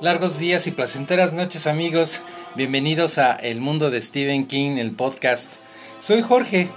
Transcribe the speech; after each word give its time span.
Largos 0.00 0.38
días 0.38 0.68
y 0.68 0.70
placenteras 0.70 1.32
noches 1.32 1.66
amigos, 1.66 2.22
bienvenidos 2.54 3.18
a 3.18 3.32
El 3.32 3.60
Mundo 3.60 3.90
de 3.90 4.00
Stephen 4.00 4.46
King, 4.46 4.76
el 4.78 4.92
podcast. 4.92 5.56
Soy 5.98 6.22
Jorge. 6.22 6.68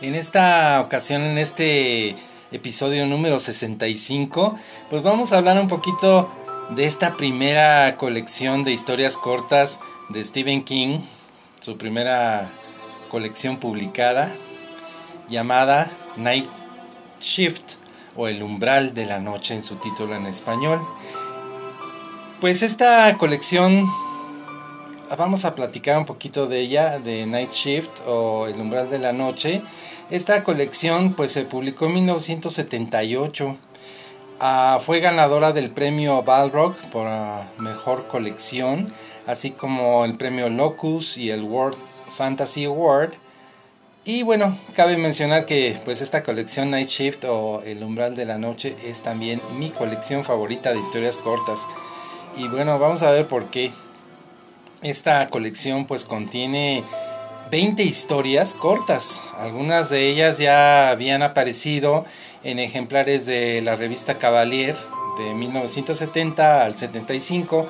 En 0.00 0.14
esta 0.14 0.80
ocasión, 0.80 1.20
en 1.20 1.36
este 1.36 2.16
episodio 2.52 3.04
número 3.04 3.38
65, 3.38 4.58
pues 4.88 5.02
vamos 5.02 5.34
a 5.34 5.36
hablar 5.36 5.60
un 5.60 5.68
poquito 5.68 6.30
de 6.70 6.86
esta 6.86 7.18
primera 7.18 7.98
colección 7.98 8.64
de 8.64 8.72
historias 8.72 9.18
cortas 9.18 9.78
de 10.08 10.24
Stephen 10.24 10.64
King, 10.64 11.00
su 11.60 11.76
primera 11.76 12.50
colección 13.10 13.58
publicada, 13.58 14.34
llamada 15.28 15.90
Night 16.16 16.48
Shift 17.20 17.74
o 18.16 18.26
El 18.26 18.42
umbral 18.42 18.94
de 18.94 19.04
la 19.04 19.18
noche 19.18 19.52
en 19.52 19.62
su 19.62 19.76
título 19.76 20.14
en 20.16 20.24
español. 20.24 20.80
Pues 22.44 22.62
esta 22.62 23.16
colección, 23.16 23.90
vamos 25.16 25.46
a 25.46 25.54
platicar 25.54 25.96
un 25.96 26.04
poquito 26.04 26.46
de 26.46 26.60
ella, 26.60 26.98
de 26.98 27.24
Night 27.24 27.52
Shift 27.52 28.00
o 28.06 28.46
El 28.46 28.60
umbral 28.60 28.90
de 28.90 28.98
la 28.98 29.14
noche. 29.14 29.62
Esta 30.10 30.44
colección 30.44 31.14
pues 31.14 31.32
se 31.32 31.46
publicó 31.46 31.86
en 31.86 31.94
1978. 31.94 33.56
Ah, 34.40 34.78
fue 34.84 35.00
ganadora 35.00 35.54
del 35.54 35.70
premio 35.70 36.22
Balrog 36.22 36.76
por 36.90 37.06
ah, 37.06 37.48
mejor 37.56 38.08
colección, 38.08 38.92
así 39.26 39.52
como 39.52 40.04
el 40.04 40.18
premio 40.18 40.50
Locus 40.50 41.16
y 41.16 41.30
el 41.30 41.44
World 41.44 41.78
Fantasy 42.10 42.66
Award. 42.66 43.14
Y 44.04 44.22
bueno, 44.22 44.58
cabe 44.74 44.98
mencionar 44.98 45.46
que 45.46 45.80
pues 45.82 46.02
esta 46.02 46.22
colección 46.22 46.70
Night 46.72 46.90
Shift 46.90 47.24
o 47.24 47.62
El 47.64 47.82
umbral 47.82 48.14
de 48.14 48.26
la 48.26 48.36
noche 48.36 48.76
es 48.84 49.02
también 49.02 49.40
mi 49.58 49.70
colección 49.70 50.24
favorita 50.24 50.74
de 50.74 50.80
historias 50.80 51.16
cortas. 51.16 51.66
Y 52.36 52.48
bueno, 52.48 52.78
vamos 52.78 53.02
a 53.02 53.10
ver 53.10 53.28
por 53.28 53.46
qué. 53.50 53.70
Esta 54.82 55.28
colección 55.28 55.86
pues 55.86 56.04
contiene 56.04 56.84
20 57.50 57.82
historias 57.82 58.54
cortas. 58.54 59.22
Algunas 59.38 59.88
de 59.90 60.08
ellas 60.08 60.38
ya 60.38 60.90
habían 60.90 61.22
aparecido 61.22 62.04
en 62.42 62.58
ejemplares 62.58 63.24
de 63.26 63.62
la 63.62 63.76
revista 63.76 64.18
Cavalier 64.18 64.76
de 65.16 65.34
1970 65.34 66.64
al 66.64 66.76
75. 66.76 67.66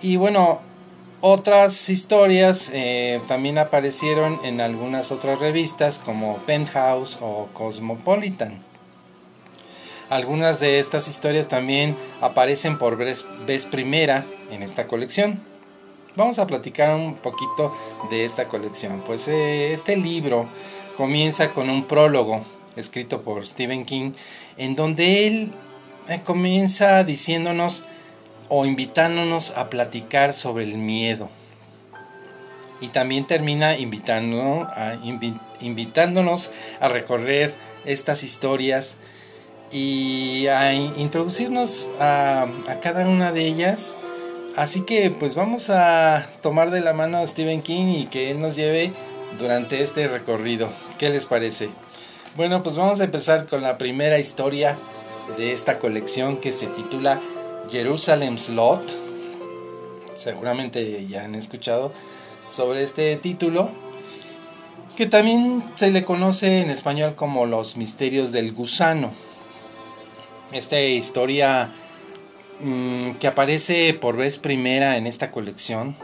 Y 0.00 0.16
bueno, 0.16 0.60
otras 1.20 1.90
historias 1.90 2.70
eh, 2.72 3.20
también 3.28 3.58
aparecieron 3.58 4.40
en 4.44 4.60
algunas 4.60 5.12
otras 5.12 5.40
revistas 5.40 5.98
como 5.98 6.38
Penthouse 6.46 7.18
o 7.20 7.48
Cosmopolitan. 7.52 8.62
Algunas 10.10 10.58
de 10.58 10.78
estas 10.78 11.06
historias 11.06 11.48
también 11.48 11.94
aparecen 12.22 12.78
por 12.78 12.96
vez, 12.96 13.26
primera 13.70 14.24
en 14.50 14.62
esta 14.62 14.86
colección. 14.88 15.42
Vamos 16.16 16.38
a 16.38 16.46
platicar 16.46 16.94
un 16.94 17.16
poquito 17.16 17.74
de 18.10 18.24
esta 18.24 18.48
colección. 18.48 19.02
Pues 19.04 19.28
eh, 19.28 19.72
este 19.72 19.98
libro 19.98 20.48
comienza 20.96 21.52
con 21.52 21.68
un 21.68 21.84
prólogo 21.84 22.42
escrito 22.74 23.22
por 23.22 23.46
Stephen 23.46 23.84
King 23.84 24.12
en 24.56 24.74
donde 24.74 25.26
él 25.26 25.52
eh, 26.08 26.20
comienza 26.24 27.04
diciéndonos 27.04 27.84
o 28.48 28.64
invitándonos 28.64 29.58
a 29.58 29.68
platicar 29.68 30.32
sobre 30.32 30.64
el 30.64 30.78
miedo. 30.78 31.28
Y 32.80 32.88
también 32.88 33.26
termina 33.26 33.76
invitándonos 33.76 34.68
a, 34.68 34.96
invitándonos 35.60 36.52
a 36.80 36.88
recorrer 36.88 37.54
estas 37.84 38.24
historias 38.24 38.96
y 39.70 40.46
a 40.46 40.74
introducirnos 40.74 41.90
a, 42.00 42.46
cada 42.80 43.06
una 43.06 43.32
de 43.32 43.46
ellas. 43.46 43.96
Así 44.56 44.82
que 44.82 45.10
pues 45.10 45.34
vamos 45.34 45.70
a 45.70 46.26
tomar 46.42 46.70
de 46.70 46.80
la 46.80 46.92
mano 46.92 47.18
a 47.18 47.26
Stephen 47.26 47.62
King 47.62 47.94
y 47.98 48.06
que 48.06 48.30
él 48.30 48.40
nos 48.40 48.56
lleve 48.56 48.92
durante 49.38 49.82
este 49.82 50.08
recorrido. 50.08 50.68
¿Qué 50.98 51.10
les 51.10 51.26
parece? 51.26 51.68
Bueno, 52.36 52.62
pues 52.62 52.76
vamos 52.76 53.00
a 53.00 53.04
empezar 53.04 53.46
con 53.46 53.62
la 53.62 53.78
primera 53.78 54.18
historia 54.18 54.76
de 55.36 55.52
esta 55.52 55.78
colección 55.78 56.38
que 56.38 56.52
se 56.52 56.66
titula 56.68 57.20
Jerusalem 57.70 58.38
Slot. 58.38 58.96
Seguramente 60.14 61.06
ya 61.06 61.24
han 61.24 61.36
escuchado 61.36 61.92
sobre 62.48 62.82
este 62.82 63.14
título, 63.16 63.70
que 64.96 65.06
también 65.06 65.62
se 65.76 65.92
le 65.92 66.04
conoce 66.04 66.60
en 66.60 66.70
español 66.70 67.14
como 67.14 67.46
Los 67.46 67.76
Misterios 67.76 68.32
del 68.32 68.52
Gusano 68.52 69.12
esta 70.52 70.80
historia 70.80 71.70
mm, 72.60 73.12
que 73.12 73.26
aparece 73.26 73.94
por 73.94 74.16
vez 74.16 74.38
primera 74.38 74.96
en 74.96 75.06
esta 75.06 75.30
colección, 75.30 75.96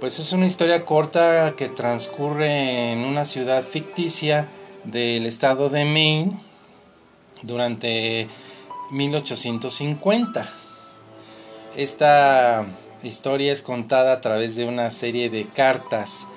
pues 0.00 0.18
es 0.18 0.32
una 0.32 0.46
historia 0.46 0.84
corta 0.84 1.54
que 1.56 1.68
transcurre 1.68 2.92
en 2.92 3.00
una 3.00 3.24
ciudad 3.24 3.62
ficticia 3.64 4.48
del 4.84 5.26
estado 5.26 5.70
de 5.70 5.84
Maine 5.84 6.32
durante 7.42 8.28
1850. 8.90 10.48
Esta 11.76 12.64
historia 13.02 13.52
es 13.52 13.62
contada 13.62 14.12
a 14.12 14.20
través 14.20 14.56
de 14.56 14.64
una 14.64 14.90
serie 14.90 15.30
de 15.30 15.46
cartas 15.46 16.28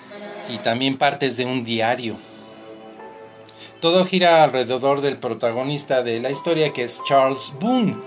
y 0.49 0.57
también 0.57 0.97
partes 0.97 1.37
de 1.37 1.45
un 1.45 1.63
diario. 1.63 2.17
Todo 3.81 4.05
gira 4.05 4.43
alrededor 4.43 5.01
del 5.01 5.17
protagonista 5.17 6.03
de 6.03 6.19
la 6.19 6.29
historia 6.29 6.71
que 6.71 6.83
es 6.83 7.01
Charles 7.03 7.53
Boone. 7.59 7.97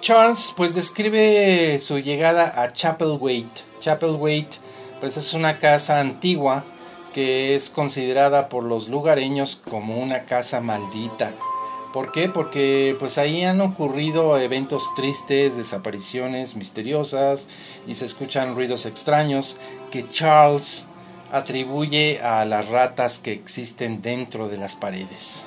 Charles 0.00 0.52
pues 0.54 0.74
describe 0.74 1.78
su 1.78 1.98
llegada 1.98 2.52
a 2.62 2.74
Chapelwaite. 2.74 3.62
Chapelwaite 3.80 4.58
pues 5.00 5.16
es 5.16 5.32
una 5.32 5.58
casa 5.58 6.00
antigua 6.00 6.66
que 7.14 7.54
es 7.54 7.70
considerada 7.70 8.50
por 8.50 8.62
los 8.62 8.90
lugareños 8.90 9.56
como 9.56 10.02
una 10.02 10.26
casa 10.26 10.60
maldita. 10.60 11.32
¿Por 11.94 12.12
qué? 12.12 12.28
Porque 12.28 12.94
pues 12.98 13.16
ahí 13.16 13.42
han 13.42 13.62
ocurrido 13.62 14.38
eventos 14.38 14.94
tristes, 14.94 15.56
desapariciones 15.56 16.56
misteriosas 16.56 17.48
y 17.86 17.94
se 17.94 18.04
escuchan 18.04 18.54
ruidos 18.54 18.84
extraños 18.84 19.56
que 19.90 20.06
Charles 20.06 20.88
atribuye 21.32 22.20
a 22.22 22.44
las 22.44 22.68
ratas 22.68 23.18
que 23.18 23.32
existen 23.32 24.02
dentro 24.02 24.48
de 24.48 24.56
las 24.56 24.76
paredes. 24.76 25.44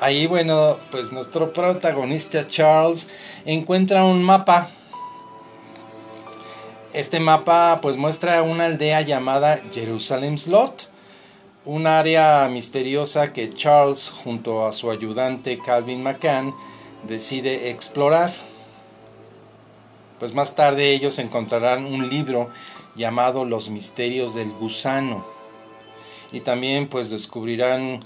Ahí, 0.00 0.26
bueno, 0.26 0.76
pues 0.90 1.12
nuestro 1.12 1.52
protagonista 1.52 2.46
Charles 2.46 3.10
encuentra 3.44 4.04
un 4.04 4.22
mapa. 4.22 4.68
Este 6.92 7.20
mapa 7.20 7.80
pues 7.82 7.96
muestra 7.96 8.42
una 8.42 8.66
aldea 8.66 9.00
llamada 9.02 9.60
Jerusalem 9.72 10.38
Slot, 10.38 10.88
un 11.64 11.86
área 11.86 12.48
misteriosa 12.48 13.32
que 13.32 13.52
Charles 13.52 14.10
junto 14.10 14.66
a 14.66 14.72
su 14.72 14.90
ayudante 14.90 15.58
Calvin 15.58 16.02
McCann 16.02 16.54
decide 17.06 17.70
explorar. 17.70 18.32
Pues 20.18 20.32
más 20.32 20.54
tarde 20.54 20.92
ellos 20.92 21.18
encontrarán 21.18 21.84
un 21.84 22.08
libro 22.08 22.50
llamado 22.98 23.46
Los 23.46 23.70
Misterios 23.70 24.34
del 24.34 24.52
Gusano. 24.52 25.24
Y 26.32 26.40
también 26.40 26.88
pues 26.88 27.08
descubrirán 27.08 28.02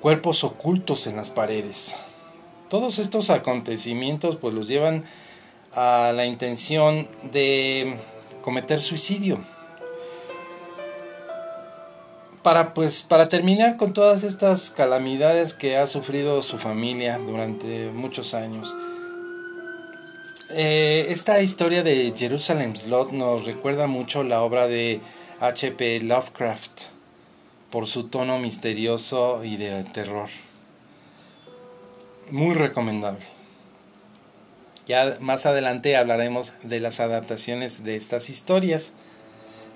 cuerpos 0.00 0.44
ocultos 0.44 1.08
en 1.08 1.16
las 1.16 1.30
paredes. 1.30 1.96
Todos 2.68 3.00
estos 3.00 3.30
acontecimientos 3.30 4.36
pues 4.36 4.54
los 4.54 4.68
llevan 4.68 5.04
a 5.74 6.12
la 6.14 6.26
intención 6.26 7.08
de 7.32 7.98
cometer 8.42 8.80
suicidio. 8.80 9.38
Para 12.42 12.74
pues 12.74 13.02
para 13.02 13.28
terminar 13.28 13.76
con 13.76 13.92
todas 13.92 14.22
estas 14.22 14.70
calamidades 14.70 15.52
que 15.52 15.76
ha 15.76 15.88
sufrido 15.88 16.42
su 16.42 16.58
familia 16.58 17.18
durante 17.18 17.90
muchos 17.90 18.34
años. 18.34 18.76
Eh, 20.50 21.06
esta 21.08 21.40
historia 21.40 21.82
de 21.82 22.14
Jerusalem 22.16 22.76
Slot 22.76 23.10
nos 23.10 23.46
recuerda 23.46 23.88
mucho 23.88 24.22
la 24.22 24.42
obra 24.42 24.68
de 24.68 25.00
H.P. 25.40 26.00
Lovecraft 26.00 26.82
por 27.70 27.88
su 27.88 28.04
tono 28.04 28.38
misterioso 28.38 29.42
y 29.42 29.56
de 29.56 29.82
terror. 29.84 30.28
Muy 32.30 32.54
recomendable. 32.54 33.24
Ya 34.86 35.16
más 35.20 35.46
adelante 35.46 35.96
hablaremos 35.96 36.52
de 36.62 36.78
las 36.78 37.00
adaptaciones 37.00 37.82
de 37.82 37.96
estas 37.96 38.30
historias. 38.30 38.92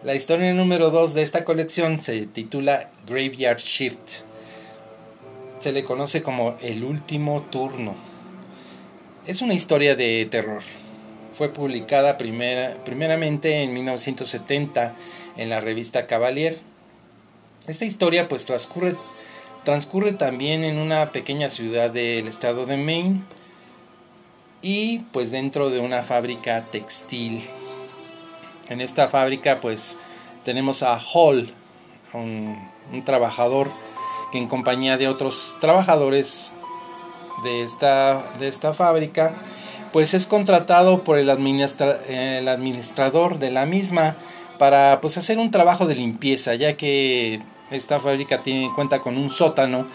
La 0.05 0.15
historia 0.15 0.55
número 0.55 0.91
2 0.91 1.15
de 1.15 1.23
esta 1.23 1.45
colección 1.45 2.01
se 2.01 2.27
titula 2.27 2.91
Graveyard 3.09 3.59
Shift. 3.59 4.23
Se 5.59 5.73
le 5.73 5.83
conoce 5.83 6.23
como 6.23 6.57
El 6.63 6.85
último 6.85 7.43
turno. 7.51 8.10
Es 9.31 9.43
una 9.43 9.55
historia 9.55 9.95
de 9.95 10.27
terror. 10.29 10.61
Fue 11.31 11.53
publicada 11.53 12.19
primeramente 12.19 13.63
en 13.63 13.73
1970 13.73 14.97
en 15.37 15.49
la 15.49 15.61
revista 15.61 16.09
Cavalier. 16.09 16.59
Esta 17.69 17.85
historia 17.85 18.27
pues 18.27 18.45
transcurre, 18.45 18.97
transcurre 19.63 20.15
también 20.15 20.65
en 20.65 20.79
una 20.79 21.13
pequeña 21.13 21.49
ciudad 21.49 21.93
del 21.93 22.27
estado 22.27 22.67
de 22.67 22.77
Maine. 22.77 23.23
y 24.63 24.99
pues 25.13 25.31
dentro 25.31 25.71
de 25.71 25.79
una 25.79 26.03
fábrica 26.03 26.67
textil. 26.67 27.41
En 28.69 28.81
esta 28.81 29.07
fábrica 29.07 29.61
pues 29.61 29.97
tenemos 30.45 30.83
a 30.83 30.99
Hall, 30.99 31.49
un, 32.15 32.59
trabajador 33.05 33.71
que 34.33 34.39
en 34.39 34.49
compañía 34.49 34.99
de 34.99 35.07
otros 35.07 35.57
trabajadores 35.61 36.53
de 37.43 37.63
esta, 37.63 38.23
de 38.39 38.49
esta 38.49 38.73
fábrica 38.73 39.35
pues 39.93 40.15
es 40.15 40.27
contratado 40.27 41.03
por 41.03 41.19
el, 41.19 41.29
el 41.29 42.49
administrador 42.49 43.39
de 43.39 43.51
la 43.51 43.67
misma 43.67 44.17
para 44.59 45.01
pues 45.01 45.19
hacer 45.19 45.39
un 45.39 45.51
trabajo 45.51 45.87
de 45.87 45.95
limpieza 45.97 46.55
ya 46.55 46.77
que 46.77 47.43
esta 47.71 48.01
fábrica 48.01 48.43
tiene 48.43 48.73
cuenta 48.75 49.01
con 49.01 49.17
un 49.17 49.31
sótano 49.31 49.87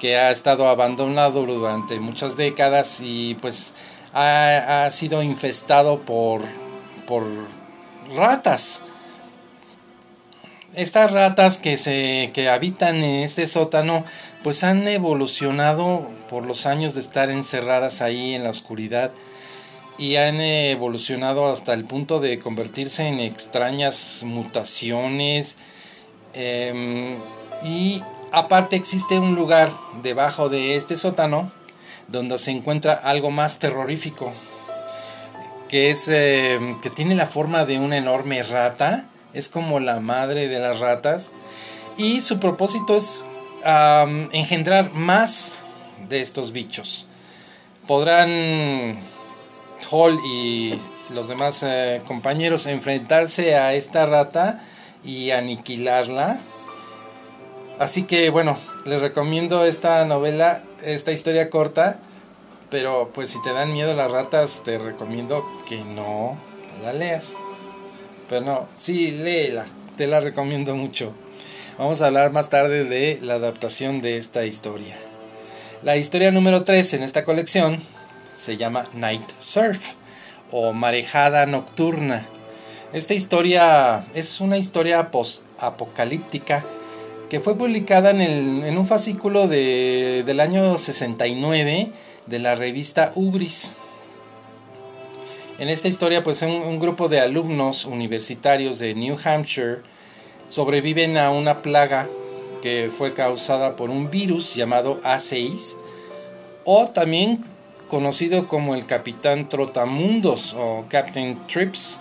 que 0.00 0.16
ha 0.16 0.30
estado 0.30 0.68
abandonado 0.68 1.44
durante 1.44 2.00
muchas 2.00 2.36
décadas 2.36 3.00
y 3.02 3.36
pues 3.40 3.74
ha, 4.14 4.88
sido 4.90 5.22
infestado 5.22 6.00
por, 6.00 6.42
por 7.06 7.24
ratas. 8.16 8.82
Estas 10.74 11.10
ratas 11.10 11.58
que, 11.58 11.76
se, 11.76 12.30
que 12.32 12.48
habitan 12.48 13.02
en 13.02 13.24
este 13.24 13.48
sótano 13.48 14.04
pues 14.44 14.62
han 14.62 14.86
evolucionado 14.86 16.08
por 16.28 16.46
los 16.46 16.64
años 16.64 16.94
de 16.94 17.00
estar 17.00 17.28
encerradas 17.28 18.02
ahí 18.02 18.34
en 18.34 18.44
la 18.44 18.50
oscuridad 18.50 19.10
y 19.98 20.16
han 20.16 20.40
evolucionado 20.40 21.50
hasta 21.50 21.74
el 21.74 21.84
punto 21.84 22.20
de 22.20 22.38
convertirse 22.38 23.06
en 23.06 23.20
extrañas 23.20 24.22
mutaciones. 24.24 25.58
Em, 26.32 27.18
y 27.62 28.02
aparte 28.32 28.76
existe 28.76 29.18
un 29.18 29.34
lugar 29.34 29.72
debajo 30.02 30.48
de 30.48 30.76
este 30.76 30.96
sótano 30.96 31.52
donde 32.08 32.38
se 32.38 32.52
encuentra 32.52 32.94
algo 32.94 33.30
más 33.30 33.58
terrorífico, 33.58 34.32
que 35.68 35.90
es 35.90 36.08
eh, 36.08 36.58
que 36.82 36.90
tiene 36.90 37.14
la 37.14 37.26
forma 37.26 37.66
de 37.66 37.78
una 37.78 37.98
enorme 37.98 38.42
rata, 38.42 39.09
es 39.34 39.48
como 39.48 39.80
la 39.80 40.00
madre 40.00 40.48
de 40.48 40.58
las 40.60 40.80
ratas, 40.80 41.32
y 41.96 42.20
su 42.20 42.40
propósito 42.40 42.96
es 42.96 43.26
engendrar 44.32 44.92
más 44.92 45.62
de 46.08 46.20
estos 46.20 46.52
bichos. 46.52 47.06
Podrán 47.86 48.98
Hall 49.90 50.18
y 50.24 50.78
los 51.12 51.28
demás 51.28 51.62
eh, 51.66 52.02
compañeros 52.06 52.66
enfrentarse 52.66 53.56
a 53.56 53.74
esta 53.74 54.06
rata 54.06 54.62
y 55.04 55.30
aniquilarla. 55.30 56.38
Así 57.78 58.04
que 58.04 58.30
bueno, 58.30 58.56
les 58.84 59.00
recomiendo 59.00 59.64
esta 59.64 60.04
novela 60.04 60.62
esta 60.82 61.12
historia 61.12 61.50
corta, 61.50 61.98
pero 62.70 63.10
pues 63.12 63.30
si 63.30 63.42
te 63.42 63.52
dan 63.52 63.72
miedo 63.72 63.94
las 63.94 64.12
ratas, 64.12 64.62
te 64.62 64.78
recomiendo 64.78 65.44
que 65.66 65.82
no 65.84 66.36
la 66.82 66.92
leas. 66.92 67.36
Pero 68.30 68.46
no, 68.46 68.68
sí, 68.76 69.10
léela, 69.10 69.66
te 69.96 70.06
la 70.06 70.20
recomiendo 70.20 70.76
mucho. 70.76 71.12
Vamos 71.76 72.00
a 72.00 72.06
hablar 72.06 72.30
más 72.30 72.48
tarde 72.48 72.84
de 72.84 73.18
la 73.20 73.34
adaptación 73.34 74.00
de 74.02 74.18
esta 74.18 74.46
historia. 74.46 74.96
La 75.82 75.96
historia 75.96 76.30
número 76.30 76.62
3 76.62 76.94
en 76.94 77.02
esta 77.02 77.24
colección 77.24 77.80
se 78.32 78.56
llama 78.56 78.88
Night 78.94 79.28
Surf 79.40 79.94
o 80.52 80.72
Marejada 80.72 81.44
Nocturna. 81.46 82.28
Esta 82.92 83.14
historia 83.14 84.04
es 84.14 84.40
una 84.40 84.58
historia 84.58 85.10
post-apocalíptica 85.10 86.64
que 87.28 87.40
fue 87.40 87.58
publicada 87.58 88.10
en, 88.10 88.20
el, 88.20 88.64
en 88.64 88.78
un 88.78 88.86
fascículo 88.86 89.48
de, 89.48 90.22
del 90.24 90.38
año 90.38 90.78
69 90.78 91.90
de 92.26 92.38
la 92.38 92.54
revista 92.54 93.10
Ubris. 93.16 93.74
En 95.60 95.68
esta 95.68 95.88
historia, 95.88 96.22
pues 96.22 96.40
un, 96.40 96.80
grupo 96.80 97.10
de 97.10 97.20
alumnos 97.20 97.84
universitarios 97.84 98.78
de 98.78 98.94
New 98.94 99.18
Hampshire 99.22 99.82
sobreviven 100.48 101.18
a 101.18 101.30
una 101.30 101.60
plaga 101.60 102.08
que 102.62 102.90
fue 102.90 103.12
causada 103.12 103.76
por 103.76 103.90
un 103.90 104.10
virus 104.10 104.54
llamado 104.54 105.02
A6 105.02 105.76
o 106.64 106.88
también 106.88 107.42
conocido 107.88 108.48
como 108.48 108.74
el 108.74 108.86
Capitán 108.86 109.50
Trotamundos 109.50 110.54
o 110.54 110.86
Captain 110.88 111.46
Trips. 111.46 112.00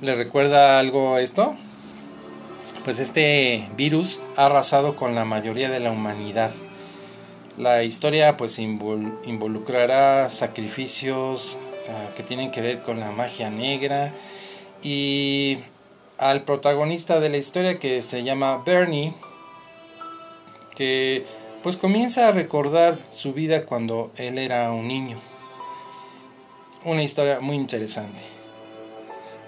¿Le 0.00 0.14
recuerda 0.14 0.78
algo 0.78 1.18
esto? 1.18 1.56
pues 2.84 3.00
este 3.00 3.68
virus 3.76 4.22
ha 4.36 4.46
arrasado 4.46 4.94
con 4.94 5.16
la 5.16 5.24
mayoría 5.24 5.68
de 5.68 5.80
la 5.80 5.90
humanidad. 5.90 6.52
La 7.58 7.82
historia 7.82 8.36
pues 8.36 8.60
involucrará 8.60 10.30
sacrificios 10.30 11.58
ah, 11.88 12.10
que 12.16 12.22
tienen 12.22 12.50
que 12.50 12.60
ver 12.60 12.82
con 12.82 13.00
la 13.00 13.10
magia 13.10 13.50
negra 13.50 14.12
y 14.82 15.58
al 16.18 16.42
protagonista 16.42 17.20
de 17.20 17.28
la 17.28 17.36
historia 17.36 17.78
que 17.78 18.02
se 18.02 18.22
llama 18.22 18.62
Bernie 18.64 19.12
que 20.74 21.24
pues 21.62 21.76
comienza 21.76 22.28
a 22.28 22.32
recordar 22.32 22.98
su 23.10 23.32
vida 23.32 23.66
cuando 23.66 24.10
él 24.16 24.38
era 24.38 24.72
un 24.72 24.88
niño. 24.88 25.18
Una 26.84 27.02
historia 27.02 27.40
muy 27.40 27.56
interesante. 27.56 28.20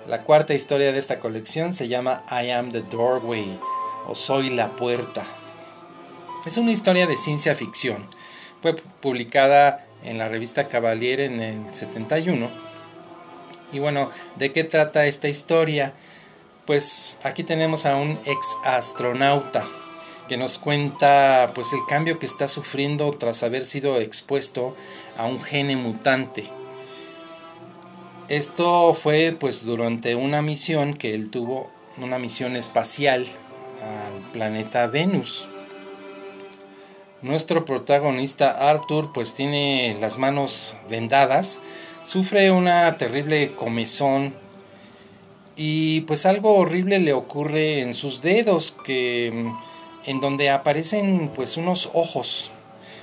La 0.06 0.22
cuarta 0.22 0.54
historia 0.54 0.92
de 0.92 0.98
esta 0.98 1.18
colección 1.18 1.74
se 1.74 1.88
llama 1.88 2.24
I 2.30 2.50
Am 2.50 2.70
the 2.70 2.82
Doorway 2.82 3.58
o 4.06 4.14
Soy 4.14 4.50
la 4.50 4.76
Puerta. 4.76 5.24
Es 6.46 6.58
una 6.58 6.72
historia 6.72 7.06
de 7.06 7.16
ciencia 7.16 7.54
ficción. 7.54 8.06
Fue 8.62 8.74
publicada 8.74 9.86
en 10.04 10.18
la 10.18 10.28
revista 10.28 10.68
Cavalier 10.68 11.20
en 11.20 11.40
el 11.40 11.74
71. 11.74 12.50
Y 13.72 13.78
bueno, 13.78 14.10
¿de 14.36 14.52
qué 14.52 14.64
trata 14.64 15.06
esta 15.06 15.28
historia? 15.28 15.94
Pues 16.66 17.18
aquí 17.22 17.44
tenemos 17.44 17.86
a 17.86 17.96
un 17.96 18.18
ex 18.24 18.56
astronauta 18.64 19.64
que 20.28 20.36
nos 20.36 20.58
cuenta 20.58 21.52
pues 21.54 21.72
el 21.72 21.80
cambio 21.86 22.18
que 22.18 22.26
está 22.26 22.48
sufriendo 22.48 23.10
tras 23.12 23.42
haber 23.42 23.64
sido 23.64 24.00
expuesto 24.00 24.74
a 25.16 25.26
un 25.26 25.42
gene 25.42 25.76
mutante 25.76 26.50
esto 28.28 28.94
fue 28.94 29.36
pues 29.38 29.66
durante 29.66 30.14
una 30.14 30.40
misión 30.40 30.94
que 30.94 31.14
él 31.14 31.30
tuvo, 31.30 31.70
una 31.98 32.18
misión 32.18 32.56
espacial 32.56 33.26
al 33.82 34.32
planeta 34.32 34.86
Venus. 34.86 35.50
Nuestro 37.24 37.64
protagonista 37.64 38.50
Arthur 38.68 39.10
pues 39.14 39.32
tiene 39.32 39.96
las 39.98 40.18
manos 40.18 40.76
vendadas, 40.90 41.62
sufre 42.02 42.50
una 42.50 42.98
terrible 42.98 43.54
comezón 43.54 44.34
y 45.56 46.02
pues 46.02 46.26
algo 46.26 46.54
horrible 46.54 46.98
le 46.98 47.14
ocurre 47.14 47.80
en 47.80 47.94
sus 47.94 48.20
dedos 48.20 48.76
que 48.84 49.50
en 50.04 50.20
donde 50.20 50.50
aparecen 50.50 51.30
pues 51.34 51.56
unos 51.56 51.88
ojos. 51.94 52.50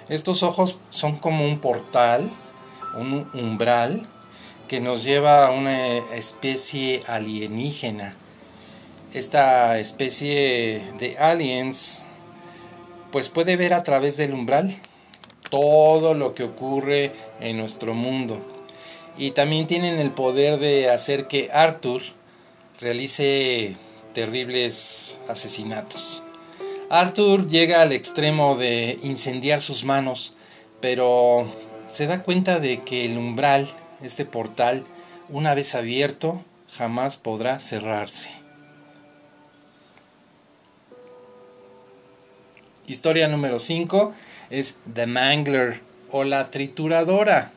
Estos 0.08 0.44
ojos 0.44 0.78
son 0.92 1.16
como 1.18 1.44
un 1.44 1.58
portal, 1.58 2.30
un 2.96 3.28
umbral 3.34 4.06
que 4.68 4.82
nos 4.82 5.04
lleva 5.04 5.48
a 5.48 5.52
una 5.52 5.98
especie 5.98 7.02
alienígena. 7.08 8.14
Esta 9.14 9.80
especie 9.80 10.84
de 11.00 11.18
aliens 11.18 12.06
pues 13.12 13.30
puede 13.30 13.58
ver 13.58 13.74
a 13.74 13.84
través 13.84 14.18
del 14.18 14.34
umbral 14.34 14.76
todo 15.50 16.14
lo 16.14 16.34
que 16.34 16.44
ocurre 16.44 17.12
en 17.40 17.58
nuestro 17.58 17.94
mundo. 17.94 18.40
Y 19.18 19.32
también 19.32 19.68
tienen 19.68 20.00
el 20.00 20.12
poder 20.12 20.60
de 20.60 20.90
hacer 20.90 21.28
que 21.28 21.50
Arthur 21.52 22.02
realice 22.80 23.76
terribles 24.14 25.20
asesinatos. 25.28 26.24
Arthur 26.90 27.48
llega 27.48 27.82
al 27.82 27.92
extremo 27.92 28.56
de 28.56 29.00
incendiar 29.04 29.62
sus 29.62 29.84
manos, 29.84 30.36
pero 30.80 31.48
se 31.90 32.08
da 32.08 32.24
cuenta 32.24 32.60
de 32.60 32.82
que 32.82 33.06
el 33.06 33.18
umbral 33.18 33.68
este 34.02 34.26
portal, 34.26 34.84
una 35.30 35.54
vez 35.54 35.76
abierto, 35.76 36.44
jamás 36.70 37.18
podrá 37.18 37.60
cerrarse. 37.60 38.41
Historia 42.88 43.28
número 43.28 43.60
5 43.60 44.14
es 44.50 44.80
The 44.94 45.06
Mangler 45.06 45.82
o 46.12 46.24
la 46.24 46.50
trituradora. 46.50 47.52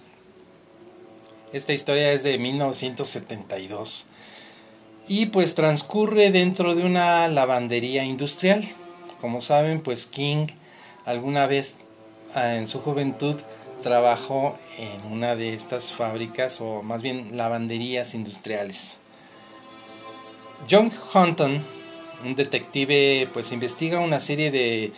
Esta 1.52 1.72
historia 1.72 2.12
es 2.12 2.22
de 2.22 2.38
1972 2.38 4.06
y 5.08 5.26
pues 5.26 5.54
transcurre 5.54 6.30
dentro 6.30 6.74
de 6.74 6.84
una 6.84 7.28
lavandería 7.28 8.04
industrial. 8.04 8.64
Como 9.20 9.40
saben, 9.40 9.80
pues 9.80 10.06
King 10.06 10.46
alguna 11.04 11.46
vez 11.46 11.78
ah, 12.34 12.54
en 12.54 12.66
su 12.66 12.80
juventud 12.80 13.36
trabajó 13.82 14.58
en 14.78 15.12
una 15.12 15.36
de 15.36 15.54
estas 15.54 15.92
fábricas 15.92 16.60
o 16.60 16.82
más 16.82 17.02
bien 17.02 17.36
lavanderías 17.36 18.14
industriales. 18.14 18.98
John 20.70 20.90
Hunton, 21.12 21.62
un 22.24 22.34
detective, 22.34 23.28
pues 23.32 23.52
investiga 23.52 24.00
una 24.00 24.20
serie 24.20 24.50
de 24.50 24.92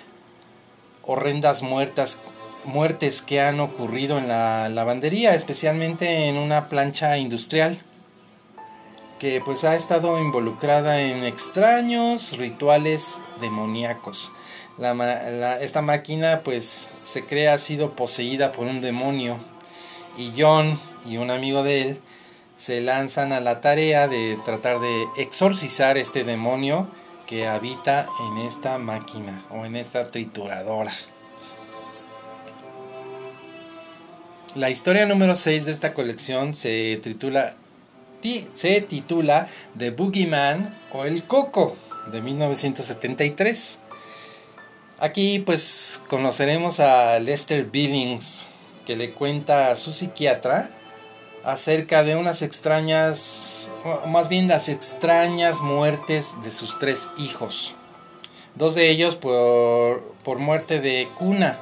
horrendas 1.06 1.62
muertas, 1.62 2.20
muertes 2.64 3.22
que 3.22 3.40
han 3.40 3.60
ocurrido 3.60 4.18
en 4.18 4.28
la 4.28 4.68
lavandería, 4.68 5.34
especialmente 5.34 6.28
en 6.28 6.36
una 6.36 6.68
plancha 6.68 7.16
industrial 7.18 7.78
que 9.18 9.40
pues 9.44 9.64
ha 9.64 9.74
estado 9.74 10.18
involucrada 10.18 11.00
en 11.00 11.24
extraños 11.24 12.36
rituales 12.36 13.20
demoníacos. 13.40 14.32
esta 15.60 15.80
máquina 15.80 16.42
pues 16.44 16.92
se 17.02 17.24
cree 17.24 17.48
ha 17.48 17.58
sido 17.58 17.92
poseída 17.96 18.52
por 18.52 18.66
un 18.66 18.82
demonio 18.82 19.38
y 20.18 20.32
John 20.36 20.78
y 21.06 21.16
un 21.16 21.30
amigo 21.30 21.62
de 21.62 21.82
él 21.82 22.00
se 22.56 22.80
lanzan 22.80 23.32
a 23.32 23.40
la 23.40 23.60
tarea 23.60 24.08
de 24.08 24.38
tratar 24.44 24.80
de 24.80 25.06
exorcizar 25.16 25.96
este 25.96 26.24
demonio 26.24 26.90
que 27.26 27.46
habita 27.46 28.06
en 28.30 28.38
esta 28.38 28.78
máquina 28.78 29.44
o 29.50 29.64
en 29.64 29.76
esta 29.76 30.10
trituradora. 30.10 30.92
La 34.54 34.70
historia 34.70 35.04
número 35.04 35.34
6 35.34 35.66
de 35.66 35.72
esta 35.72 35.92
colección 35.92 36.54
se 36.54 36.98
titula, 37.02 37.56
se 38.54 38.86
The 39.76 39.90
Boogeyman 39.90 40.74
o 40.92 41.04
El 41.04 41.24
Coco 41.24 41.76
de 42.10 42.22
1973. 42.22 43.80
Aquí 44.98 45.40
pues 45.40 46.02
conoceremos 46.08 46.80
a 46.80 47.18
Lester 47.18 47.66
Billings 47.66 48.46
que 48.86 48.96
le 48.96 49.10
cuenta 49.10 49.70
a 49.70 49.76
su 49.76 49.92
psiquiatra 49.92 50.70
acerca 51.46 52.02
de 52.02 52.16
unas 52.16 52.42
extrañas, 52.42 53.70
más 54.06 54.28
bien 54.28 54.48
las 54.48 54.68
extrañas 54.68 55.62
muertes 55.62 56.34
de 56.42 56.50
sus 56.50 56.78
tres 56.78 57.08
hijos. 57.16 57.74
Dos 58.56 58.74
de 58.74 58.90
ellos 58.90 59.16
por, 59.16 60.02
por 60.24 60.38
muerte 60.38 60.80
de 60.80 61.08
cuna 61.16 61.58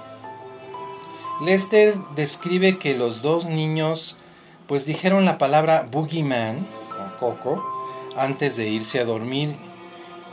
Lester 1.40 1.94
describe 2.14 2.78
que 2.78 2.96
los 2.96 3.20
dos 3.20 3.46
niños 3.46 4.16
pues 4.68 4.86
dijeron 4.86 5.24
la 5.24 5.36
palabra 5.36 5.86
boogeyman 5.90 6.66
o 6.92 7.18
coco 7.18 7.62
antes 8.16 8.56
de 8.56 8.68
irse 8.68 9.00
a 9.00 9.04
dormir 9.04 9.54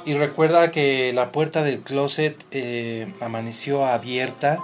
y 0.05 0.13
recuerda 0.13 0.71
que 0.71 1.11
la 1.13 1.31
puerta 1.31 1.63
del 1.63 1.81
closet 1.81 2.45
eh, 2.51 3.11
amaneció 3.19 3.85
abierta 3.85 4.59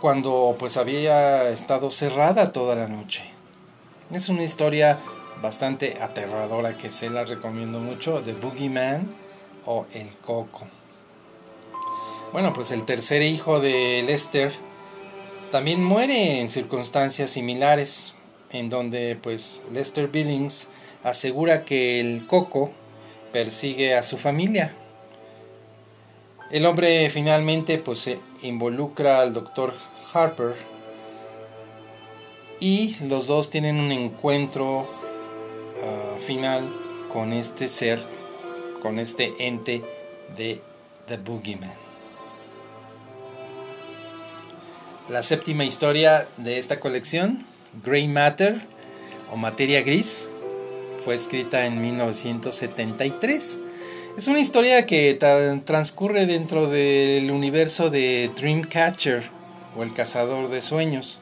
cuando 0.00 0.56
pues 0.58 0.76
había 0.76 1.48
estado 1.48 1.90
cerrada 1.90 2.52
toda 2.52 2.74
la 2.74 2.88
noche. 2.88 3.24
Es 4.12 4.28
una 4.28 4.42
historia 4.42 4.98
bastante 5.42 5.98
aterradora 6.00 6.76
que 6.76 6.90
se 6.90 7.10
la 7.10 7.24
recomiendo 7.24 7.80
mucho, 7.80 8.22
The 8.22 8.34
Boogeyman 8.34 9.14
o 9.66 9.86
El 9.92 10.08
Coco. 10.18 10.66
Bueno, 12.32 12.52
pues 12.52 12.70
el 12.70 12.84
tercer 12.84 13.22
hijo 13.22 13.60
de 13.60 14.02
Lester 14.06 14.52
también 15.50 15.84
muere 15.84 16.40
en 16.40 16.50
circunstancias 16.50 17.30
similares, 17.30 18.14
en 18.50 18.68
donde 18.68 19.16
pues 19.22 19.62
Lester 19.70 20.08
Billings 20.08 20.68
asegura 21.04 21.64
que 21.64 22.00
el 22.00 22.26
coco 22.26 22.72
persigue 23.32 23.94
a 23.94 24.02
su 24.02 24.18
familia. 24.18 24.74
El 26.50 26.66
hombre 26.66 27.08
finalmente 27.10 27.78
pues 27.78 27.98
se 27.98 28.18
involucra 28.44 29.20
al 29.20 29.34
doctor 29.34 29.74
Harper 30.12 30.54
y 32.60 32.96
los 33.04 33.26
dos 33.26 33.50
tienen 33.50 33.76
un 33.76 33.90
encuentro 33.92 34.88
ah, 35.82 36.20
final 36.20 36.62
con 37.12 37.32
este 37.32 37.68
ser, 37.68 38.00
con 38.80 38.98
este 38.98 39.34
ente 39.38 39.84
de 40.36 40.60
The 41.06 41.16
Boogeyman. 41.18 41.72
La 45.08 45.22
séptima 45.22 45.64
historia 45.64 46.26
de 46.38 46.58
esta 46.58 46.80
colección, 46.80 47.44
Grey 47.84 48.08
Matter 48.08 48.58
o 49.30 49.36
Materia 49.36 49.82
Gris, 49.82 50.30
fue 51.04 51.14
escrita 51.14 51.66
en 51.66 51.80
1973. 51.82 53.60
Es 54.16 54.28
una 54.28 54.40
historia 54.40 54.86
que 54.86 55.14
transcurre 55.64 56.26
dentro 56.26 56.68
del 56.68 57.30
universo 57.30 57.90
de 57.90 58.30
Dreamcatcher 58.36 59.22
o 59.76 59.82
el 59.82 59.92
cazador 59.92 60.48
de 60.50 60.62
sueños. 60.62 61.20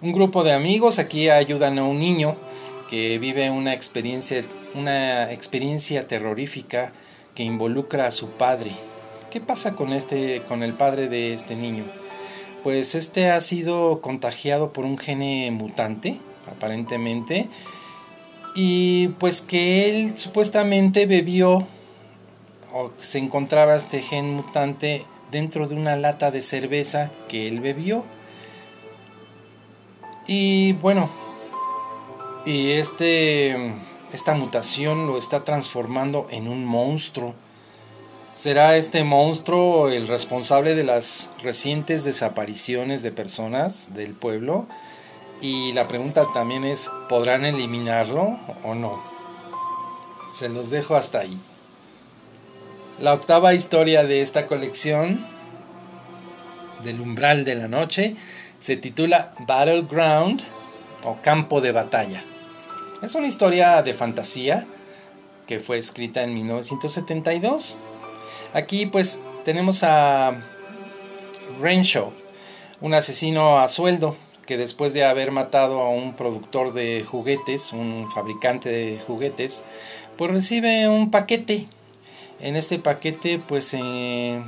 Un 0.00 0.12
grupo 0.12 0.44
de 0.44 0.52
amigos 0.52 0.98
aquí 0.98 1.28
ayudan 1.28 1.78
a 1.78 1.84
un 1.84 1.98
niño 1.98 2.36
que 2.88 3.18
vive 3.18 3.50
una 3.50 3.74
experiencia, 3.74 4.42
una 4.74 5.30
experiencia 5.30 6.06
terrorífica 6.06 6.92
que 7.34 7.42
involucra 7.42 8.06
a 8.06 8.10
su 8.10 8.30
padre. 8.30 8.70
¿Qué 9.30 9.40
pasa 9.40 9.74
con 9.76 9.92
este 9.92 10.42
con 10.48 10.62
el 10.62 10.74
padre 10.74 11.08
de 11.08 11.34
este 11.34 11.54
niño? 11.54 11.84
pues 12.62 12.94
este 12.94 13.30
ha 13.30 13.40
sido 13.40 14.00
contagiado 14.00 14.72
por 14.72 14.84
un 14.84 14.98
gene 14.98 15.50
mutante, 15.50 16.20
aparentemente, 16.50 17.48
y 18.62 19.08
pues 19.18 19.40
que 19.40 19.88
él 19.88 20.18
supuestamente 20.18 21.06
bebió 21.06 21.66
o 22.74 22.90
se 22.98 23.16
encontraba 23.16 23.74
este 23.74 24.02
gen 24.02 24.34
mutante 24.34 25.06
dentro 25.30 25.66
de 25.66 25.76
una 25.76 25.96
lata 25.96 26.30
de 26.30 26.42
cerveza 26.42 27.10
que 27.30 27.48
él 27.48 27.60
bebió. 27.60 28.04
Y 30.26 30.74
bueno, 30.74 31.08
y 32.44 32.72
este 32.72 33.72
esta 34.12 34.34
mutación 34.34 35.06
lo 35.06 35.16
está 35.16 35.42
transformando 35.42 36.26
en 36.30 36.46
un 36.46 36.66
monstruo 36.66 37.34
¿Será 38.34 38.76
este 38.76 39.04
monstruo 39.04 39.88
el 39.88 40.06
responsable 40.06 40.74
de 40.74 40.84
las 40.84 41.30
recientes 41.42 42.04
desapariciones 42.04 43.02
de 43.02 43.12
personas 43.12 43.92
del 43.92 44.14
pueblo? 44.14 44.66
Y 45.40 45.72
la 45.72 45.88
pregunta 45.88 46.26
también 46.32 46.64
es, 46.64 46.90
¿podrán 47.08 47.44
eliminarlo 47.44 48.38
o 48.62 48.74
no? 48.74 49.02
Se 50.30 50.48
los 50.48 50.70
dejo 50.70 50.96
hasta 50.96 51.20
ahí. 51.20 51.38
La 52.98 53.14
octava 53.14 53.54
historia 53.54 54.04
de 54.04 54.20
esta 54.20 54.46
colección, 54.46 55.26
del 56.82 57.00
umbral 57.00 57.44
de 57.44 57.54
la 57.54 57.68
noche, 57.68 58.16
se 58.58 58.76
titula 58.76 59.32
Battleground 59.46 60.42
o 61.04 61.18
Campo 61.22 61.60
de 61.60 61.72
Batalla. 61.72 62.22
Es 63.02 63.14
una 63.14 63.26
historia 63.26 63.82
de 63.82 63.94
fantasía 63.94 64.66
que 65.46 65.58
fue 65.58 65.78
escrita 65.78 66.22
en 66.22 66.34
1972 66.34 67.78
Aquí 68.52 68.86
pues 68.86 69.22
tenemos 69.44 69.84
a 69.84 70.32
Renshaw, 71.60 72.12
un 72.80 72.94
asesino 72.94 73.60
a 73.60 73.68
sueldo 73.68 74.16
que 74.50 74.56
después 74.56 74.92
de 74.92 75.04
haber 75.04 75.30
matado 75.30 75.80
a 75.80 75.90
un 75.90 76.14
productor 76.14 76.72
de 76.72 77.04
juguetes, 77.04 77.72
un 77.72 78.10
fabricante 78.10 78.68
de 78.68 78.98
juguetes, 78.98 79.62
pues 80.18 80.28
recibe 80.28 80.88
un 80.88 81.12
paquete. 81.12 81.68
En 82.40 82.56
este 82.56 82.80
paquete 82.80 83.38
pues 83.38 83.72
eh, 83.74 84.42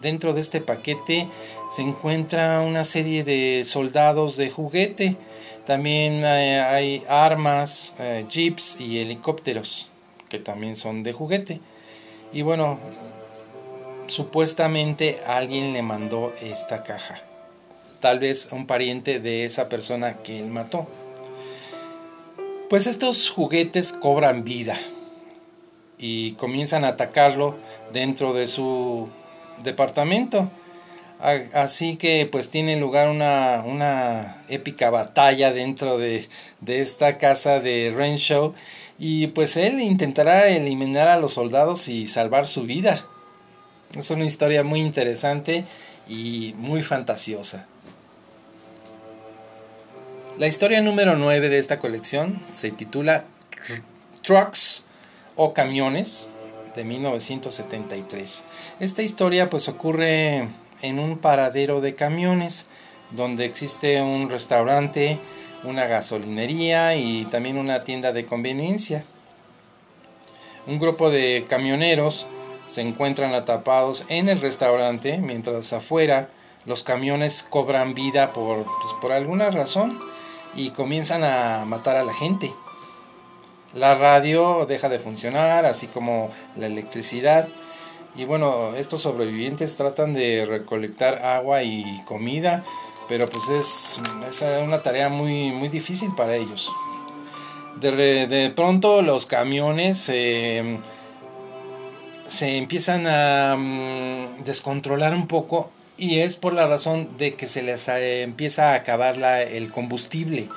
dentro 0.00 0.34
de 0.34 0.40
este 0.40 0.60
paquete 0.60 1.28
se 1.68 1.82
encuentra 1.82 2.60
una 2.60 2.84
serie 2.84 3.24
de 3.24 3.64
soldados 3.64 4.36
de 4.36 4.50
juguete. 4.50 5.16
También 5.66 6.22
eh, 6.22 6.60
hay 6.60 7.02
armas, 7.08 7.96
eh, 7.98 8.26
jeeps 8.28 8.80
y 8.80 9.00
helicópteros 9.00 9.90
que 10.28 10.38
también 10.38 10.76
son 10.76 11.02
de 11.02 11.12
juguete. 11.12 11.60
Y 12.32 12.42
bueno, 12.42 12.78
supuestamente 14.06 15.18
alguien 15.26 15.72
le 15.72 15.82
mandó 15.82 16.32
esta 16.40 16.84
caja. 16.84 17.33
Tal 18.04 18.18
vez 18.18 18.48
un 18.52 18.66
pariente 18.66 19.18
de 19.18 19.46
esa 19.46 19.70
persona 19.70 20.18
que 20.18 20.38
él 20.38 20.48
mató. 20.48 20.86
Pues 22.68 22.86
estos 22.86 23.30
juguetes 23.30 23.94
cobran 23.94 24.44
vida 24.44 24.76
y 25.96 26.32
comienzan 26.32 26.84
a 26.84 26.88
atacarlo 26.88 27.56
dentro 27.94 28.34
de 28.34 28.46
su 28.46 29.08
departamento. 29.62 30.50
Así 31.54 31.96
que 31.96 32.28
pues 32.30 32.50
tiene 32.50 32.76
lugar 32.76 33.08
una, 33.08 33.62
una 33.64 34.36
épica 34.50 34.90
batalla 34.90 35.50
dentro 35.50 35.96
de, 35.96 36.28
de 36.60 36.82
esta 36.82 37.16
casa 37.16 37.58
de 37.58 37.90
Renshaw 37.96 38.52
y 38.98 39.28
pues 39.28 39.56
él 39.56 39.80
intentará 39.80 40.48
eliminar 40.48 41.08
a 41.08 41.16
los 41.16 41.32
soldados 41.32 41.88
y 41.88 42.06
salvar 42.06 42.46
su 42.48 42.64
vida. 42.64 43.02
Es 43.96 44.10
una 44.10 44.26
historia 44.26 44.62
muy 44.62 44.82
interesante 44.82 45.64
y 46.06 46.52
muy 46.58 46.82
fantasiosa. 46.82 47.66
La 50.36 50.48
historia 50.48 50.80
número 50.80 51.14
9 51.14 51.48
de 51.48 51.58
esta 51.58 51.78
colección 51.78 52.42
se 52.50 52.72
titula 52.72 53.24
Trucks 54.22 54.84
o 55.36 55.54
Camiones 55.54 56.28
de 56.74 56.82
1973. 56.82 58.44
Esta 58.80 59.02
historia 59.02 59.48
pues 59.48 59.68
ocurre 59.68 60.48
en 60.82 60.98
un 60.98 61.18
paradero 61.18 61.80
de 61.80 61.94
camiones 61.94 62.66
donde 63.12 63.44
existe 63.44 64.02
un 64.02 64.28
restaurante, 64.28 65.20
una 65.62 65.86
gasolinería 65.86 66.96
y 66.96 67.26
también 67.26 67.56
una 67.56 67.84
tienda 67.84 68.10
de 68.10 68.26
conveniencia. 68.26 69.04
Un 70.66 70.80
grupo 70.80 71.10
de 71.10 71.44
camioneros 71.48 72.26
se 72.66 72.80
encuentran 72.80 73.34
atrapados 73.34 74.04
en 74.08 74.28
el 74.28 74.40
restaurante 74.40 75.18
mientras 75.18 75.72
afuera 75.72 76.28
los 76.66 76.82
camiones 76.82 77.46
cobran 77.48 77.94
vida 77.94 78.32
por, 78.32 78.64
pues, 78.64 78.94
por 79.00 79.12
alguna 79.12 79.50
razón 79.50 80.12
y 80.56 80.70
comienzan 80.70 81.24
a 81.24 81.64
matar 81.64 81.96
a 81.96 82.04
la 82.04 82.14
gente. 82.14 82.52
La 83.74 83.94
radio 83.94 84.66
deja 84.66 84.88
de 84.88 85.00
funcionar, 85.00 85.66
así 85.66 85.88
como 85.88 86.30
la 86.56 86.66
electricidad. 86.66 87.48
Y 88.16 88.24
bueno, 88.24 88.76
estos 88.76 89.02
sobrevivientes 89.02 89.76
tratan 89.76 90.14
de 90.14 90.46
recolectar 90.46 91.24
agua 91.24 91.64
y 91.64 92.00
comida, 92.04 92.64
pero 93.08 93.26
pues 93.26 93.48
es, 93.48 94.00
una 94.62 94.82
tarea 94.82 95.08
muy, 95.08 95.50
muy 95.50 95.68
difícil 95.68 96.14
para 96.14 96.36
ellos. 96.36 96.70
De, 97.80 98.28
de 98.28 98.50
pronto 98.50 99.02
los 99.02 99.26
camiones 99.26 99.98
se 99.98 100.80
empiezan 102.40 103.06
a 103.08 103.56
mm, 103.58 104.44
descontrolar 104.44 105.12
un 105.14 105.26
poco 105.26 105.70
y 105.96 106.20
es 106.20 106.36
por 106.36 106.52
la 106.52 106.66
razón 106.66 107.16
de 107.18 107.34
que 107.34 107.46
se 107.46 107.62
les 107.62 107.88
eh, 107.88 108.22
empieza 108.22 108.72
a 108.72 108.74
acabar 108.74 109.16
la, 109.16 109.42
el 109.42 109.70
combustible. 109.70 110.48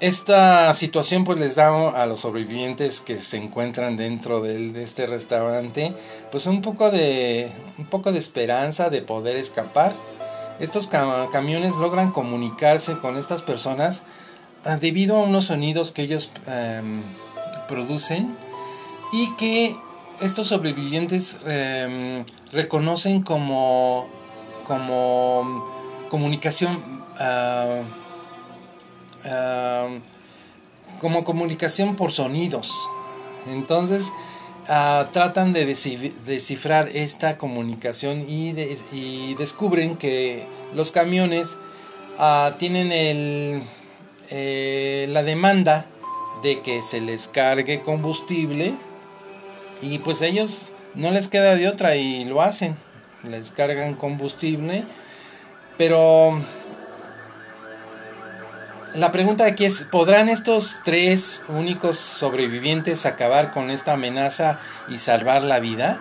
Esta 0.00 0.74
situación 0.74 1.24
pues 1.24 1.38
les 1.38 1.54
da 1.54 1.90
a 1.90 2.06
los 2.06 2.18
sobrevivientes 2.18 3.00
que 3.00 3.20
se 3.20 3.36
encuentran 3.36 3.96
dentro 3.96 4.40
de, 4.40 4.82
este 4.82 5.06
restaurante 5.06 5.94
pues 6.32 6.46
un 6.46 6.60
poco 6.60 6.90
de 6.90 7.48
un 7.78 7.84
poco 7.84 8.10
de 8.10 8.18
esperanza 8.18 8.90
de 8.90 9.02
poder 9.02 9.36
escapar. 9.36 9.94
Estos 10.58 10.88
camiones 10.88 11.76
logran 11.76 12.10
comunicarse 12.10 12.98
con 12.98 13.16
estas 13.16 13.42
personas 13.42 14.02
ah, 14.64 14.76
debido 14.76 15.18
a 15.18 15.22
unos 15.22 15.44
sonidos 15.46 15.92
que 15.92 16.02
ellos 16.02 16.32
em, 16.48 17.02
producen 17.68 18.36
y 19.12 19.32
que 19.36 19.76
estos 20.22 20.46
sobrevivientes 20.46 21.40
em, 21.46 22.24
reconocen 22.52 23.22
como, 23.22 24.08
como 24.64 25.70
comunicación 26.08 26.80
ah, 27.18 27.82
ah, 29.24 29.88
como 31.00 31.24
comunicación 31.24 31.96
por 31.96 32.12
sonidos. 32.12 32.70
Entonces 33.48 34.12
ah, 34.68 35.08
tratan 35.12 35.52
de 35.52 35.66
descifrar 35.66 36.88
esta 36.94 37.36
comunicación 37.36 38.24
y, 38.28 38.54
y 38.92 39.34
descubren 39.34 39.96
que 39.96 40.46
los 40.74 40.92
camiones 40.92 41.58
tienen 42.58 42.92
el, 42.92 43.62
eh, 44.30 45.06
la 45.10 45.24
demanda 45.24 45.86
de 46.42 46.60
que 46.60 46.82
se 46.82 47.00
les 47.00 47.26
cargue 47.26 47.82
combustible 47.82 48.74
y 49.82 49.98
pues 49.98 50.22
ellos 50.22 50.72
no 50.94 51.10
les 51.10 51.28
queda 51.28 51.56
de 51.56 51.68
otra 51.68 51.96
y 51.96 52.24
lo 52.24 52.40
hacen. 52.40 52.76
Les 53.28 53.50
cargan 53.50 53.94
combustible. 53.94 54.84
Pero 55.76 56.40
la 58.94 59.10
pregunta 59.10 59.44
aquí 59.46 59.64
es, 59.64 59.82
¿podrán 59.90 60.28
estos 60.28 60.80
tres 60.84 61.44
únicos 61.48 61.96
sobrevivientes 61.96 63.06
acabar 63.06 63.52
con 63.52 63.70
esta 63.70 63.94
amenaza 63.94 64.60
y 64.88 64.98
salvar 64.98 65.42
la 65.42 65.60
vida? 65.60 66.00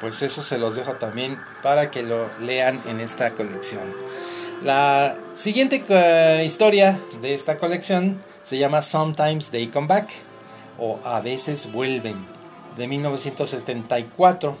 Pues 0.00 0.22
eso 0.22 0.42
se 0.42 0.58
los 0.58 0.74
dejo 0.74 0.94
también 0.94 1.38
para 1.62 1.90
que 1.90 2.02
lo 2.02 2.28
lean 2.40 2.80
en 2.86 3.00
esta 3.00 3.34
colección. 3.34 3.82
La 4.62 5.16
siguiente 5.34 5.84
eh, 5.88 6.42
historia 6.44 6.98
de 7.20 7.34
esta 7.34 7.56
colección 7.56 8.18
se 8.42 8.58
llama 8.58 8.82
Sometimes 8.82 9.50
They 9.50 9.68
Come 9.68 9.86
Back 9.86 10.10
o 10.78 10.98
A 11.04 11.20
veces 11.20 11.70
vuelven 11.70 12.16
de 12.80 12.88
1974. 12.88 14.56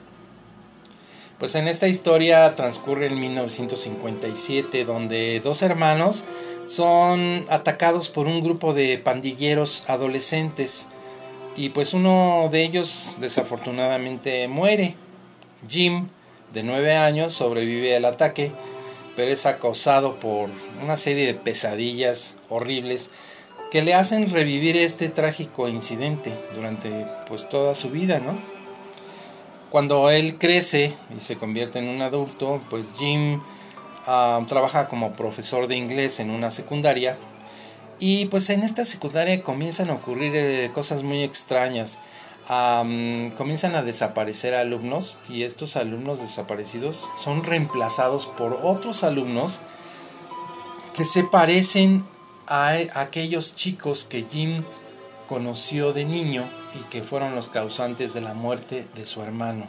Pues 1.38 1.54
en 1.54 1.68
esta 1.68 1.88
historia 1.88 2.54
transcurre 2.54 3.06
en 3.06 3.18
1957, 3.18 4.84
donde 4.84 5.40
dos 5.40 5.62
hermanos 5.62 6.26
son 6.66 7.46
atacados 7.48 8.10
por 8.10 8.26
un 8.26 8.42
grupo 8.42 8.74
de 8.74 8.98
pandilleros 8.98 9.84
adolescentes 9.88 10.88
y 11.56 11.70
pues 11.70 11.94
uno 11.94 12.50
de 12.52 12.62
ellos 12.62 13.16
desafortunadamente 13.20 14.46
muere. 14.48 14.96
Jim, 15.66 16.08
de 16.52 16.62
9 16.62 16.96
años, 16.96 17.32
sobrevive 17.32 17.96
al 17.96 18.04
ataque, 18.04 18.52
pero 19.16 19.32
es 19.32 19.46
acosado 19.46 20.20
por 20.20 20.50
una 20.82 20.98
serie 20.98 21.26
de 21.26 21.34
pesadillas 21.34 22.36
horribles 22.50 23.12
que 23.70 23.82
le 23.82 23.94
hacen 23.94 24.30
revivir 24.30 24.76
este 24.76 25.08
trágico 25.08 25.68
incidente 25.68 26.32
durante 26.54 27.06
pues 27.26 27.48
toda 27.48 27.74
su 27.74 27.90
vida, 27.90 28.18
¿no? 28.18 28.36
Cuando 29.70 30.10
él 30.10 30.36
crece 30.38 30.92
y 31.16 31.20
se 31.20 31.36
convierte 31.36 31.78
en 31.78 31.88
un 31.88 32.02
adulto, 32.02 32.60
pues 32.68 32.90
Jim 32.98 33.40
ah, 34.06 34.44
trabaja 34.48 34.88
como 34.88 35.12
profesor 35.12 35.68
de 35.68 35.76
inglés 35.76 36.18
en 36.18 36.30
una 36.30 36.50
secundaria 36.50 37.16
y 38.00 38.26
pues 38.26 38.50
en 38.50 38.62
esta 38.62 38.84
secundaria 38.84 39.42
comienzan 39.42 39.90
a 39.90 39.94
ocurrir 39.94 40.32
eh, 40.34 40.70
cosas 40.72 41.02
muy 41.02 41.22
extrañas. 41.22 41.98
comienzan 43.36 43.76
a 43.76 43.82
desaparecer 43.82 44.54
alumnos 44.54 45.20
y 45.28 45.44
estos 45.44 45.76
alumnos 45.76 46.20
desaparecidos 46.20 47.12
son 47.14 47.44
reemplazados 47.44 48.26
por 48.26 48.54
otros 48.64 49.04
alumnos 49.04 49.60
que 50.94 51.04
se 51.04 51.22
parecen 51.22 52.04
a 52.50 52.74
aquellos 53.00 53.54
chicos 53.54 54.04
que 54.04 54.26
Jim 54.28 54.64
conoció 55.28 55.92
de 55.92 56.04
niño 56.04 56.44
y 56.74 56.82
que 56.90 57.02
fueron 57.02 57.34
los 57.34 57.48
causantes 57.48 58.12
de 58.12 58.20
la 58.20 58.34
muerte 58.34 58.86
de 58.94 59.06
su 59.06 59.22
hermano. 59.22 59.66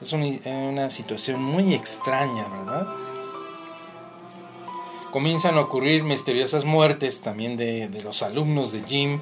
Es 0.00 0.12
una, 0.12 0.90
situación 0.90 1.42
muy 1.42 1.74
extraña, 1.74 2.46
¿verdad? 2.48 2.86
Comienzan 5.10 5.56
a 5.56 5.62
ocurrir 5.62 6.04
misteriosas 6.04 6.64
muertes 6.64 7.22
también 7.22 7.56
de, 7.56 7.88
de 7.88 8.00
los 8.02 8.22
alumnos 8.22 8.72
de 8.72 8.82
Jim 8.82 9.20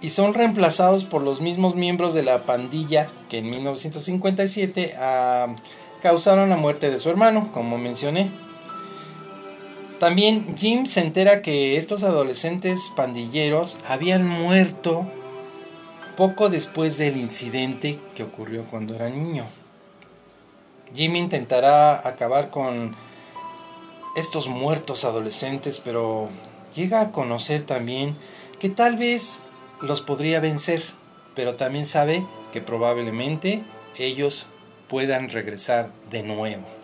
y 0.00 0.10
son 0.10 0.34
reemplazados 0.34 1.04
por 1.04 1.22
los 1.22 1.40
mismos 1.40 1.74
miembros 1.74 2.14
de 2.14 2.22
la 2.22 2.46
pandilla 2.46 3.08
que 3.28 3.38
en 3.38 3.50
1957 3.50 4.94
ah, 4.98 5.48
causaron 6.00 6.48
la 6.48 6.56
muerte 6.56 6.90
de 6.90 6.98
su 6.98 7.10
hermano, 7.10 7.50
como 7.52 7.78
mencioné. 7.78 8.30
También 9.98 10.56
Jim 10.56 10.86
se 10.86 11.00
entera 11.00 11.42
que 11.42 11.76
estos 11.76 12.04
adolescentes 12.04 12.92
pandilleros 12.94 13.78
habían 13.88 14.28
muerto 14.28 15.10
poco 16.16 16.50
después 16.50 16.98
del 16.98 17.16
incidente 17.16 17.98
que 18.14 18.22
ocurrió 18.22 18.64
cuando 18.64 18.94
era 18.94 19.10
niño. 19.10 19.44
Jim 20.94 21.16
intentará 21.16 22.06
acabar 22.06 22.50
con 22.50 22.94
estos 24.14 24.48
muertos 24.48 25.04
adolescentes, 25.04 25.80
pero 25.84 26.28
llega 26.74 27.00
a 27.00 27.12
conocer 27.12 27.62
también 27.62 28.16
que 28.60 28.68
tal 28.68 28.96
vez 28.96 29.40
los 29.80 30.00
podría 30.00 30.38
vencer, 30.38 30.82
pero 31.34 31.56
también 31.56 31.86
sabe 31.86 32.24
que 32.52 32.60
probablemente 32.60 33.64
ellos 33.96 34.46
puedan 34.88 35.28
regresar 35.28 35.92
de 36.10 36.22
nuevo. 36.22 36.77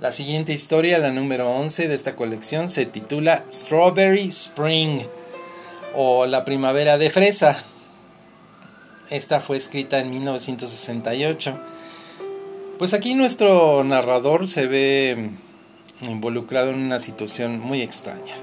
La 0.00 0.12
siguiente 0.12 0.52
historia, 0.52 0.98
la 0.98 1.10
número 1.10 1.50
11 1.50 1.88
de 1.88 1.94
esta 1.96 2.14
colección, 2.14 2.70
se 2.70 2.86
titula 2.86 3.44
Strawberry 3.52 4.28
Spring 4.28 5.00
o 5.92 6.24
La 6.26 6.44
Primavera 6.44 6.98
de 6.98 7.10
Fresa. 7.10 7.58
Esta 9.10 9.40
fue 9.40 9.56
escrita 9.56 9.98
en 9.98 10.10
1968. 10.10 11.60
Pues 12.78 12.94
aquí 12.94 13.14
nuestro 13.14 13.82
narrador 13.82 14.46
se 14.46 14.68
ve 14.68 15.30
involucrado 16.02 16.70
en 16.70 16.78
una 16.78 17.00
situación 17.00 17.58
muy 17.58 17.82
extraña. 17.82 18.36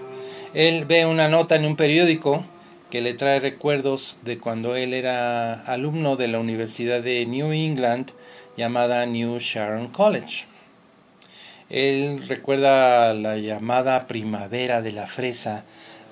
Él 0.53 0.83
ve 0.83 1.05
una 1.05 1.29
nota 1.29 1.55
en 1.55 1.63
un 1.63 1.77
periódico 1.77 2.45
que 2.91 2.99
le 2.99 3.13
trae 3.13 3.39
recuerdos 3.39 4.19
de 4.23 4.39
cuando 4.39 4.75
él 4.75 4.93
era 4.93 5.53
alumno 5.53 6.17
de 6.17 6.27
la 6.27 6.39
Universidad 6.39 7.01
de 7.01 7.25
New 7.25 7.53
England 7.53 8.11
llamada 8.57 9.05
New 9.05 9.39
Sharon 9.39 9.87
College. 9.87 10.47
Él 11.69 12.28
recuerda 12.28 13.13
la 13.13 13.38
llamada 13.38 14.06
primavera 14.06 14.82
de 14.82 14.91
la 14.91 15.08
fresa, 15.08 15.63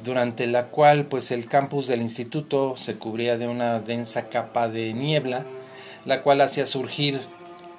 durante 0.04 0.48
la 0.48 0.68
cual 0.68 1.06
pues 1.06 1.32
el 1.32 1.48
campus 1.48 1.88
del 1.88 2.02
instituto 2.02 2.76
se 2.76 2.96
cubría 2.96 3.38
de 3.38 3.48
una 3.48 3.80
densa 3.80 4.30
capa 4.30 4.68
de 4.68 4.94
niebla, 4.94 5.46
la 6.06 6.24
cual 6.24 6.42
hacía 6.42 6.66
surgir 6.66 7.20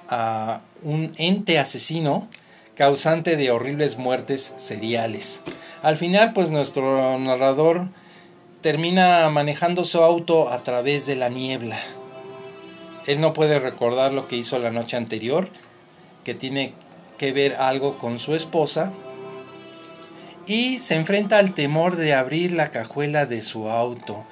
a 0.07 0.61
un 0.83 1.11
ente 1.17 1.59
asesino 1.59 2.27
causante 2.75 3.35
de 3.35 3.51
horribles 3.51 3.97
muertes 3.97 4.53
seriales. 4.57 5.41
Al 5.83 5.97
final 5.97 6.31
pues 6.33 6.51
nuestro 6.51 7.19
narrador 7.19 7.89
termina 8.61 9.29
manejando 9.29 9.83
su 9.83 10.01
auto 10.01 10.49
a 10.49 10.63
través 10.63 11.05
de 11.05 11.15
la 11.15 11.29
niebla. 11.29 11.77
Él 13.05 13.21
no 13.21 13.33
puede 13.33 13.59
recordar 13.59 14.13
lo 14.13 14.27
que 14.27 14.37
hizo 14.37 14.57
la 14.59 14.71
noche 14.71 14.97
anterior, 14.97 15.49
que 16.23 16.33
tiene 16.33 16.73
que 17.17 17.31
ver 17.31 17.55
algo 17.55 17.97
con 17.97 18.19
su 18.19 18.35
esposa 18.35 18.93
y 20.47 20.79
se 20.79 20.95
enfrenta 20.95 21.39
al 21.39 21.53
temor 21.53 21.95
de 21.95 22.13
abrir 22.13 22.51
la 22.51 22.69
cajuela 22.69 23.25
de 23.25 23.41
su 23.41 23.69
auto 23.69 24.25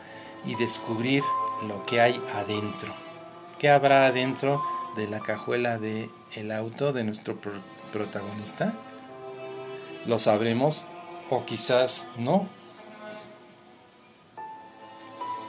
y 0.45 0.55
descubrir 0.55 1.23
lo 1.67 1.85
que 1.85 2.01
hay 2.01 2.21
adentro. 2.35 2.93
¿Qué 3.57 3.69
habrá 3.69 4.05
adentro 4.05 4.63
de 4.95 5.07
la 5.07 5.21
cajuela 5.21 5.79
del 5.79 6.09
el 6.35 6.51
auto 6.51 6.93
de 6.93 7.03
nuestro 7.03 7.37
protagonista? 7.91 8.73
Lo 10.05 10.19
sabremos 10.19 10.85
o 11.29 11.45
quizás 11.45 12.07
no. 12.17 12.47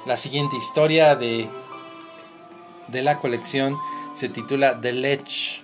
La 0.07 0.17
siguiente 0.17 0.57
historia 0.57 1.17
de, 1.17 1.49
de 2.89 3.03
la 3.03 3.19
colección 3.19 3.77
se 4.13 4.29
titula 4.29 4.81
The 4.81 4.93
Ledge 4.93 5.63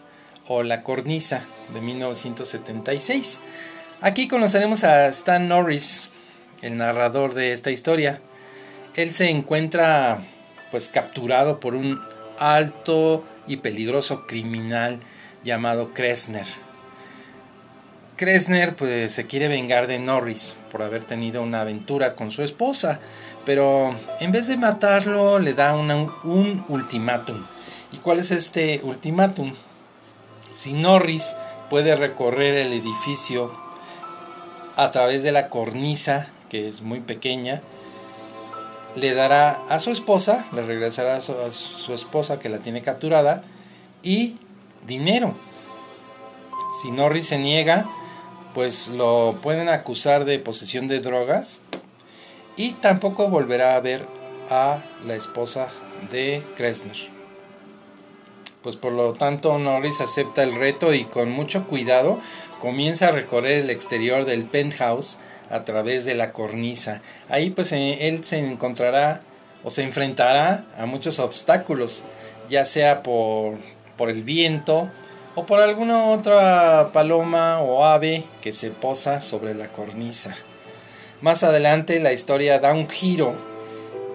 o 0.48 0.62
La 0.62 0.82
Cornisa 0.82 1.46
de 1.72 1.80
1976. 1.80 3.40
Aquí 4.00 4.28
conoceremos 4.28 4.84
a 4.84 5.06
Stan 5.08 5.48
Norris, 5.48 6.10
el 6.62 6.76
narrador 6.76 7.34
de 7.34 7.52
esta 7.52 7.70
historia. 7.70 8.20
Él 8.94 9.12
se 9.12 9.30
encuentra 9.30 10.20
pues 10.70 10.88
capturado 10.88 11.60
por 11.60 11.74
un 11.74 12.00
alto 12.38 13.24
y 13.46 13.58
peligroso 13.58 14.26
criminal 14.26 15.00
llamado 15.44 15.92
Kressner. 15.92 16.46
Kressner 18.16 18.76
pues 18.76 19.12
se 19.12 19.26
quiere 19.26 19.48
vengar 19.48 19.86
de 19.86 19.98
Norris 19.98 20.56
por 20.70 20.82
haber 20.82 21.04
tenido 21.04 21.42
una 21.42 21.62
aventura 21.62 22.14
con 22.14 22.30
su 22.30 22.42
esposa, 22.42 23.00
pero 23.46 23.94
en 24.20 24.32
vez 24.32 24.46
de 24.46 24.56
matarlo 24.56 25.38
le 25.38 25.54
da 25.54 25.74
un 25.74 26.64
ultimátum. 26.68 27.42
¿Y 27.92 27.96
cuál 27.96 28.18
es 28.18 28.30
este 28.30 28.80
ultimátum? 28.82 29.52
Si 30.54 30.74
Norris 30.74 31.34
puede 31.70 31.96
recorrer 31.96 32.56
el 32.56 32.72
edificio 32.74 33.52
a 34.76 34.90
través 34.90 35.22
de 35.22 35.32
la 35.32 35.48
cornisa, 35.48 36.28
que 36.50 36.68
es 36.68 36.82
muy 36.82 37.00
pequeña, 37.00 37.62
le 38.96 39.14
dará 39.14 39.62
a 39.68 39.78
su 39.78 39.90
esposa, 39.90 40.44
le 40.52 40.62
regresará 40.62 41.16
a 41.16 41.20
su, 41.20 41.94
esposa 41.94 42.38
que 42.40 42.48
la 42.48 42.58
tiene 42.58 42.82
capturada, 42.82 43.42
y 44.02 44.36
dinero. 44.86 45.34
Si 46.82 46.90
Norris 46.90 47.28
se 47.28 47.38
niega, 47.38 47.88
pues 48.52 48.88
lo 48.88 49.38
pueden 49.40 49.68
acusar 49.68 50.24
de 50.24 50.38
posesión 50.38 50.88
de 50.88 51.00
drogas 51.00 51.62
y 52.56 52.72
tampoco 52.72 53.28
volverá 53.28 53.76
a 53.76 53.80
ver 53.80 54.06
a 54.50 54.82
la 55.06 55.14
esposa 55.14 55.68
de 56.10 56.42
Kressner. 56.56 57.19
Pues 58.62 58.76
por 58.76 58.92
lo 58.92 59.14
tanto 59.14 59.58
Norris 59.58 60.02
acepta 60.02 60.42
el 60.42 60.54
reto 60.54 60.92
y 60.92 61.04
con 61.04 61.30
mucho 61.30 61.66
cuidado 61.66 62.18
comienza 62.60 63.08
a 63.08 63.12
recorrer 63.12 63.62
el 63.62 63.70
exterior 63.70 64.26
del 64.26 64.44
penthouse 64.44 65.18
a 65.48 65.64
través 65.64 66.04
de 66.04 66.14
la 66.14 66.32
cornisa. 66.32 67.00
Ahí 67.28 67.50
pues 67.50 67.72
eh, 67.72 68.08
él 68.08 68.22
se 68.22 68.38
encontrará 68.38 69.22
o 69.64 69.70
se 69.70 69.82
enfrentará 69.82 70.66
a 70.76 70.86
muchos 70.86 71.18
obstáculos, 71.20 72.04
ya 72.48 72.66
sea 72.66 73.02
por, 73.02 73.58
por 73.96 74.10
el 74.10 74.22
viento 74.22 74.90
o 75.34 75.46
por 75.46 75.60
alguna 75.60 76.06
otra 76.06 76.90
paloma 76.92 77.60
o 77.60 77.84
ave 77.84 78.24
que 78.42 78.52
se 78.52 78.70
posa 78.70 79.22
sobre 79.22 79.54
la 79.54 79.72
cornisa. 79.72 80.36
Más 81.22 81.44
adelante 81.44 81.98
la 82.00 82.12
historia 82.12 82.58
da 82.58 82.74
un 82.74 82.88
giro 82.88 83.34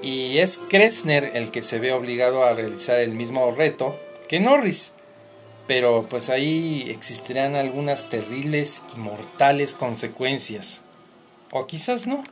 y 0.03 0.38
es 0.38 0.60
Kressner 0.69 1.31
el 1.34 1.49
que 1.49 1.63
se 1.63 1.79
ve 1.79 1.93
obligado 1.93 2.43
a 2.43 2.53
realizar 2.53 2.99
el 2.99 3.13
mismo 3.13 3.51
reto 3.51 3.99
que 4.27 4.39
Norris. 4.39 4.93
Pero 5.67 6.05
pues 6.07 6.29
ahí 6.29 6.85
existirán 6.89 7.55
algunas 7.55 8.09
terribles 8.09 8.83
y 8.95 8.99
mortales 8.99 9.73
consecuencias. 9.73 10.83
O 11.51 11.65
quizás 11.65 12.05
no. 12.05 12.23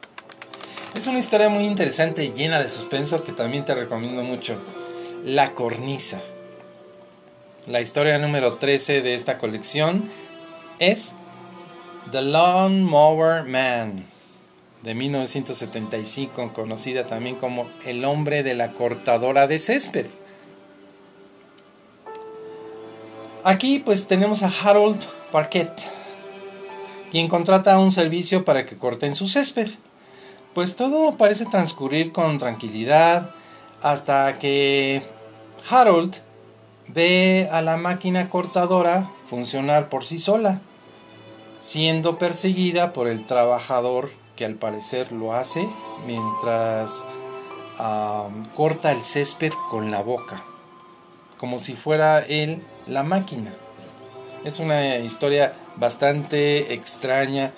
Es 0.95 1.07
una 1.07 1.19
historia 1.19 1.49
muy 1.49 1.65
interesante 1.65 2.23
y 2.23 2.33
llena 2.33 2.61
de 2.61 2.69
suspenso 2.69 3.23
que 3.23 3.31
también 3.31 3.65
te 3.65 3.73
recomiendo 3.73 4.21
mucho. 4.21 4.55
La 5.25 5.53
cornisa. 5.53 6.21
La 7.65 7.81
historia 7.81 8.17
número 8.17 8.57
13 8.57 9.01
de 9.01 9.15
esta 9.15 9.39
colección 9.39 10.03
es 10.79 11.15
The 12.11 12.21
Lawn 12.21 12.83
Mower 12.83 13.43
Man 13.43 14.05
de 14.83 14.93
1975, 14.93 16.51
conocida 16.53 17.07
también 17.07 17.37
como 17.37 17.69
El 17.85 18.03
hombre 18.03 18.43
de 18.43 18.53
la 18.53 18.73
cortadora 18.73 19.47
de 19.47 19.57
césped. 19.57 20.07
Aquí 23.45 23.79
pues 23.79 24.07
tenemos 24.07 24.41
a 24.41 24.47
Harold 24.47 25.01
Parquet, 25.33 25.69
quien 27.11 27.27
contrata 27.27 27.77
un 27.77 27.91
servicio 27.91 28.45
para 28.45 28.65
que 28.65 28.77
corten 28.77 29.15
su 29.15 29.27
césped. 29.27 29.67
Pues 30.53 30.77
todo 30.77 31.17
parece 31.17 31.45
transcurrir 31.45 32.13
con 32.13 32.37
tranquilidad 32.37 33.31
hasta 33.81 34.39
que 34.39 35.03
Harold 35.69 36.15
ve 36.87 37.49
a 37.51 37.61
la 37.61 37.75
máquina 37.75 38.29
cortadora 38.29 39.09
funcionar 39.25 39.89
por 39.89 40.05
sí 40.05 40.19
sola, 40.19 40.61
siendo 41.59 42.17
perseguida 42.17 42.93
por 42.93 43.09
el 43.09 43.25
trabajador 43.25 44.09
que 44.37 44.45
al 44.45 44.55
parecer 44.55 45.11
lo 45.11 45.33
hace 45.33 45.67
mientras 46.07 47.05
corta 48.53 48.93
el 48.93 49.01
césped 49.01 49.51
con 49.69 49.91
la 49.91 50.01
boca, 50.01 50.41
como 51.37 51.59
si 51.59 51.73
fuera 51.73 52.19
él 52.19 52.63
la 52.87 53.03
máquina. 53.03 53.51
Es 54.43 54.59
una 54.59 54.97
historia 54.97 55.53
bastante 55.77 56.73
extraña. 56.73 57.51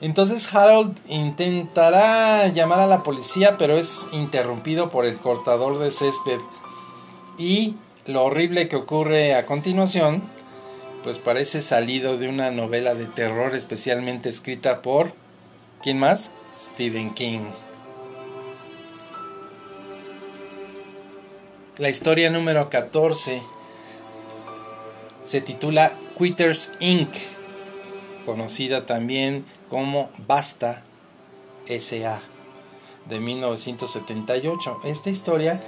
Entonces 0.00 0.54
Harold 0.54 0.96
intentará 1.08 2.48
llamar 2.48 2.80
a 2.80 2.86
la 2.86 3.02
policía, 3.02 3.56
pero 3.58 3.76
es 3.76 4.08
interrumpido 4.12 4.90
por 4.90 5.06
el 5.06 5.18
cortador 5.18 5.78
de 5.78 5.90
césped. 5.90 6.38
Y 7.38 7.76
lo 8.06 8.24
horrible 8.24 8.68
que 8.68 8.76
ocurre 8.76 9.34
a 9.34 9.46
continuación, 9.46 10.22
pues 11.02 11.18
parece 11.18 11.60
salido 11.60 12.18
de 12.18 12.28
una 12.28 12.50
novela 12.50 12.94
de 12.94 13.06
terror 13.06 13.54
especialmente 13.54 14.28
escrita 14.28 14.82
por 14.82 15.12
¿Quién 15.82 15.98
más? 16.00 16.32
Stephen 16.56 17.14
King. 17.14 17.46
La 21.76 21.88
historia 21.88 22.28
número 22.30 22.68
14 22.68 23.40
se 25.28 25.42
titula 25.42 25.92
Quitters 26.16 26.72
Inc., 26.80 27.10
conocida 28.24 28.86
también 28.86 29.44
como 29.68 30.08
Basta 30.26 30.82
SA, 31.66 32.22
de 33.04 33.20
1978. 33.20 34.78
Esta 34.84 35.10
historia 35.10 35.60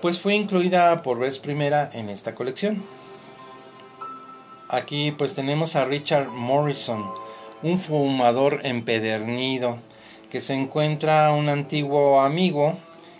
pues 0.00 0.18
fue 0.18 0.34
incluida 0.34 1.02
por 1.02 1.18
vez 1.18 1.38
primera 1.38 1.90
en 1.92 2.08
esta 2.08 2.34
colección. 2.34 2.82
Aquí 4.70 5.12
pues 5.12 5.34
tenemos 5.34 5.76
a 5.76 5.84
Richard 5.84 6.28
Morrison, 6.28 7.04
un 7.62 7.78
fumador 7.78 8.60
empedernido 8.64 9.80
que 10.30 10.40
se 10.40 10.54
encuentra 10.54 11.30
un 11.32 11.50
antiguo 11.50 12.22
amigo 12.22 12.78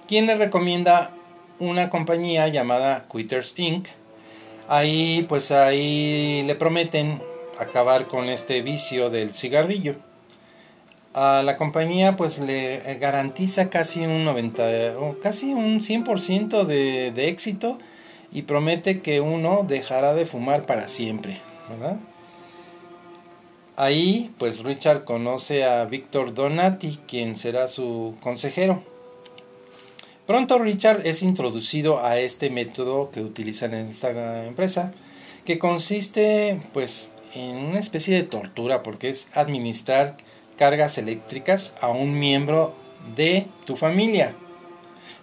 quien 0.09 0.27
le 0.27 0.37
recomienda 0.37 1.11
una 1.59 1.91
compañía 1.91 2.49
llamada 2.49 3.07
Quitters 3.07 3.53
Inc. 3.59 3.89
Ahí 4.69 5.27
pues 5.29 5.51
ahí 5.51 6.43
le 6.47 6.55
prometen 6.55 7.21
acabar 7.59 8.07
con 8.07 8.29
este 8.29 8.63
vicio 8.63 9.11
del 9.11 9.35
cigarrillo. 9.35 9.97
A 11.13 11.43
la 11.45 11.57
compañía 11.57 12.17
pues 12.17 12.39
le 12.39 12.79
garantiza 12.99 13.71
casi 13.71 14.05
un 14.05 14.25
90 14.25 14.99
o 14.99 15.19
casi 15.21 15.53
un 15.55 15.81
100% 15.81 16.65
de, 16.65 17.13
de 17.13 17.29
éxito 17.29 17.79
y 18.33 18.43
promete 18.43 19.01
que 19.01 19.21
uno 19.21 19.65
dejará 19.67 20.15
de 20.15 20.27
fumar 20.27 20.67
para 20.67 20.89
siempre, 20.89 21.41
¿verdad? 21.69 21.99
Ahí, 23.77 24.33
pues 24.39 24.63
Richard 24.63 25.05
conoce 25.05 25.65
a 25.65 25.85
Víctor 25.85 26.33
Donati, 26.33 27.01
quien 27.09 27.35
será 27.35 27.67
su 27.67 28.17
consejero. 28.21 28.85
Pronto 30.27 30.59
Richard 30.59 31.07
es 31.07 31.23
introducido 31.23 32.03
a 32.03 32.19
este 32.19 32.49
método 32.49 33.11
que 33.11 33.21
utilizan 33.21 33.75
en 33.75 33.89
esta 33.89 34.47
empresa, 34.47 34.91
que 35.45 35.59
consiste 35.59 36.59
pues 36.73 37.13
en 37.35 37.57
una 37.57 37.79
especie 37.79 38.17
de 38.17 38.23
tortura 38.23 38.83
porque 38.83 39.11
es 39.11 39.29
administrar 39.35 40.17
cargas 40.57 40.97
eléctricas 40.97 41.75
a 41.83 41.89
un 41.89 42.19
miembro 42.19 42.75
de 43.15 43.49
tu 43.67 43.77
familia. 43.77 44.35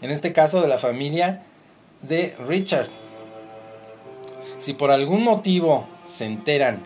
En 0.01 0.11
este 0.11 0.33
caso 0.33 0.61
de 0.61 0.67
la 0.67 0.77
familia 0.77 1.43
de 2.03 2.35
Richard. 2.47 2.87
Si 4.59 4.73
por 4.73 4.91
algún 4.91 5.23
motivo 5.23 5.87
se 6.07 6.25
enteran 6.25 6.83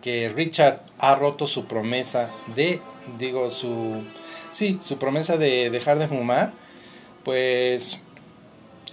que 0.00 0.28
Richard 0.30 0.80
ha 0.98 1.14
roto 1.14 1.46
su 1.46 1.66
promesa 1.66 2.30
de, 2.56 2.80
digo, 3.20 3.50
su, 3.50 4.02
sí, 4.50 4.78
su 4.80 4.98
promesa 4.98 5.36
de 5.36 5.70
dejar 5.70 6.00
de 6.00 6.08
fumar, 6.08 6.52
pues 7.24 8.02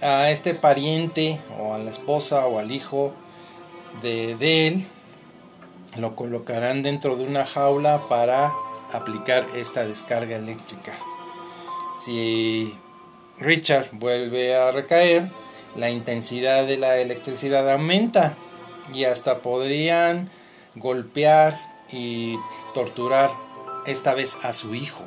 a 0.02 0.30
este 0.30 0.54
pariente 0.54 1.40
o 1.58 1.74
a 1.74 1.78
la 1.78 1.90
esposa 1.90 2.46
o 2.46 2.58
al 2.58 2.70
hijo 2.70 3.12
de, 4.02 4.66
él 4.66 4.86
lo 5.98 6.16
colocarán 6.16 6.82
dentro 6.82 7.16
de 7.16 7.24
una 7.24 7.44
jaula 7.44 8.08
para 8.08 8.52
aplicar 8.92 9.46
esta 9.54 9.84
descarga 9.84 10.36
eléctrica. 10.36 10.92
Si 11.96 12.72
Richard 13.38 13.88
vuelve 13.92 14.56
a 14.56 14.70
recaer, 14.70 15.30
la 15.76 15.90
intensidad 15.90 16.66
de 16.66 16.76
la 16.76 16.98
electricidad 16.98 17.70
aumenta 17.70 18.36
y 18.92 19.04
hasta 19.04 19.38
podrían 19.38 20.30
golpear 20.76 21.60
y 21.92 22.38
torturar 22.74 23.30
esta 23.86 24.14
vez 24.14 24.38
a 24.42 24.52
su 24.52 24.74
hijo. 24.74 25.04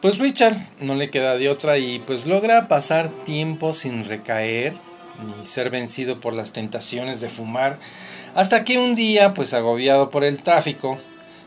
Pues 0.00 0.18
Richard 0.18 0.56
no 0.80 0.94
le 0.94 1.10
queda 1.10 1.36
de 1.36 1.50
otra 1.50 1.76
y 1.76 1.98
pues 1.98 2.24
logra 2.26 2.68
pasar 2.68 3.10
tiempo 3.26 3.74
sin 3.74 4.06
recaer 4.08 4.72
ni 5.22 5.44
ser 5.44 5.68
vencido 5.68 6.20
por 6.20 6.32
las 6.32 6.54
tentaciones 6.54 7.20
de 7.20 7.28
fumar 7.28 7.78
hasta 8.34 8.64
que 8.64 8.78
un 8.78 8.94
día 8.94 9.34
pues 9.34 9.52
agobiado 9.52 10.08
por 10.08 10.24
el 10.24 10.42
tráfico 10.42 10.98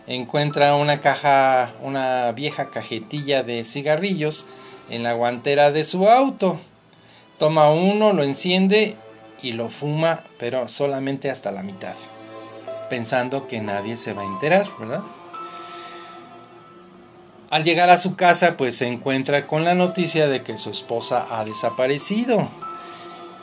encuentra 0.06 0.76
una 0.76 1.00
caja 1.00 1.74
una 1.82 2.32
vieja 2.34 2.70
cajetilla 2.70 3.42
de 3.42 3.66
cigarrillos 3.66 4.46
en 4.88 5.02
la 5.02 5.14
guantera 5.14 5.72
de 5.72 5.84
su 5.84 6.08
auto. 6.08 6.60
Toma 7.40 7.72
uno 7.72 8.14
lo 8.14 8.22
enciende 8.22 8.96
y 9.42 9.54
lo 9.54 9.72
fuma 9.72 10.24
pero 10.38 10.68
solamente 10.68 11.32
hasta 11.32 11.52
la 11.52 11.64
mitad 11.64 11.96
pensando 12.88 13.48
que 13.48 13.62
nadie 13.62 13.98
se 13.98 14.14
va 14.14 14.22
a 14.22 14.26
enterar 14.26 14.68
verdad 14.78 15.02
al 17.54 17.64
llegar 17.64 17.92
a 17.92 18.00
su 18.00 18.16
casa, 18.16 18.58
pues 18.58 18.78
se 18.78 18.88
encuentra 18.88 19.46
con 19.46 19.64
la 19.64 19.76
noticia 19.76 20.28
de 20.28 20.42
que 20.42 20.58
su 20.58 20.72
esposa 20.72 21.28
ha 21.30 21.46
desaparecido. 21.46 22.50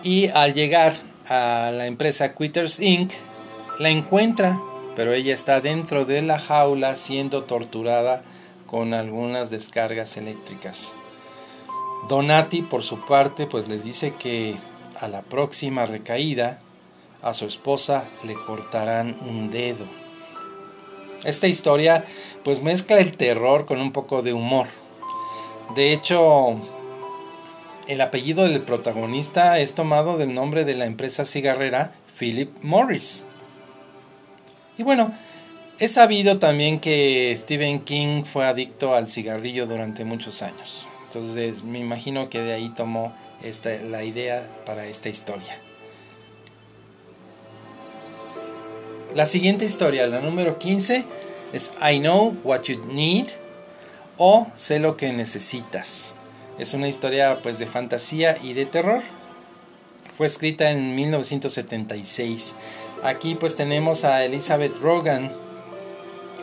Y 0.03 0.31
al 0.31 0.53
llegar 0.53 0.95
a 1.29 1.71
la 1.73 1.87
empresa 1.87 2.35
Quitters 2.35 2.81
Inc., 2.81 3.13
la 3.79 3.89
encuentra, 3.89 4.61
pero 4.97 5.13
ella 5.13 5.33
está 5.33 5.61
dentro 5.61 6.07
de 6.07 6.23
la 6.23 6.41
jaula 6.41 6.97
siendo 6.97 7.45
torturada 7.45 8.25
con 8.67 8.95
algunas 8.95 9.49
descargas 9.51 10.17
eléctricas. 10.17 10.97
Donati, 12.09 12.63
por 12.63 12.83
su 12.83 13.07
parte, 13.07 13.47
pues 13.47 13.69
le 13.69 13.79
dice 13.79 14.17
que 14.19 14.57
a 14.99 15.07
la 15.07 15.23
próxima 15.23 15.87
recaída 15.87 16.59
a 17.23 17.33
su 17.33 17.47
esposa 17.47 18.03
le 18.25 18.35
cortarán 18.35 19.17
un 19.21 19.51
dedo. 19.51 19.87
Esta 21.25 21.47
historia 21.47 22.05
pues 22.45 22.63
mezcla 22.63 22.99
el 22.99 23.17
terror 23.17 23.67
con 23.67 23.81
un 23.81 23.93
poco 23.93 24.23
de 24.23 24.33
humor. 24.33 24.67
De 25.75 25.93
hecho, 25.93 26.57
el 27.87 28.01
apellido 28.01 28.45
del 28.45 28.63
protagonista 28.63 29.59
es 29.59 29.75
tomado 29.75 30.17
del 30.17 30.35
nombre 30.35 30.65
de 30.65 30.75
la 30.75 30.87
empresa 30.87 31.25
cigarrera 31.25 31.93
Philip 32.19 32.51
Morris. 32.63 33.27
Y 34.79 34.83
bueno, 34.83 35.13
es 35.79 35.93
sabido 35.93 36.39
también 36.39 36.81
que 36.81 37.35
Stephen 37.37 37.81
King 37.81 38.25
fue 38.25 38.47
adicto 38.47 38.95
al 38.95 39.09
cigarrillo 39.09 39.67
durante 39.67 40.05
muchos 40.05 40.43
años. 40.43 40.87
Entonces 41.05 41.65
me 41.65 41.79
imagino 41.79 42.31
que 42.31 42.41
de 42.41 42.55
ahí 42.55 42.71
tomó 42.71 43.13
esta, 43.43 43.71
la 43.83 44.05
idea 44.05 44.49
para 44.65 44.87
esta 44.87 45.09
historia. 45.09 45.61
La 49.15 49.27
siguiente 49.27 49.65
historia, 49.65 50.07
la 50.07 50.21
número 50.21 50.61
15, 50.61 51.05
es 51.53 51.73
I 51.83 51.99
Know 51.99 52.37
What 52.45 52.63
You 52.63 52.81
Need 52.87 53.27
o 54.19 54.47
Sé 54.55 54.79
lo 54.79 54.97
que 54.97 55.13
necesitas. 55.13 56.15
Es 56.61 56.75
una 56.75 56.87
historia 56.87 57.41
pues 57.43 57.59
de 57.59 57.67
fantasía 57.67 58.39
y 58.41 58.53
de 58.53 58.67
terror. 58.67 59.03
Fue 60.15 60.29
escrita 60.29 60.71
en 60.71 60.95
1976. 60.95 62.55
Aquí 63.03 63.35
pues 63.35 63.57
tenemos 63.57 64.05
a 64.05 64.25
Elizabeth 64.25 64.77
Rogan. 64.77 65.33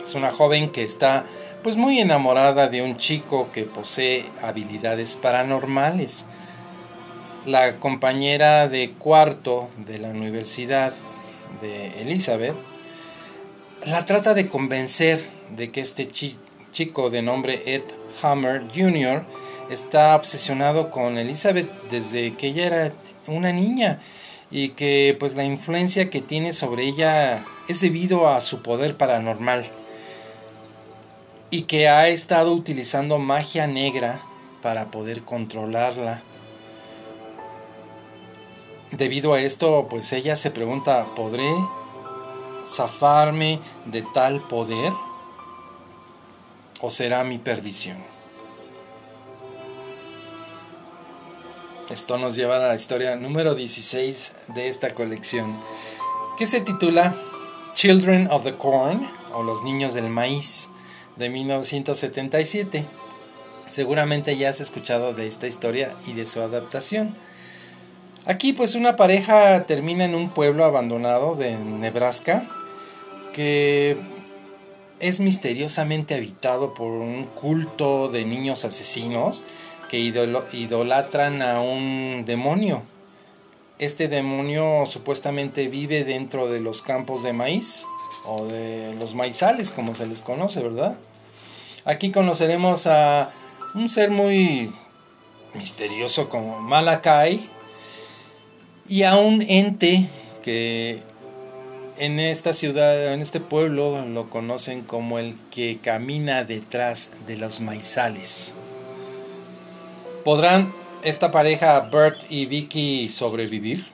Es 0.02 0.14
una 0.14 0.30
joven 0.30 0.70
que 0.70 0.82
está 0.82 1.24
pues 1.62 1.78
muy 1.78 2.00
enamorada 2.00 2.68
de 2.68 2.82
un 2.82 2.98
chico 2.98 3.50
que 3.50 3.62
posee 3.62 4.26
habilidades 4.42 5.16
paranormales. 5.16 6.26
La 7.46 7.78
compañera 7.78 8.68
de 8.68 8.90
cuarto 8.90 9.70
de 9.86 9.96
la 9.96 10.08
universidad 10.08 10.92
de 11.60 12.02
Elizabeth 12.02 12.56
la 13.86 14.04
trata 14.04 14.34
de 14.34 14.48
convencer 14.48 15.20
de 15.56 15.70
que 15.70 15.80
este 15.80 16.08
chico 16.08 17.10
de 17.10 17.22
nombre 17.22 17.62
Ed 17.66 17.82
Hammer 18.22 18.64
Jr. 18.74 19.24
está 19.70 20.16
obsesionado 20.16 20.90
con 20.90 21.16
Elizabeth 21.16 21.70
desde 21.88 22.34
que 22.36 22.48
ella 22.48 22.66
era 22.66 22.92
una 23.28 23.52
niña 23.52 24.00
y 24.50 24.70
que 24.70 25.16
pues 25.18 25.34
la 25.36 25.44
influencia 25.44 26.10
que 26.10 26.20
tiene 26.20 26.52
sobre 26.52 26.84
ella 26.84 27.44
es 27.68 27.80
debido 27.80 28.28
a 28.28 28.40
su 28.40 28.62
poder 28.62 28.96
paranormal 28.96 29.64
y 31.50 31.62
que 31.62 31.88
ha 31.88 32.08
estado 32.08 32.52
utilizando 32.52 33.18
magia 33.18 33.66
negra 33.66 34.20
para 34.60 34.90
poder 34.90 35.22
controlarla. 35.22 36.22
Debido 38.92 39.34
a 39.34 39.40
esto, 39.40 39.86
pues 39.90 40.12
ella 40.12 40.34
se 40.34 40.50
pregunta, 40.50 41.14
¿podré 41.14 41.50
zafarme 42.64 43.60
de 43.84 44.02
tal 44.02 44.40
poder? 44.48 44.92
¿O 46.80 46.90
será 46.90 47.22
mi 47.24 47.38
perdición? 47.38 47.98
Esto 51.90 52.18
nos 52.18 52.34
lleva 52.36 52.56
a 52.56 52.68
la 52.68 52.74
historia 52.74 53.16
número 53.16 53.54
16 53.54 54.32
de 54.54 54.68
esta 54.68 54.94
colección, 54.94 55.58
que 56.36 56.46
se 56.46 56.60
titula 56.60 57.16
Children 57.74 58.28
of 58.30 58.44
the 58.44 58.56
Corn 58.56 59.06
o 59.32 59.42
Los 59.42 59.62
Niños 59.62 59.94
del 59.94 60.08
Maíz 60.08 60.70
de 61.16 61.28
1977. 61.28 62.86
Seguramente 63.66 64.36
ya 64.36 64.48
has 64.48 64.60
escuchado 64.60 65.12
de 65.12 65.26
esta 65.26 65.46
historia 65.46 65.94
y 66.06 66.12
de 66.14 66.26
su 66.26 66.40
adaptación. 66.40 67.14
Aquí 68.28 68.52
pues 68.52 68.74
una 68.74 68.94
pareja 68.94 69.64
termina 69.64 70.04
en 70.04 70.14
un 70.14 70.28
pueblo 70.28 70.66
abandonado 70.66 71.34
de 71.34 71.56
Nebraska 71.56 72.46
que 73.32 73.96
es 75.00 75.20
misteriosamente 75.20 76.14
habitado 76.14 76.74
por 76.74 76.90
un 76.90 77.24
culto 77.24 78.10
de 78.10 78.26
niños 78.26 78.66
asesinos 78.66 79.44
que 79.88 79.98
idolatran 79.98 81.40
a 81.40 81.62
un 81.62 82.24
demonio. 82.26 82.82
Este 83.78 84.08
demonio 84.08 84.84
supuestamente 84.84 85.68
vive 85.68 86.04
dentro 86.04 86.48
de 86.48 86.60
los 86.60 86.82
campos 86.82 87.22
de 87.22 87.32
maíz 87.32 87.86
o 88.26 88.44
de 88.44 88.94
los 89.00 89.14
maizales, 89.14 89.70
como 89.70 89.94
se 89.94 90.06
les 90.06 90.20
conoce, 90.20 90.60
¿verdad? 90.62 90.98
Aquí 91.86 92.12
conoceremos 92.12 92.86
a 92.88 93.32
un 93.74 93.88
ser 93.88 94.10
muy 94.10 94.70
misterioso 95.54 96.28
como 96.28 96.60
Malakai 96.60 97.56
y 98.88 99.02
a 99.02 99.16
un 99.16 99.42
ente 99.42 100.06
que 100.42 101.00
en 101.98 102.20
esta 102.20 102.52
ciudad, 102.52 103.12
en 103.12 103.20
este 103.20 103.40
pueblo, 103.40 104.04
lo 104.06 104.30
conocen 104.30 104.82
como 104.82 105.18
el 105.18 105.36
que 105.50 105.78
camina 105.82 106.44
detrás 106.44 107.26
de 107.26 107.36
los 107.36 107.60
maizales. 107.60 108.54
¿Podrán 110.24 110.72
esta 111.02 111.30
pareja, 111.32 111.80
Bert 111.80 112.20
y 112.30 112.46
Vicky, 112.46 113.08
sobrevivir? 113.08 113.84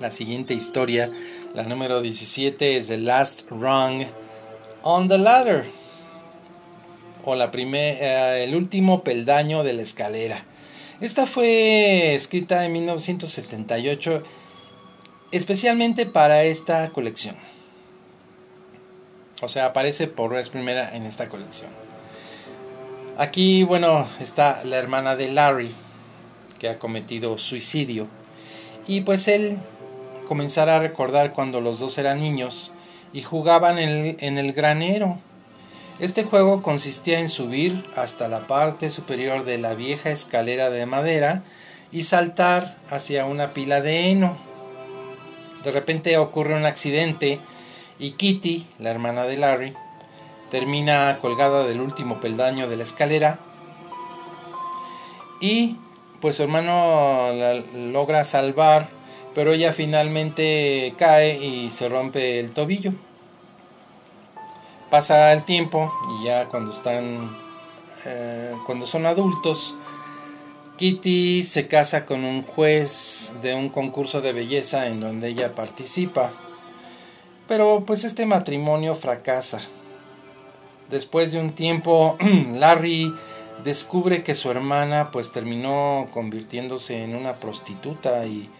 La 0.00 0.10
siguiente 0.10 0.54
historia, 0.54 1.10
la 1.54 1.62
número 1.64 2.02
17, 2.02 2.76
es 2.76 2.88
The 2.88 2.98
Last 2.98 3.50
Rung 3.50 4.04
on 4.82 5.08
the 5.08 5.18
Ladder. 5.18 5.64
O 7.26 7.34
la 7.34 7.50
primer, 7.50 7.98
eh, 8.00 8.44
el 8.44 8.54
último 8.54 9.02
peldaño 9.02 9.64
de 9.64 9.74
la 9.74 9.82
escalera. 9.82 10.44
Esta 11.00 11.26
fue 11.26 12.14
escrita 12.14 12.64
en 12.64 12.72
1978 12.72 14.22
especialmente 15.32 16.06
para 16.06 16.44
esta 16.44 16.88
colección. 16.90 17.36
O 19.42 19.48
sea, 19.48 19.66
aparece 19.66 20.06
por 20.06 20.32
vez 20.32 20.48
primera 20.48 20.96
en 20.96 21.02
esta 21.02 21.28
colección. 21.28 21.70
Aquí, 23.18 23.64
bueno, 23.64 24.06
está 24.20 24.62
la 24.64 24.76
hermana 24.76 25.16
de 25.16 25.32
Larry, 25.32 25.70
que 26.58 26.68
ha 26.68 26.78
cometido 26.78 27.38
suicidio. 27.38 28.06
Y 28.86 29.02
pues 29.02 29.28
él 29.28 29.58
comenzará 30.26 30.76
a 30.76 30.80
recordar 30.80 31.32
cuando 31.32 31.60
los 31.60 31.80
dos 31.80 31.98
eran 31.98 32.20
niños 32.20 32.72
y 33.12 33.22
jugaban 33.22 33.78
en 33.78 33.88
el, 33.88 34.16
en 34.20 34.38
el 34.38 34.52
granero 34.52 35.20
este 35.98 36.24
juego 36.24 36.62
consistía 36.62 37.20
en 37.20 37.28
subir 37.28 37.82
hasta 37.96 38.28
la 38.28 38.46
parte 38.46 38.90
superior 38.90 39.44
de 39.44 39.58
la 39.58 39.74
vieja 39.74 40.10
escalera 40.10 40.68
de 40.68 40.84
madera 40.84 41.42
y 41.90 42.04
saltar 42.04 42.76
hacia 42.90 43.24
una 43.24 43.54
pila 43.54 43.80
de 43.80 44.10
heno. 44.10 44.36
De 45.64 45.72
repente 45.72 46.18
ocurre 46.18 46.54
un 46.54 46.66
accidente 46.66 47.40
y 47.98 48.12
Kitty, 48.12 48.66
la 48.78 48.90
hermana 48.90 49.24
de 49.24 49.38
Larry, 49.38 49.74
termina 50.50 51.18
colgada 51.20 51.66
del 51.66 51.80
último 51.80 52.20
peldaño 52.20 52.68
de 52.68 52.76
la 52.76 52.82
escalera 52.82 53.40
y 55.40 55.78
pues 56.20 56.36
su 56.36 56.42
hermano 56.42 57.32
la 57.32 57.54
logra 57.74 58.24
salvar, 58.24 58.88
pero 59.34 59.52
ella 59.52 59.72
finalmente 59.72 60.94
cae 60.98 61.36
y 61.42 61.70
se 61.70 61.88
rompe 61.88 62.40
el 62.40 62.50
tobillo. 62.50 62.92
Pasa 64.90 65.32
el 65.32 65.44
tiempo 65.44 65.92
y 66.10 66.26
ya 66.26 66.48
cuando 66.48 66.70
están, 66.70 67.36
eh, 68.04 68.52
cuando 68.66 68.86
son 68.86 69.06
adultos, 69.06 69.74
Kitty 70.76 71.44
se 71.44 71.68
casa 71.68 72.04
con 72.04 72.24
un 72.24 72.42
juez 72.42 73.34
de 73.42 73.54
un 73.54 73.70
concurso 73.70 74.20
de 74.20 74.32
belleza 74.32 74.86
en 74.88 75.00
donde 75.00 75.28
ella 75.28 75.54
participa. 75.54 76.32
Pero 77.48 77.84
pues 77.86 78.04
este 78.04 78.26
matrimonio 78.26 78.94
fracasa. 78.94 79.60
Después 80.90 81.32
de 81.32 81.40
un 81.40 81.54
tiempo, 81.54 82.16
Larry 82.54 83.12
descubre 83.64 84.22
que 84.22 84.34
su 84.34 84.50
hermana 84.50 85.10
pues 85.10 85.32
terminó 85.32 86.08
convirtiéndose 86.12 87.02
en 87.02 87.16
una 87.16 87.40
prostituta 87.40 88.26
y 88.26 88.50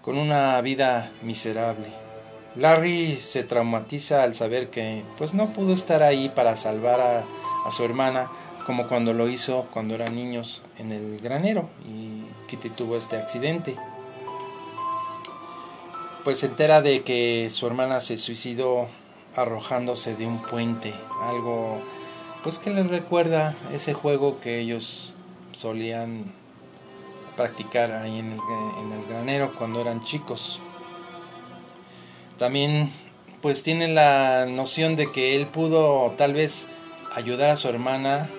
con 0.00 0.16
una 0.16 0.60
vida 0.60 1.10
miserable. 1.22 2.09
Larry 2.56 3.16
se 3.16 3.44
traumatiza 3.44 4.22
al 4.22 4.34
saber 4.34 4.70
que 4.70 5.04
pues 5.16 5.34
no 5.34 5.52
pudo 5.52 5.72
estar 5.72 6.02
ahí 6.02 6.28
para 6.30 6.56
salvar 6.56 7.00
a, 7.00 7.70
su 7.70 7.84
hermana 7.84 8.30
como 8.66 8.88
cuando 8.88 9.12
lo 9.12 9.28
hizo 9.28 9.66
cuando 9.70 9.94
eran 9.94 10.14
niños 10.14 10.62
en 10.78 10.92
el 10.92 11.20
granero 11.20 11.68
y 11.86 12.24
Kitty 12.48 12.70
tuvo 12.70 12.96
este 12.96 13.16
accidente. 13.16 13.76
Pues 16.24 16.38
se 16.38 16.46
entera 16.46 16.82
de 16.82 17.02
que 17.02 17.48
su 17.50 17.66
hermana 17.66 18.00
se 18.00 18.18
suicidó 18.18 18.88
arrojándose 19.36 20.16
de 20.16 20.26
un 20.26 20.42
puente, 20.42 20.92
algo 21.22 21.80
pues 22.42 22.58
que 22.58 22.70
le 22.70 22.82
recuerda 22.82 23.54
ese 23.72 23.94
juego 23.94 24.40
que 24.40 24.58
ellos 24.58 25.14
solían 25.52 26.32
practicar 27.36 27.92
ahí 27.92 28.18
en 28.18 28.32
el, 28.32 28.40
en 28.80 28.92
el 28.92 29.06
granero 29.06 29.54
cuando 29.56 29.80
eran 29.80 30.02
chicos. 30.02 30.60
También 32.40 32.90
pues 33.42 33.62
tiene 33.62 33.86
la 33.88 34.46
noción 34.46 34.96
de 34.96 35.12
que 35.12 35.36
él 35.36 35.46
pudo 35.48 36.14
tal 36.16 36.32
vez 36.32 36.68
ayudar 37.14 37.50
a 37.50 37.56
su 37.56 37.68
hermana 37.68 38.30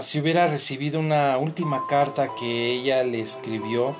si 0.00 0.20
hubiera 0.20 0.46
recibido 0.46 1.00
una 1.00 1.38
última 1.38 1.88
carta 1.88 2.28
que 2.38 2.70
ella 2.70 3.02
le 3.02 3.18
escribió, 3.18 3.96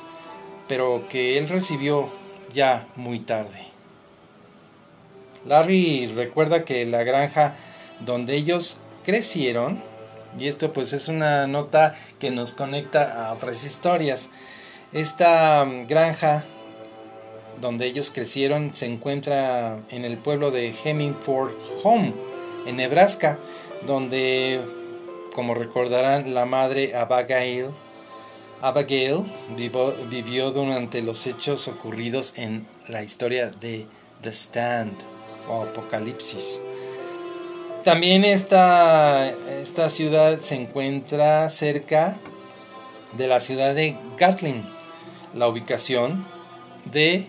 pero 0.68 1.08
que 1.08 1.38
él 1.38 1.48
recibió 1.48 2.08
ya 2.54 2.86
muy 2.94 3.18
tarde. 3.18 3.66
Larry 5.44 6.06
recuerda 6.06 6.64
que 6.64 6.86
la 6.86 7.02
granja 7.02 7.56
donde 7.98 8.36
ellos 8.36 8.80
crecieron, 9.04 9.82
y 10.38 10.46
esto 10.46 10.72
pues 10.72 10.92
es 10.92 11.08
una 11.08 11.48
nota 11.48 11.96
que 12.20 12.30
nos 12.30 12.52
conecta 12.52 13.26
a 13.26 13.32
otras 13.32 13.64
historias, 13.64 14.30
esta 14.92 15.64
um, 15.64 15.88
granja 15.88 16.44
donde 17.60 17.86
ellos 17.86 18.10
crecieron 18.10 18.74
se 18.74 18.86
encuentra 18.86 19.80
en 19.90 20.04
el 20.04 20.18
pueblo 20.18 20.50
de 20.50 20.74
Hemingford 20.84 21.52
Home, 21.82 22.12
en 22.66 22.76
Nebraska, 22.76 23.38
donde, 23.86 24.60
como 25.34 25.54
recordarán, 25.54 26.34
la 26.34 26.46
madre 26.46 26.94
Abigail, 26.94 27.66
Abigail 28.62 29.24
vivió 30.10 30.50
durante 30.50 31.00
los 31.00 31.26
hechos 31.26 31.66
ocurridos 31.66 32.34
en 32.36 32.66
la 32.88 33.02
historia 33.02 33.50
de 33.50 33.86
The 34.20 34.30
Stand 34.30 34.98
o 35.48 35.62
Apocalipsis. 35.62 36.60
También 37.84 38.24
esta, 38.26 39.30
esta 39.30 39.88
ciudad 39.88 40.38
se 40.40 40.56
encuentra 40.56 41.48
cerca 41.48 42.20
de 43.16 43.26
la 43.26 43.40
ciudad 43.40 43.74
de 43.74 43.96
Gatlin, 44.18 44.62
la 45.32 45.48
ubicación 45.48 46.26
de 46.84 47.26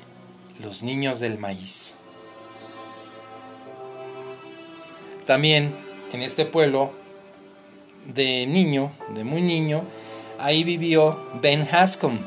los 0.62 0.84
niños 0.84 1.19
del 1.19 1.38
maíz. 1.38 1.97
También 5.26 5.76
en 6.13 6.21
este 6.21 6.45
pueblo 6.45 6.93
de 8.06 8.45
niño, 8.47 8.91
de 9.13 9.24
muy 9.24 9.41
niño, 9.41 9.84
ahí 10.39 10.63
vivió 10.63 11.24
Ben 11.41 11.67
Hascom, 11.71 12.19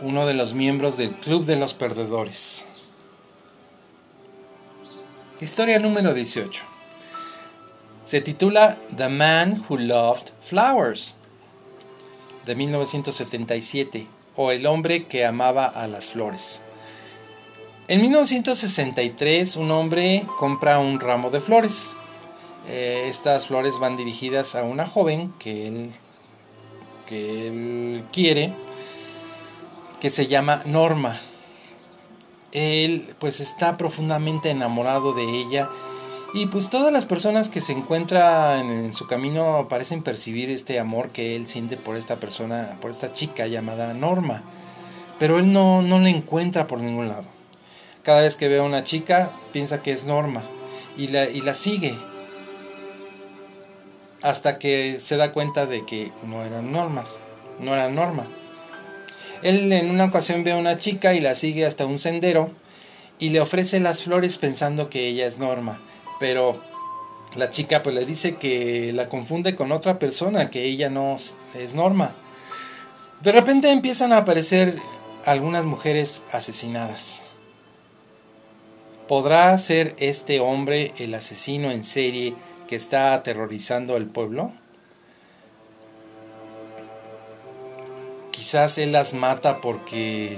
uno 0.00 0.26
de 0.26 0.34
los 0.34 0.54
miembros 0.54 0.96
del 0.96 1.14
Club 1.16 1.44
de 1.44 1.56
los 1.56 1.74
Perdedores. 1.74 2.66
Historia 5.40 5.78
número 5.78 6.14
18. 6.14 6.64
Se 8.04 8.20
titula 8.20 8.78
The 8.96 9.08
Man 9.08 9.64
Who 9.68 9.78
Loved 9.78 10.30
Flowers 10.40 11.18
de 12.46 12.54
1977 12.54 14.06
o 14.36 14.50
El 14.50 14.66
hombre 14.66 15.06
que 15.06 15.26
amaba 15.26 15.66
a 15.66 15.86
las 15.86 16.12
flores. 16.12 16.62
En 17.88 18.00
1963 18.02 19.56
un 19.56 19.70
hombre 19.70 20.22
compra 20.36 20.78
un 20.78 21.00
ramo 21.00 21.30
de 21.30 21.40
flores. 21.40 21.94
Eh, 22.68 23.06
estas 23.08 23.46
flores 23.46 23.78
van 23.78 23.96
dirigidas 23.96 24.54
a 24.54 24.62
una 24.62 24.86
joven 24.86 25.32
que 25.38 25.66
él, 25.66 25.90
que 27.06 27.48
él 27.48 28.04
quiere, 28.12 28.54
que 30.00 30.10
se 30.10 30.26
llama 30.26 30.62
Norma 30.66 31.16
él 32.52 33.14
pues 33.18 33.40
está 33.40 33.76
profundamente 33.76 34.50
enamorado 34.50 35.12
de 35.12 35.24
ella 35.24 35.68
y 36.34 36.46
pues 36.46 36.70
todas 36.70 36.92
las 36.92 37.06
personas 37.06 37.48
que 37.48 37.60
se 37.60 37.72
encuentran 37.72 38.70
en 38.70 38.92
su 38.92 39.06
camino 39.06 39.66
parecen 39.68 40.02
percibir 40.02 40.50
este 40.50 40.78
amor 40.78 41.10
que 41.10 41.36
él 41.36 41.46
siente 41.46 41.76
por 41.76 41.96
esta 41.96 42.20
persona, 42.20 42.76
por 42.80 42.90
esta 42.90 43.12
chica 43.12 43.46
llamada 43.46 43.94
Norma. 43.94 44.44
Pero 45.18 45.38
él 45.38 45.52
no, 45.52 45.82
no 45.82 45.98
la 45.98 46.10
encuentra 46.10 46.66
por 46.66 46.80
ningún 46.80 47.08
lado. 47.08 47.37
Cada 48.02 48.22
vez 48.22 48.36
que 48.36 48.48
ve 48.48 48.58
a 48.58 48.62
una 48.62 48.84
chica 48.84 49.32
piensa 49.52 49.82
que 49.82 49.92
es 49.92 50.04
Norma 50.04 50.42
y 50.96 51.08
la, 51.08 51.24
y 51.24 51.40
la 51.40 51.54
sigue. 51.54 51.96
Hasta 54.22 54.58
que 54.58 54.98
se 55.00 55.16
da 55.16 55.32
cuenta 55.32 55.66
de 55.66 55.86
que 55.86 56.10
no 56.24 56.44
eran 56.44 56.72
normas, 56.72 57.20
no 57.60 57.74
eran 57.74 57.94
Norma. 57.94 58.26
Él 59.42 59.72
en 59.72 59.90
una 59.90 60.06
ocasión 60.06 60.42
ve 60.42 60.52
a 60.52 60.56
una 60.56 60.78
chica 60.78 61.14
y 61.14 61.20
la 61.20 61.34
sigue 61.34 61.64
hasta 61.64 61.86
un 61.86 61.98
sendero 61.98 62.50
y 63.18 63.30
le 63.30 63.40
ofrece 63.40 63.80
las 63.80 64.02
flores 64.02 64.36
pensando 64.36 64.90
que 64.90 65.06
ella 65.06 65.26
es 65.26 65.38
Norma, 65.38 65.80
pero 66.18 66.60
la 67.36 67.50
chica 67.50 67.82
pues 67.82 67.94
le 67.94 68.04
dice 68.04 68.36
que 68.36 68.92
la 68.92 69.08
confunde 69.08 69.54
con 69.54 69.70
otra 69.70 69.98
persona, 69.98 70.50
que 70.50 70.64
ella 70.64 70.90
no 70.90 71.16
es 71.54 71.74
Norma. 71.74 72.14
De 73.20 73.32
repente 73.32 73.70
empiezan 73.70 74.12
a 74.12 74.18
aparecer 74.18 74.76
algunas 75.24 75.64
mujeres 75.64 76.22
asesinadas. 76.32 77.27
¿Podrá 79.08 79.56
ser 79.56 79.96
este 79.98 80.38
hombre 80.38 80.92
el 80.98 81.14
asesino 81.14 81.70
en 81.70 81.82
serie 81.82 82.36
que 82.68 82.76
está 82.76 83.14
aterrorizando 83.14 83.96
al 83.96 84.06
pueblo? 84.06 84.52
Quizás 88.30 88.76
él 88.76 88.92
las 88.92 89.14
mata 89.14 89.62
porque 89.62 90.36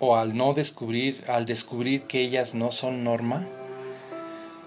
o 0.00 0.16
al 0.16 0.36
no 0.36 0.52
descubrir, 0.52 1.24
al 1.28 1.46
descubrir 1.46 2.02
que 2.02 2.20
ellas 2.20 2.54
no 2.54 2.70
son 2.70 3.04
norma. 3.04 3.48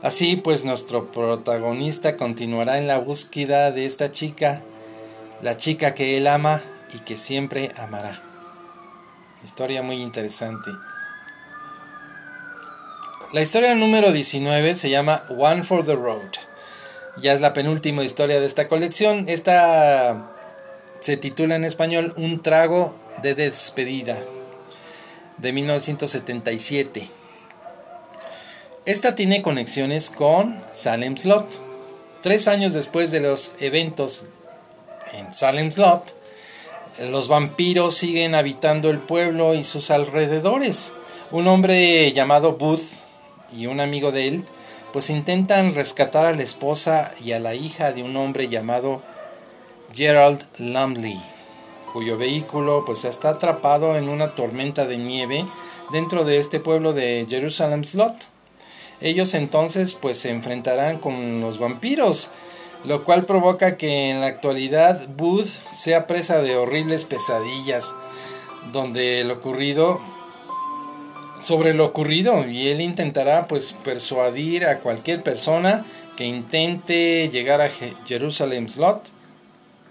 Así 0.01 0.35
pues 0.35 0.65
nuestro 0.65 1.11
protagonista 1.11 2.17
continuará 2.17 2.79
en 2.79 2.87
la 2.87 2.97
búsqueda 2.97 3.71
de 3.71 3.85
esta 3.85 4.11
chica, 4.11 4.63
la 5.43 5.57
chica 5.57 5.93
que 5.93 6.17
él 6.17 6.25
ama 6.25 6.59
y 6.95 6.99
que 7.01 7.17
siempre 7.17 7.71
amará. 7.77 8.19
Historia 9.43 9.83
muy 9.83 10.01
interesante. 10.01 10.71
La 13.31 13.43
historia 13.43 13.75
número 13.75 14.11
19 14.11 14.73
se 14.73 14.89
llama 14.89 15.23
One 15.29 15.63
for 15.63 15.85
the 15.85 15.93
Road. 15.93 16.31
Ya 17.21 17.31
es 17.33 17.41
la 17.41 17.53
penúltima 17.53 18.03
historia 18.03 18.39
de 18.39 18.47
esta 18.47 18.67
colección. 18.67 19.25
Esta 19.27 20.31
se 20.99 21.15
titula 21.15 21.55
en 21.55 21.63
español 21.63 22.15
Un 22.17 22.39
trago 22.41 22.95
de 23.21 23.35
despedida 23.35 24.17
de 25.37 25.53
1977. 25.53 27.03
Esta 28.85 29.13
tiene 29.13 29.43
conexiones 29.43 30.09
con 30.09 30.63
Salem 30.71 31.15
Slot. 31.15 31.59
Tres 32.23 32.47
años 32.47 32.73
después 32.73 33.11
de 33.11 33.19
los 33.19 33.53
eventos 33.59 34.25
en 35.13 35.31
Salem 35.31 35.69
Slot, 35.69 36.15
los 37.11 37.27
vampiros 37.27 37.95
siguen 37.95 38.33
habitando 38.33 38.89
el 38.89 38.97
pueblo 38.97 39.53
y 39.53 39.63
sus 39.63 39.91
alrededores. 39.91 40.93
Un 41.29 41.45
hombre 41.45 42.11
llamado 42.11 42.53
Booth 42.53 42.98
y 43.55 43.67
un 43.67 43.79
amigo 43.79 44.11
de 44.11 44.27
él, 44.27 44.45
pues 44.91 45.09
intentan 45.09 45.75
rescatar 45.75 46.25
a 46.25 46.33
la 46.33 46.43
esposa 46.43 47.11
y 47.23 47.33
a 47.33 47.39
la 47.39 47.53
hija 47.53 47.91
de 47.91 48.03
un 48.03 48.15
hombre 48.17 48.47
llamado 48.49 49.01
Gerald 49.93 50.43
Lumley, 50.57 51.19
cuyo 51.93 52.17
vehículo 52.17 52.83
pues 52.85 53.05
está 53.05 53.29
atrapado 53.29 53.95
en 53.95 54.09
una 54.09 54.35
tormenta 54.35 54.85
de 54.85 54.97
nieve 54.97 55.45
dentro 55.91 56.23
de 56.23 56.37
este 56.37 56.59
pueblo 56.59 56.93
de 56.93 57.25
Jerusalem 57.29 57.83
Slot. 57.83 58.29
Ellos 59.01 59.33
entonces 59.33 59.93
pues 59.93 60.17
se 60.17 60.29
enfrentarán 60.29 60.99
con 60.99 61.41
los 61.41 61.57
vampiros, 61.57 62.31
lo 62.83 63.03
cual 63.05 63.25
provoca 63.25 63.77
que 63.77 64.09
en 64.09 64.21
la 64.21 64.27
actualidad 64.27 65.07
Booth 65.15 65.47
sea 65.71 66.07
presa 66.07 66.41
de 66.41 66.55
horribles 66.57 67.05
pesadillas, 67.05 67.95
donde 68.71 69.23
lo 69.23 69.35
ocurrido 69.35 70.01
sobre 71.41 71.73
lo 71.73 71.85
ocurrido 71.85 72.47
y 72.47 72.69
él 72.69 72.81
intentará 72.81 73.47
pues 73.47 73.75
persuadir 73.83 74.65
a 74.65 74.79
cualquier 74.79 75.23
persona 75.23 75.85
que 76.17 76.25
intente 76.25 77.29
llegar 77.29 77.61
a 77.61 77.69
Jerusalem 78.05 78.67
Slot 78.67 79.11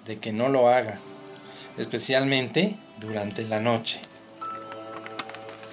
de 0.05 0.17
que 0.17 0.33
no 0.33 0.49
lo 0.49 0.69
haga, 0.69 0.99
especialmente 1.77 2.79
durante 3.01 3.43
la 3.45 3.61
noche. 3.61 4.01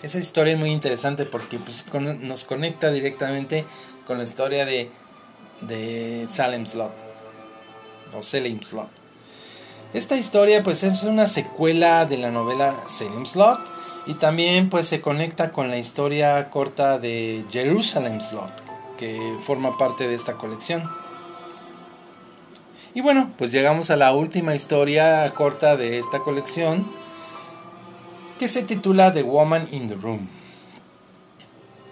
Esa 0.03 0.19
historia 0.19 0.53
es 0.53 0.59
muy 0.59 0.71
interesante 0.71 1.26
porque 1.26 1.57
pues, 1.57 1.86
nos 2.21 2.45
conecta 2.45 2.91
directamente 2.91 3.65
con 4.05 4.17
la 4.17 4.23
historia 4.23 4.65
de, 4.65 4.89
de 5.61 6.28
Salem 6.30 6.65
Slot 6.65 6.93
o 8.15 8.21
Salem 8.21 8.61
Slot. 8.61 8.89
Esta 9.93 10.15
historia 10.15 10.61
pues 10.63 10.84
es 10.84 11.03
una 11.03 11.28
secuela 11.28 12.05
de 12.05 12.17
la 12.17 12.30
novela 12.30 12.76
Salem 12.88 13.26
Slot 13.26 13.74
y 14.08 14.16
también 14.16 14.70
pues 14.70 14.88
se 14.88 15.01
conecta 15.01 15.51
con 15.51 15.70
la 15.70 15.78
historia 15.78 16.49
corta 16.49 16.99
de 16.99 17.45
Jerusalem 17.49 18.22
Slot 18.22 18.66
que 18.97 19.38
forma 19.41 19.78
parte 19.78 20.08
de 20.08 20.16
esta 20.16 20.38
colección. 20.38 20.89
Y 22.93 23.01
bueno, 23.01 23.32
pues 23.38 23.51
llegamos 23.51 23.89
a 23.89 23.97
la 23.97 24.14
última 24.14 24.56
historia 24.56 25.34
corta 25.34 25.76
de 25.76 25.99
esta 25.99 26.20
colección 26.20 26.86
que 28.39 28.47
se 28.47 28.64
titula 28.64 29.14
The 29.14 29.24
Woman 29.24 29.68
in 29.72 29.88
the 29.88 29.95
Room 29.95 30.28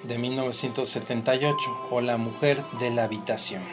de 0.04 0.18
1978 0.18 1.58
o 1.92 2.02
La 2.02 2.18
mujer 2.18 2.64
de 2.80 2.92
la 2.92 3.06
habitación. 3.06 3.64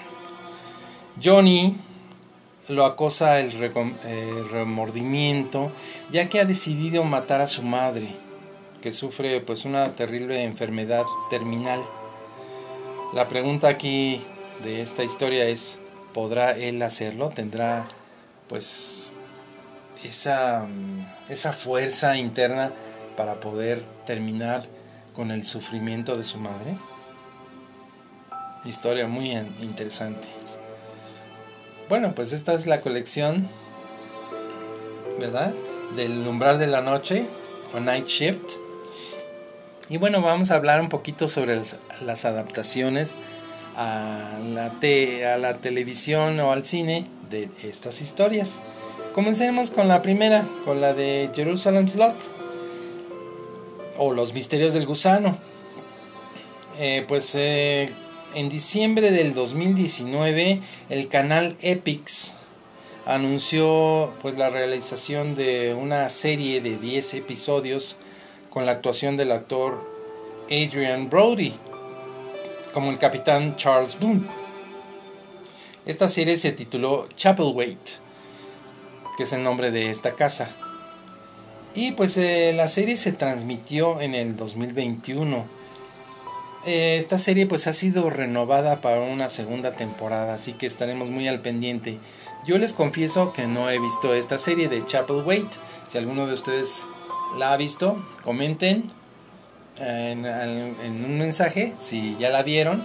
Johnny 1.23 1.77
lo 2.69 2.85
acosa 2.85 3.41
el 3.41 3.53
remordimiento 4.51 5.73
ya 6.11 6.29
que 6.29 6.41
ha 6.41 6.45
decidido 6.45 7.05
matar 7.05 7.41
a 7.41 7.47
su 7.47 7.63
madre 7.63 8.09
que 8.81 8.93
sufre 8.93 9.41
pues 9.41 9.65
una 9.65 9.95
terrible 9.95 10.43
enfermedad 10.43 11.05
terminal. 11.29 11.83
La 13.13 13.29
pregunta 13.29 13.69
aquí 13.69 14.23
de 14.63 14.83
esta 14.83 15.05
historia 15.05 15.47
es 15.47 15.81
¿podrá 16.13 16.53
él 16.53 16.83
hacerlo? 16.83 17.31
¿Tendrá 17.31 17.87
pues 18.49 19.15
esa, 20.05 20.67
esa 21.29 21.53
fuerza 21.53 22.17
interna 22.17 22.73
para 23.17 23.41
poder 23.41 23.85
terminar 24.07 24.67
con 25.15 25.31
el 25.31 25.45
sufrimiento 25.45 26.17
de 26.17 26.25
su 26.25 26.39
madre? 26.39 26.79
Historia 28.65 29.07
muy 29.07 29.31
interesante. 29.63 30.29
Bueno, 31.89 32.15
pues 32.15 32.33
esta 32.33 32.55
es 32.55 32.67
la 32.67 32.81
colección, 32.81 33.49
¿verdad? 35.19 35.53
Del 35.97 36.27
umbral 36.27 36.59
de 36.59 36.69
la 36.69 36.81
noche 36.81 37.27
o 37.75 37.81
Night 37.81 38.07
Shift. 38.07 38.70
Y 39.91 39.97
bueno, 39.97 40.23
vamos 40.23 40.53
a 40.53 40.55
hablar 40.55 40.81
un 40.81 40.89
poquito 40.89 41.27
sobre 41.27 41.57
las, 41.57 42.25
adaptaciones 42.25 43.17
a 43.77 44.39
la, 44.55 44.67
a 44.67 45.37
la 45.37 45.61
televisión 45.61 46.39
o 46.39 46.53
al 46.53 46.65
cine 46.65 47.09
de 47.29 47.51
estas 47.65 48.01
historias. 48.01 48.63
Comencemos 49.13 49.73
con 49.73 49.89
la 49.89 50.01
primera, 50.01 50.47
con 50.65 50.81
la 50.81 50.95
de 50.95 51.33
Jerusalem 51.35 51.89
Slot 51.89 52.15
o 53.99 54.13
Los 54.13 54.33
Misterios 54.33 54.75
del 54.75 54.87
Gusano. 54.87 55.37
Eh, 56.79 57.05
pues 57.09 57.35
eh, 57.35 57.93
en 58.37 58.49
diciembre 58.49 59.11
del 59.11 59.35
2019 59.35 60.61
el 60.89 61.09
canal 61.09 61.57
Epix 61.63 62.37
anunció 63.07 64.15
pues 64.23 64.39
la 64.39 64.51
realización 64.51 65.35
de 65.35 65.75
una 65.75 66.09
serie 66.11 66.61
de 66.61 66.77
10 66.77 67.15
episodios 67.15 67.99
con 68.51 68.67
la 68.67 68.73
actuación 68.73 69.17
del 69.17 69.33
actor 69.33 69.83
Adrian 70.47 71.09
Brody 71.09 71.55
como 72.75 72.91
el 72.91 72.99
capitán 72.99 73.57
Charles 73.57 73.99
Boone. 73.99 74.27
Esta 75.87 76.09
serie 76.09 76.37
se 76.37 76.53
tituló 76.53 77.09
Chapelwaite, 77.17 77.93
que 79.17 79.23
es 79.23 79.33
el 79.33 79.43
nombre 79.43 79.71
de 79.71 79.91
esta 79.91 80.15
casa. 80.15 80.51
Y 81.75 81.93
pues 81.93 82.17
eh, 82.17 82.53
la 82.55 82.69
serie 82.69 82.97
se 82.97 83.13
transmitió 83.13 84.01
en 84.01 84.15
el 84.15 84.37
2021 84.37 85.61
eh, 86.67 86.97
esta 86.99 87.17
serie 87.17 87.47
pues 87.47 87.67
ha 87.67 87.73
sido 87.73 88.11
renovada 88.11 88.83
para 88.83 89.01
una 89.01 89.31
segunda 89.31 89.73
temporada, 89.73 90.35
así 90.35 90.53
que 90.53 90.67
estaremos 90.67 91.09
muy 91.09 91.27
al 91.27 91.41
pendiente. 91.41 91.99
Yo 92.45 92.59
les 92.59 92.75
confieso 92.75 93.33
que 93.33 93.47
no 93.47 93.71
he 93.71 93.79
visto 93.79 94.15
esta 94.15 94.37
serie 94.37 94.69
de 94.69 94.85
Chapel 94.85 95.23
Wait. 95.25 95.55
Si 95.87 95.97
alguno 95.97 96.27
de 96.27 96.35
ustedes 96.35 96.87
la 97.39 97.53
ha 97.53 97.57
visto, 97.57 98.03
comenten 98.23 98.91
en, 99.79 100.25
un 101.05 101.19
mensaje 101.19 101.73
si 101.77 102.17
ya 102.19 102.31
la 102.31 102.43
vieron. 102.43 102.85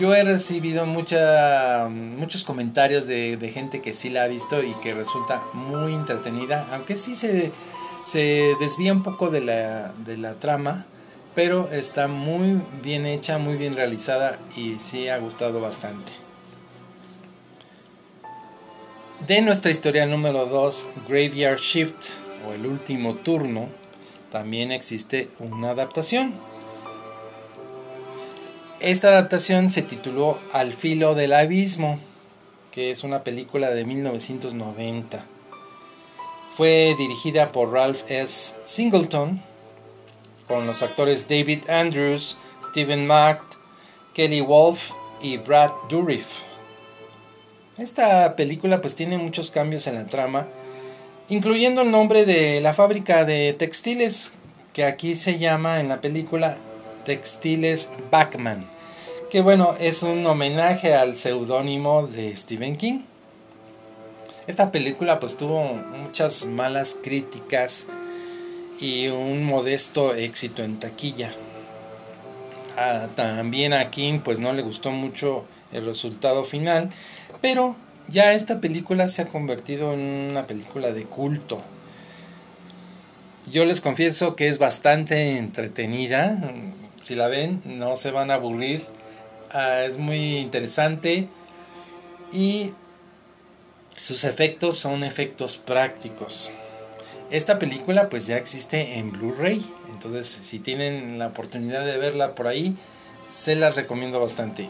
Yo 0.00 0.14
he 0.14 0.24
recibido 0.24 0.86
muchos 0.86 2.44
comentarios 2.44 3.06
de, 3.06 3.50
gente 3.52 3.80
que 3.80 3.92
sí 3.92 4.10
la 4.10 4.24
ha 4.24 4.26
visto 4.26 4.62
y 4.62 4.74
que 4.74 4.92
resulta 4.92 5.42
muy 5.52 5.94
entretenida, 5.94 6.66
aunque 6.72 6.96
sí 6.96 7.14
se, 7.14 7.52
se 8.02 8.54
desvía 8.58 8.92
un 8.92 9.02
poco 9.02 9.30
de 9.30 9.40
la, 9.40 9.92
de 10.04 10.18
la 10.18 10.34
trama 10.34 10.86
pero 11.34 11.68
está 11.70 12.08
muy 12.08 12.60
bien 12.82 13.06
hecha, 13.06 13.38
muy 13.38 13.56
bien 13.56 13.74
realizada 13.74 14.38
y 14.56 14.78
sí 14.78 15.08
ha 15.08 15.18
gustado 15.18 15.60
bastante. 15.60 16.12
De 19.26 19.40
nuestra 19.42 19.70
historia 19.70 20.06
número 20.06 20.46
2, 20.46 20.86
Graveyard 21.08 21.58
Shift 21.58 22.10
o 22.46 22.52
el 22.52 22.66
último 22.66 23.14
turno, 23.14 23.68
también 24.34 24.72
existe 24.72 25.30
una 25.38 25.70
adaptación. 25.70 26.34
Esta 28.80 29.10
adaptación 29.10 29.70
se 29.70 29.82
tituló 29.82 30.40
Al 30.52 30.74
filo 30.74 31.14
del 31.14 31.34
abismo, 31.34 32.00
que 32.72 32.90
es 32.90 33.04
una 33.04 33.22
película 33.22 33.70
de 33.70 33.84
1990. 33.84 35.24
Fue 36.56 36.96
dirigida 36.98 37.52
por 37.52 37.70
Ralph 37.70 38.10
S. 38.10 38.56
Singleton 38.64 39.40
con 40.48 40.66
los 40.66 40.82
actores 40.82 41.28
David 41.28 41.70
Andrews, 41.70 42.36
Stephen 42.70 43.06
Mack, 43.06 43.40
Kelly 44.14 44.40
Wolf 44.40 44.94
y 45.22 45.36
Brad 45.36 45.70
Dourif. 45.88 46.42
Esta 47.78 48.34
película 48.34 48.80
pues 48.80 48.96
tiene 48.96 49.16
muchos 49.16 49.52
cambios 49.52 49.86
en 49.86 49.94
la 49.94 50.06
trama, 50.06 50.48
incluyendo 51.28 51.82
el 51.82 51.90
nombre 51.90 52.24
de 52.24 52.60
la 52.60 52.74
fábrica 52.74 53.24
de 53.24 53.52
textiles 53.54 54.32
que 54.72 54.84
aquí 54.84 55.14
se 55.14 55.38
llama 55.38 55.80
en 55.80 55.88
la 55.88 56.00
película 56.00 56.56
Textiles 57.04 57.88
Backman, 58.10 58.66
que 59.30 59.40
bueno, 59.40 59.74
es 59.80 60.02
un 60.02 60.26
homenaje 60.26 60.94
al 60.94 61.16
seudónimo 61.16 62.06
de 62.06 62.36
Stephen 62.36 62.76
King. 62.76 63.00
Esta 64.46 64.70
película 64.70 65.20
pues 65.20 65.36
tuvo 65.36 65.62
muchas 65.62 66.46
malas 66.46 66.98
críticas 67.02 67.86
y 68.80 69.08
un 69.08 69.44
modesto 69.44 70.14
éxito 70.14 70.62
en 70.62 70.78
taquilla. 70.78 71.32
Ah, 72.76 73.06
también 73.14 73.72
a 73.72 73.90
King 73.90 74.20
pues 74.22 74.40
no 74.40 74.52
le 74.52 74.62
gustó 74.62 74.90
mucho 74.90 75.46
el 75.72 75.84
resultado 75.86 76.44
final, 76.44 76.90
pero 77.40 77.76
ya 78.08 78.32
esta 78.32 78.60
película 78.60 79.08
se 79.08 79.22
ha 79.22 79.28
convertido 79.28 79.92
en 79.92 80.00
una 80.00 80.46
película 80.46 80.92
de 80.92 81.04
culto. 81.04 81.60
Yo 83.50 83.64
les 83.64 83.80
confieso 83.80 84.36
que 84.36 84.48
es 84.48 84.58
bastante 84.58 85.36
entretenida. 85.36 86.52
Si 87.00 87.14
la 87.14 87.28
ven, 87.28 87.62
no 87.64 87.96
se 87.96 88.10
van 88.10 88.30
a 88.30 88.34
aburrir. 88.34 88.82
Ah, 89.50 89.82
es 89.82 89.98
muy 89.98 90.38
interesante 90.38 91.28
y 92.32 92.72
sus 93.94 94.24
efectos 94.24 94.76
son 94.76 95.04
efectos 95.04 95.56
prácticos. 95.56 96.52
Esta 97.30 97.58
película 97.58 98.08
pues 98.08 98.26
ya 98.26 98.36
existe 98.36 98.98
en 98.98 99.12
Blu-ray, 99.12 99.64
entonces 99.92 100.26
si 100.26 100.58
tienen 100.58 101.18
la 101.18 101.28
oportunidad 101.28 101.84
de 101.86 101.96
verla 101.98 102.34
por 102.34 102.48
ahí, 102.48 102.76
se 103.28 103.54
las 103.54 103.76
recomiendo 103.76 104.20
bastante. 104.20 104.68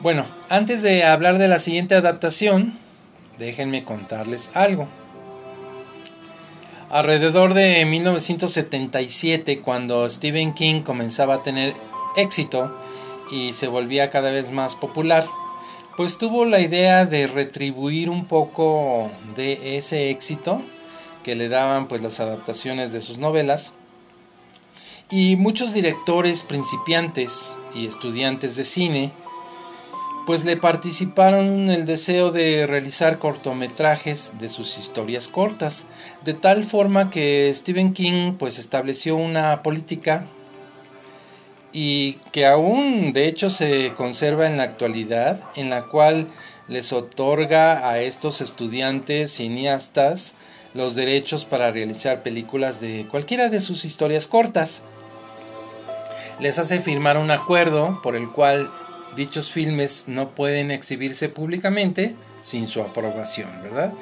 Bueno, 0.00 0.26
antes 0.48 0.80
de 0.82 1.02
hablar 1.02 1.38
de 1.38 1.48
la 1.48 1.58
siguiente 1.58 1.96
adaptación, 1.96 2.78
déjenme 3.36 3.82
contarles 3.82 4.52
algo. 4.54 4.86
Alrededor 6.88 7.52
de 7.52 7.84
1977, 7.84 9.60
cuando 9.60 10.08
Stephen 10.08 10.54
King 10.54 10.82
comenzaba 10.82 11.34
a 11.34 11.42
tener 11.42 11.74
éxito 12.16 12.78
y 13.32 13.52
se 13.54 13.66
volvía 13.66 14.08
cada 14.08 14.30
vez 14.30 14.52
más 14.52 14.76
popular, 14.76 15.26
pues 15.96 16.16
tuvo 16.16 16.44
la 16.44 16.60
idea 16.60 17.04
de 17.04 17.26
retribuir 17.26 18.08
un 18.08 18.26
poco 18.26 19.10
de 19.34 19.78
ese 19.78 20.10
éxito 20.10 20.64
que 21.24 21.34
le 21.34 21.48
daban 21.48 21.88
pues 21.88 22.02
las 22.02 22.20
adaptaciones 22.20 22.92
de 22.92 23.00
sus 23.00 23.18
novelas 23.18 23.74
y 25.10 25.34
muchos 25.34 25.74
directores 25.74 26.44
principiantes 26.44 27.58
y 27.74 27.88
estudiantes 27.88 28.54
de 28.56 28.64
cine 28.64 29.12
pues 30.28 30.44
le 30.44 30.58
participaron 30.58 31.70
el 31.70 31.86
deseo 31.86 32.30
de 32.30 32.66
realizar 32.66 33.18
cortometrajes 33.18 34.34
de 34.38 34.50
sus 34.50 34.76
historias 34.76 35.26
cortas, 35.26 35.86
de 36.22 36.34
tal 36.34 36.64
forma 36.64 37.08
que 37.08 37.50
Stephen 37.54 37.94
King 37.94 38.34
pues 38.34 38.58
estableció 38.58 39.16
una 39.16 39.62
política 39.62 40.28
y 41.72 42.18
que 42.30 42.44
aún 42.44 43.14
de 43.14 43.26
hecho 43.26 43.48
se 43.48 43.94
conserva 43.94 44.46
en 44.46 44.58
la 44.58 44.64
actualidad, 44.64 45.40
en 45.56 45.70
la 45.70 45.86
cual 45.86 46.28
les 46.68 46.92
otorga 46.92 47.88
a 47.88 47.98
estos 48.00 48.42
estudiantes 48.42 49.30
cineastas 49.30 50.34
los 50.74 50.94
derechos 50.94 51.46
para 51.46 51.70
realizar 51.70 52.22
películas 52.22 52.82
de 52.82 53.08
cualquiera 53.10 53.48
de 53.48 53.62
sus 53.62 53.86
historias 53.86 54.26
cortas. 54.26 54.82
Les 56.38 56.58
hace 56.58 56.80
firmar 56.80 57.16
un 57.16 57.30
acuerdo 57.30 58.02
por 58.02 58.14
el 58.14 58.30
cual 58.30 58.68
dichos 59.18 59.50
filmes 59.50 60.04
no 60.06 60.30
pueden 60.30 60.70
exhibirse 60.70 61.28
públicamente 61.28 62.14
sin 62.40 62.66
su 62.66 62.80
aprobación, 62.80 63.50
¿verdad? 63.62 63.92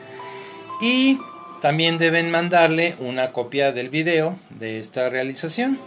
Y 0.81 1.19
también 1.61 1.99
deben 1.99 2.31
mandarle 2.31 2.95
una 3.01 3.33
copia 3.33 3.73
del 3.73 3.89
video 3.89 4.39
de 4.51 4.79
esta 4.79 5.09
realización. 5.09 5.81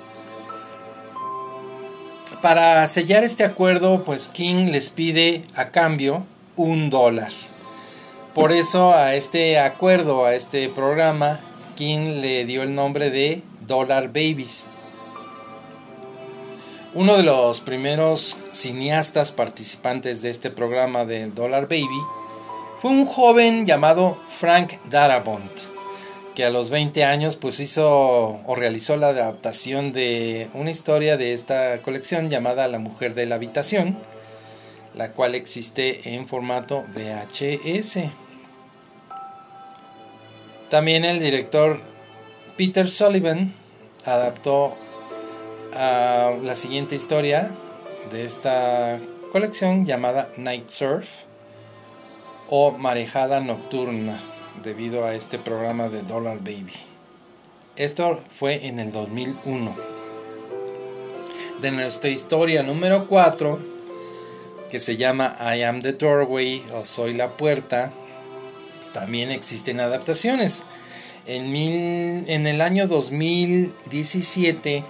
Para 2.42 2.86
sellar 2.88 3.24
este 3.24 3.44
acuerdo, 3.46 4.04
pues 4.04 4.28
King 4.30 4.72
les 4.72 4.90
pide 4.90 5.44
a 5.56 5.70
cambio 5.70 6.26
un 6.58 6.90
dólar. 6.90 7.32
Por 8.34 8.52
eso 8.52 8.94
a 8.94 9.14
este 9.16 9.60
acuerdo, 9.60 10.26
a 10.26 10.34
este 10.34 10.70
programa, 10.70 11.42
King 11.76 12.22
le 12.22 12.46
dio 12.46 12.64
el 12.64 12.74
nombre 12.74 13.10
de 13.12 13.44
Dollar 13.68 14.08
Babies. 14.08 14.68
Uno 16.96 17.18
de 17.18 17.24
los 17.24 17.62
primeros 17.62 18.36
cineastas 18.52 19.32
participantes 19.32 20.24
de 20.24 20.32
este 20.32 20.50
programa 20.50 21.06
de 21.06 21.30
Dollar 21.30 21.68
Baby 21.68 22.02
fue 22.80 22.90
un 22.90 23.06
joven 23.06 23.68
llamado 23.68 24.20
Frank 24.28 24.74
Darabont, 24.90 25.52
que 26.34 26.46
a 26.46 26.50
los 26.50 26.72
20 26.72 27.04
años 27.04 27.36
pues 27.36 27.60
hizo 27.60 28.40
o 28.44 28.56
realizó 28.56 28.98
la 28.98 29.10
adaptación 29.10 29.94
de 29.94 30.50
una 30.56 30.72
historia 30.72 31.16
de 31.16 31.34
esta 31.34 31.80
colección 31.84 32.28
llamada 32.28 32.68
La 32.68 32.80
mujer 32.80 33.14
de 33.14 33.28
la 33.28 33.36
habitación, 33.36 34.00
la 34.96 35.12
cual 35.12 35.36
existe 35.36 36.16
en 36.16 36.28
formato 36.28 36.86
VHS. 36.96 38.00
También 40.72 41.06
el 41.06 41.20
director 41.20 41.84
Peter 42.58 42.90
Sullivan 42.90 43.54
adaptó 44.06 44.76
a 45.74 46.34
la 46.44 46.56
siguiente 46.56 46.96
historia 46.96 47.50
de 48.12 48.26
esta 48.26 49.00
colección 49.32 49.86
llamada 49.86 50.30
Night 50.38 50.70
Surf 50.70 51.08
o 52.50 52.72
Marejada 52.72 53.40
Nocturna 53.40 54.20
debido 54.64 55.06
a 55.06 55.14
este 55.14 55.38
programa 55.38 55.90
de 55.90 56.02
Dollar 56.02 56.40
Baby. 56.40 56.74
Esto 57.76 58.20
fue 58.30 58.68
en 58.68 58.80
el 58.80 58.92
2001. 58.92 59.76
De 61.62 61.72
nuestra 61.72 62.10
historia 62.10 62.64
número 62.64 63.08
4, 63.08 63.60
que 64.70 64.80
se 64.80 64.98
llama 64.98 65.38
I 65.40 65.62
Am 65.64 65.82
the 65.82 65.94
Doorway 65.94 66.64
o 66.74 66.86
Soy 66.86 67.14
la 67.14 67.38
Puerta, 67.38 67.92
también 68.94 69.32
existen 69.32 69.80
adaptaciones. 69.80 70.66
En, 71.26 71.56
en 71.56 72.48
el 72.48 72.62
año 72.62 72.88
2017, 72.88 74.84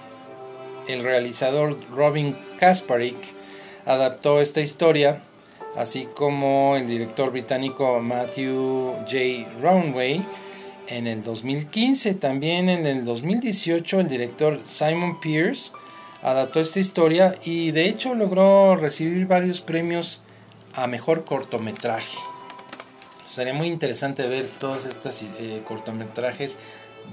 el 0.90 1.02
realizador 1.02 1.76
Robin 1.90 2.36
Kasparik 2.58 3.16
adaptó 3.86 4.40
esta 4.40 4.60
historia, 4.60 5.22
así 5.76 6.06
como 6.14 6.76
el 6.76 6.86
director 6.86 7.30
británico 7.30 8.00
Matthew 8.00 8.94
J. 9.06 9.48
Roundway 9.60 10.24
en 10.88 11.06
el 11.06 11.22
2015. 11.22 12.14
También 12.14 12.68
en 12.68 12.86
el 12.86 13.04
2018 13.04 14.00
el 14.00 14.08
director 14.08 14.60
Simon 14.64 15.20
Pierce 15.20 15.72
adaptó 16.22 16.60
esta 16.60 16.80
historia 16.80 17.34
y 17.44 17.70
de 17.70 17.88
hecho 17.88 18.14
logró 18.14 18.76
recibir 18.76 19.26
varios 19.26 19.60
premios 19.60 20.22
a 20.74 20.86
mejor 20.86 21.24
cortometraje. 21.24 22.18
Sería 23.26 23.54
muy 23.54 23.68
interesante 23.68 24.26
ver 24.26 24.46
todos 24.46 24.86
estos 24.86 25.22
eh, 25.22 25.62
cortometrajes 25.66 26.58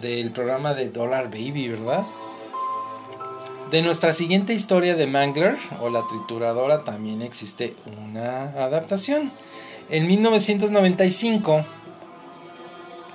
del 0.01 0.31
programa 0.31 0.73
de 0.73 0.89
Dollar 0.89 1.29
Baby, 1.29 1.69
¿verdad? 1.69 2.05
De 3.71 3.81
nuestra 3.81 4.13
siguiente 4.13 4.53
historia 4.53 4.95
de 4.95 5.07
Mangler 5.07 5.57
o 5.81 5.89
la 5.89 6.01
trituradora 6.05 6.85
también 6.85 7.21
existe 7.21 7.75
una 8.01 8.43
adaptación. 8.63 9.31
En 9.89 10.07
1995 10.07 11.65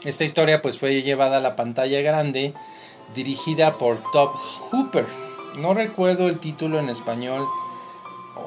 esta 0.05 0.25
historia 0.25 0.61
pues 0.61 0.79
fue 0.79 1.03
llevada 1.03 1.39
a 1.39 1.41
la 1.41 1.57
pantalla 1.57 2.03
grande 2.03 2.53
dirigida 3.15 3.79
por 3.79 4.03
Top 4.11 4.35
Hooper. 4.35 5.07
No 5.57 5.73
recuerdo 5.73 6.29
el 6.29 6.39
título 6.39 6.79
en 6.81 6.91
español 6.91 7.47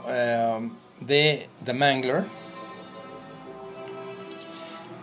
eh, 0.07 0.69
de 0.99 1.49
The 1.63 1.73
Mangler. 1.73 2.25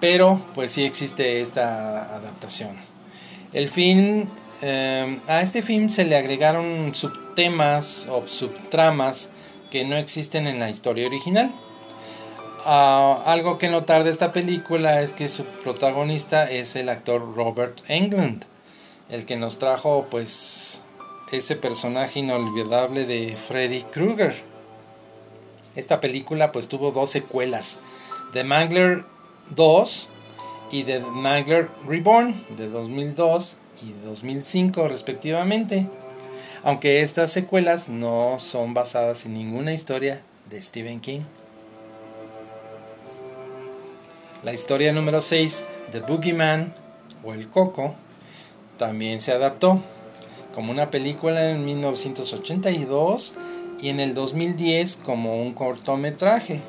Pero 0.00 0.40
pues 0.54 0.70
sí 0.70 0.84
existe 0.84 1.40
esta 1.40 2.14
adaptación. 2.14 2.76
El 3.52 3.68
film 3.68 4.28
Em, 4.62 5.20
a 5.26 5.42
este 5.42 5.60
film 5.60 5.88
se 5.88 6.04
le 6.04 6.16
agregaron 6.16 6.94
subtemas 6.94 8.06
o 8.08 8.28
subtramas 8.28 9.32
que 9.72 9.84
no 9.84 9.96
existen 9.96 10.46
en 10.46 10.60
la 10.60 10.70
historia 10.70 11.04
original. 11.04 11.52
Ah, 12.64 13.20
algo 13.26 13.58
que 13.58 13.68
notar 13.68 14.04
de 14.04 14.10
esta 14.10 14.32
película 14.32 15.02
es 15.02 15.12
que 15.12 15.26
su 15.26 15.44
protagonista 15.44 16.48
es 16.48 16.76
el 16.76 16.90
actor 16.90 17.34
Robert 17.34 17.80
Englund, 17.88 18.44
el 19.10 19.26
que 19.26 19.34
nos 19.34 19.58
trajo 19.58 20.06
pues 20.08 20.84
ese 21.32 21.56
personaje 21.56 22.20
inolvidable 22.20 23.04
de 23.04 23.36
Freddy 23.36 23.82
Krueger. 23.82 24.44
Esta 25.74 26.00
película 26.00 26.52
pues 26.52 26.68
tuvo 26.68 26.92
dos 26.92 27.10
secuelas, 27.10 27.80
The 28.32 28.44
Mangler 28.44 29.04
2 29.56 30.08
y 30.70 30.84
The 30.84 31.00
Mangler 31.00 31.68
Reborn 31.84 32.46
de 32.56 32.68
2002 32.68 33.56
y 33.80 33.92
2005 34.04 34.88
respectivamente, 34.88 35.88
aunque 36.62 37.02
estas 37.02 37.32
secuelas 37.32 37.88
no 37.88 38.38
son 38.38 38.74
basadas 38.74 39.26
en 39.26 39.34
ninguna 39.34 39.72
historia 39.72 40.22
de 40.48 40.60
Stephen 40.60 41.00
King. 41.00 41.20
La 44.42 44.52
historia 44.52 44.92
número 44.92 45.20
6, 45.20 45.64
The 45.92 46.00
Boogeyman 46.00 46.74
o 47.24 47.32
El 47.32 47.48
Coco, 47.48 47.94
también 48.76 49.20
se 49.20 49.32
adaptó 49.32 49.80
como 50.52 50.72
una 50.72 50.90
película 50.90 51.50
en 51.50 51.64
1982 51.64 53.34
y 53.80 53.88
en 53.88 54.00
el 54.00 54.14
2010 54.14 54.96
como 54.96 55.42
un 55.42 55.54
cortometraje. 55.54 56.60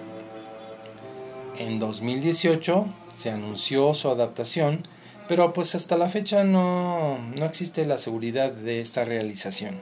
En 1.60 1.80
2018 1.80 2.94
se 3.16 3.32
anunció 3.32 3.94
su 3.94 4.10
adaptación 4.10 4.88
pero 5.28 5.54
pues 5.54 5.76
hasta 5.76 5.98
la 5.98 6.10
fecha 6.10 6.44
no, 6.44 7.18
no 7.36 7.46
existe 7.46 7.86
la 7.86 7.98
seguridad 7.98 8.52
de 8.52 8.82
esta 8.82 9.06
realización. 9.06 9.82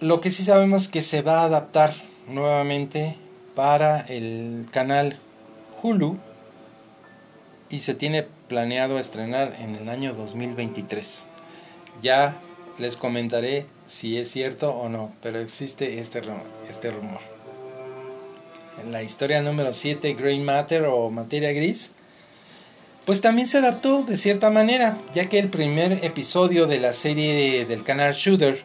Lo 0.00 0.20
que 0.20 0.30
sí 0.30 0.44
sabemos 0.44 0.84
es 0.84 0.88
que 0.88 1.02
se 1.02 1.22
va 1.22 1.40
a 1.40 1.44
adaptar 1.44 1.94
nuevamente 2.28 3.16
para 3.54 4.00
el 4.00 4.66
canal 4.70 5.18
Hulu 5.82 6.18
y 7.70 7.80
se 7.80 7.94
tiene 7.94 8.26
planeado 8.48 8.98
estrenar 8.98 9.56
en 9.58 9.74
el 9.76 9.88
año 9.88 10.14
2023. 10.14 11.28
Ya 12.02 12.36
les 12.78 12.96
comentaré 12.96 13.66
si 13.86 14.18
es 14.18 14.30
cierto 14.30 14.70
o 14.70 14.88
no, 14.88 15.12
pero 15.22 15.38
existe 15.40 15.98
este, 15.98 16.20
este 16.68 16.90
rumor. 16.90 17.20
En 18.82 18.92
la 18.92 19.02
historia 19.02 19.40
número 19.40 19.72
7, 19.72 20.14
Grey 20.14 20.38
Matter 20.38 20.84
o 20.84 21.10
Materia 21.10 21.52
Gris, 21.52 21.95
pues 23.06 23.20
también 23.20 23.46
se 23.46 23.58
adaptó 23.58 24.02
de 24.02 24.16
cierta 24.16 24.50
manera, 24.50 24.98
ya 25.14 25.28
que 25.28 25.38
el 25.38 25.48
primer 25.48 26.04
episodio 26.04 26.66
de 26.66 26.80
la 26.80 26.92
serie 26.92 27.64
del 27.64 27.84
canal 27.84 28.12
Shooter, 28.12 28.64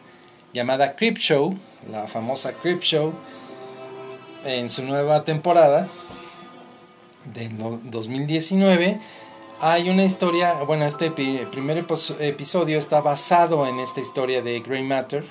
llamada 0.52 0.96
Creep 0.96 1.16
Show, 1.16 1.56
la 1.88 2.08
famosa 2.08 2.52
Creep 2.54 2.82
Show, 2.82 3.14
en 4.44 4.68
su 4.68 4.84
nueva 4.84 5.24
temporada 5.24 5.86
del 7.32 7.56
2019, 7.84 9.00
hay 9.60 9.88
una 9.88 10.04
historia, 10.04 10.54
bueno, 10.64 10.86
este 10.86 11.12
primer 11.12 11.86
episodio 12.18 12.78
está 12.80 13.00
basado 13.00 13.64
en 13.68 13.78
esta 13.78 14.00
historia 14.00 14.42
de 14.42 14.58
Grey 14.58 14.82
Matter, 14.82 15.24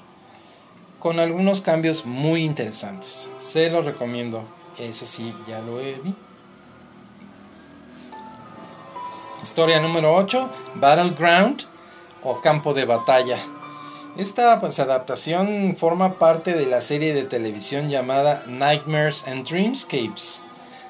con 0.99 1.19
algunos 1.19 1.59
cambios 1.59 2.05
muy 2.05 2.45
interesantes. 2.45 3.29
Se 3.39 3.69
los 3.69 3.85
recomiendo, 3.85 4.47
ese 4.79 5.05
sí, 5.05 5.35
ya 5.49 5.59
lo 5.59 5.79
vi. 5.79 6.15
Historia 9.43 9.79
número 9.79 10.13
8, 10.15 10.49
Battleground 10.75 11.63
o 12.21 12.41
campo 12.41 12.75
de 12.75 12.85
batalla. 12.85 13.37
Esta 14.15 14.59
pues, 14.59 14.79
adaptación 14.79 15.75
forma 15.75 16.19
parte 16.19 16.53
de 16.53 16.67
la 16.67 16.79
serie 16.79 17.13
de 17.15 17.25
televisión 17.25 17.89
llamada 17.89 18.43
Nightmares 18.47 19.27
and 19.27 19.47
Dreamscapes 19.47 20.43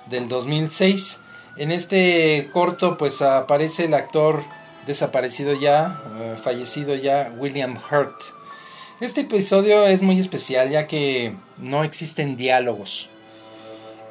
del 0.08 0.28
2006. 0.28 1.22
En 1.58 1.72
este 1.72 2.49
corto 2.52 2.97
pues 2.97 3.22
aparece 3.22 3.86
el 3.86 3.93
actor 3.93 4.43
desaparecido 4.86 5.54
ya, 5.54 5.97
eh, 6.20 6.36
fallecido 6.41 6.95
ya, 6.95 7.34
William 7.38 7.78
Hurt. 7.89 8.22
Este 8.99 9.22
episodio 9.22 9.86
es 9.86 10.02
muy 10.02 10.20
especial 10.20 10.70
ya 10.70 10.88
que 10.88 11.36
no 11.58 11.86
existen 11.86 12.36
diálogos. 12.36 13.10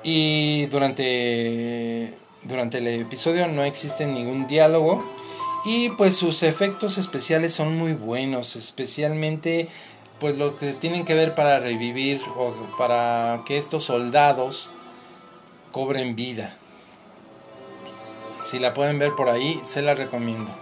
Y 0.02 0.64
durante, 0.66 2.14
durante 2.42 2.78
el 2.78 2.88
episodio 2.88 3.46
no 3.48 3.64
existe 3.64 4.06
ningún 4.06 4.46
diálogo. 4.46 5.04
Y 5.64 5.90
pues 5.90 6.16
sus 6.16 6.42
efectos 6.42 6.96
especiales 6.96 7.52
son 7.52 7.76
muy 7.76 7.92
buenos, 7.92 8.56
especialmente 8.56 9.68
pues 10.18 10.36
lo 10.36 10.56
que 10.56 10.72
tienen 10.72 11.04
que 11.04 11.14
ver 11.14 11.34
para 11.34 11.58
revivir 11.58 12.20
o 12.36 12.52
para 12.78 13.42
que 13.46 13.58
estos 13.58 13.84
soldados 13.84 14.70
cobren 15.70 16.16
vida. 16.16 16.56
Si 18.44 18.58
la 18.58 18.72
pueden 18.72 18.98
ver 18.98 19.14
por 19.14 19.28
ahí, 19.28 19.60
se 19.64 19.82
la 19.82 19.94
recomiendo. 19.94 20.54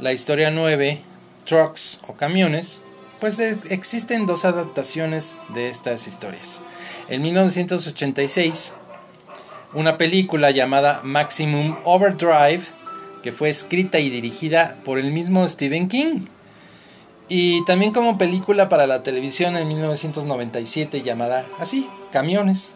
La 0.00 0.12
historia 0.12 0.50
9, 0.50 1.02
Trucks 1.44 2.00
o 2.06 2.14
Camiones, 2.14 2.82
pues 3.20 3.38
existen 3.38 4.26
dos 4.26 4.44
adaptaciones 4.44 5.36
de 5.50 5.68
estas 5.68 6.06
historias. 6.06 6.62
En 7.08 7.22
1986, 7.22 8.74
una 9.72 9.98
película 9.98 10.50
llamada 10.50 11.00
Maximum 11.04 11.76
Overdrive, 11.84 12.62
que 13.22 13.32
fue 13.32 13.48
escrita 13.48 13.98
y 13.98 14.10
dirigida 14.10 14.76
por 14.84 14.98
el 14.98 15.12
mismo 15.12 15.46
Stephen 15.46 15.88
King. 15.88 16.24
Y 17.28 17.64
también 17.64 17.92
como 17.92 18.18
película 18.18 18.68
para 18.68 18.86
la 18.86 19.02
televisión 19.02 19.56
en 19.56 19.68
1997 19.68 21.02
llamada 21.02 21.46
así, 21.58 21.88
Camiones. 22.10 22.74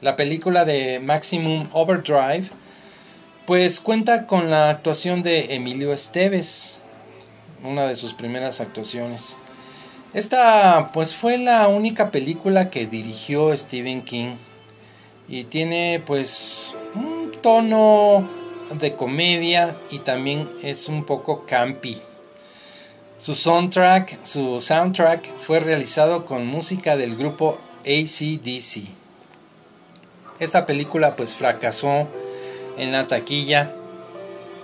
La 0.00 0.16
película 0.16 0.64
de 0.64 0.98
Maximum 0.98 1.68
Overdrive 1.72 2.48
pues 3.46 3.80
cuenta 3.80 4.26
con 4.26 4.50
la 4.50 4.70
actuación 4.70 5.22
de 5.22 5.54
Emilio 5.54 5.92
Esteves, 5.92 6.80
una 7.62 7.86
de 7.86 7.96
sus 7.96 8.14
primeras 8.14 8.60
actuaciones. 8.60 9.36
Esta 10.14 10.90
pues 10.92 11.14
fue 11.14 11.38
la 11.38 11.68
única 11.68 12.10
película 12.10 12.70
que 12.70 12.86
dirigió 12.86 13.56
Stephen 13.56 14.02
King 14.02 14.36
y 15.28 15.44
tiene 15.44 16.02
pues 16.04 16.74
un 16.94 17.32
tono 17.42 18.28
de 18.78 18.94
comedia 18.94 19.76
y 19.90 19.98
también 20.00 20.48
es 20.62 20.88
un 20.88 21.04
poco 21.04 21.44
campy. 21.46 22.00
Su 23.18 23.34
soundtrack, 23.34 24.24
su 24.24 24.60
soundtrack 24.60 25.36
fue 25.38 25.60
realizado 25.60 26.24
con 26.24 26.46
música 26.46 26.96
del 26.96 27.16
grupo 27.16 27.58
ACDC. 27.84 28.88
Esta 30.40 30.66
película 30.66 31.14
pues 31.14 31.36
fracasó 31.36 32.08
en 32.76 32.90
la 32.92 33.06
taquilla 33.06 33.72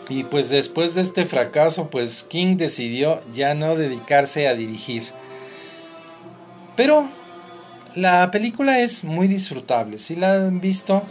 y 0.09 0.25
pues 0.25 0.49
después 0.49 0.95
de 0.95 1.03
este 1.03 1.25
fracaso 1.25 1.91
pues 1.91 2.25
King 2.25 2.57
decidió 2.57 3.21
ya 3.33 3.55
no 3.55 3.77
dedicarse 3.77 4.49
a 4.49 4.55
dirigir. 4.55 5.05
Pero 6.75 7.09
la 7.95 8.31
película 8.31 8.81
es 8.81 9.05
muy 9.05 9.29
disfrutable. 9.29 9.99
Si 9.99 10.17
la 10.17 10.35
han 10.35 10.61
visto 10.61 11.03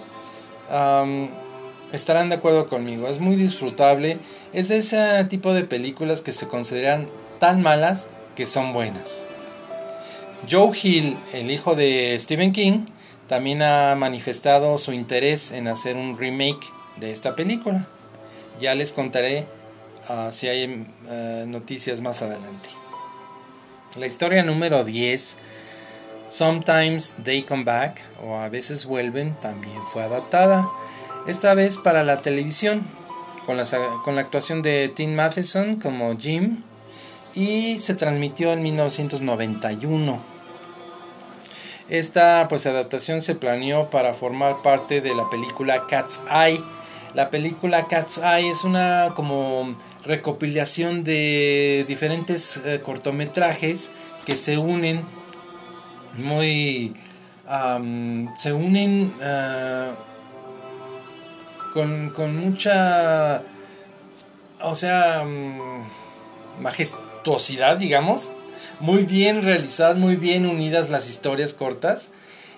estarán 1.92 2.30
de 2.30 2.36
acuerdo 2.36 2.68
conmigo. 2.68 3.08
Es 3.08 3.20
muy 3.20 3.36
disfrutable. 3.36 4.20
Es 4.54 4.68
de 4.68 4.78
ese 4.78 5.24
tipo 5.26 5.54
de 5.54 5.64
películas 5.64 6.22
que 6.22 6.32
se 6.32 6.48
consideran 6.48 7.08
tan 7.40 7.62
malas 7.62 8.10
que 8.36 8.46
son 8.46 8.74
buenas. 8.74 9.26
Joe 10.50 10.72
Hill, 10.82 11.18
el 11.34 11.52
hijo 11.52 11.76
de 11.76 12.16
Stephen 12.20 12.52
King, 12.52 12.86
también 13.28 13.62
ha 13.62 13.96
manifestado 13.96 14.78
su 14.78 14.94
interés 14.94 15.52
en 15.52 15.68
hacer 15.68 15.96
un 15.96 16.18
remake 16.18 16.72
de 16.98 17.12
esta 17.12 17.36
película. 17.36 17.88
Ya 18.60 18.76
les 18.76 18.94
contaré 18.94 19.48
ah, 20.08 20.30
si 20.32 20.48
hay 20.48 20.86
eh, 21.10 21.46
noticias 21.48 22.02
más 22.02 22.22
adelante. 22.22 22.70
La 23.98 24.06
historia 24.06 24.44
número 24.44 24.84
10, 24.84 25.38
Sometimes 26.28 27.16
They 27.24 27.44
Come 27.44 27.64
Back, 27.64 28.04
o 28.22 28.36
a 28.36 28.50
veces 28.50 28.86
vuelven, 28.86 29.34
también 29.40 29.82
fue 29.94 30.04
adaptada. 30.04 30.70
Esta 31.26 31.54
vez 31.54 31.78
para 31.78 32.04
la 32.04 32.22
televisión, 32.22 32.86
con 33.46 33.56
la, 33.56 33.64
con 34.04 34.16
la 34.16 34.22
actuación 34.22 34.62
de 34.62 34.90
Tim 34.90 35.16
Matheson 35.16 35.80
como 35.80 36.18
Jim, 36.18 36.64
y 37.34 37.80
se 37.80 37.96
transmitió 37.96 38.52
en 38.52 38.62
1991. 38.62 40.20
Esta 41.88 42.48
pues 42.50 42.66
adaptación 42.66 43.22
se 43.22 43.36
planeó 43.36 43.90
para 43.90 44.14
formar 44.14 44.62
parte 44.62 45.00
de 45.00 45.16
la 45.16 45.30
película 45.30 45.88
Cat's 45.88 46.24
Eye. 46.30 46.62
La 47.14 47.30
película 47.30 47.88
Cat's 47.88 48.18
Eye 48.18 48.50
es 48.50 48.66
una 48.66 49.14
como 49.16 49.78
recopilación 50.04 51.06
de 51.06 51.86
diferentes 51.88 52.58
eh, 52.66 52.82
cortometrajes 52.82 53.92
que 54.26 54.36
se 54.36 54.58
unen 54.58 55.06
muy 56.18 56.94
se 58.36 58.54
unen 58.54 59.14
ah, 59.22 59.92
con, 61.74 62.10
con, 62.10 62.36
mucha 62.36 63.44
o 64.62 64.76
sea 64.76 65.24
majestuosidad 66.60 67.78
digamos 67.78 68.32
muy 68.80 69.04
bien 69.04 69.44
realizadas, 69.44 69.98
muy 69.98 70.16
bien 70.16 70.46
unidas 70.46 70.90
las 70.90 71.10
historias 71.10 71.54
cortas. 71.54 72.12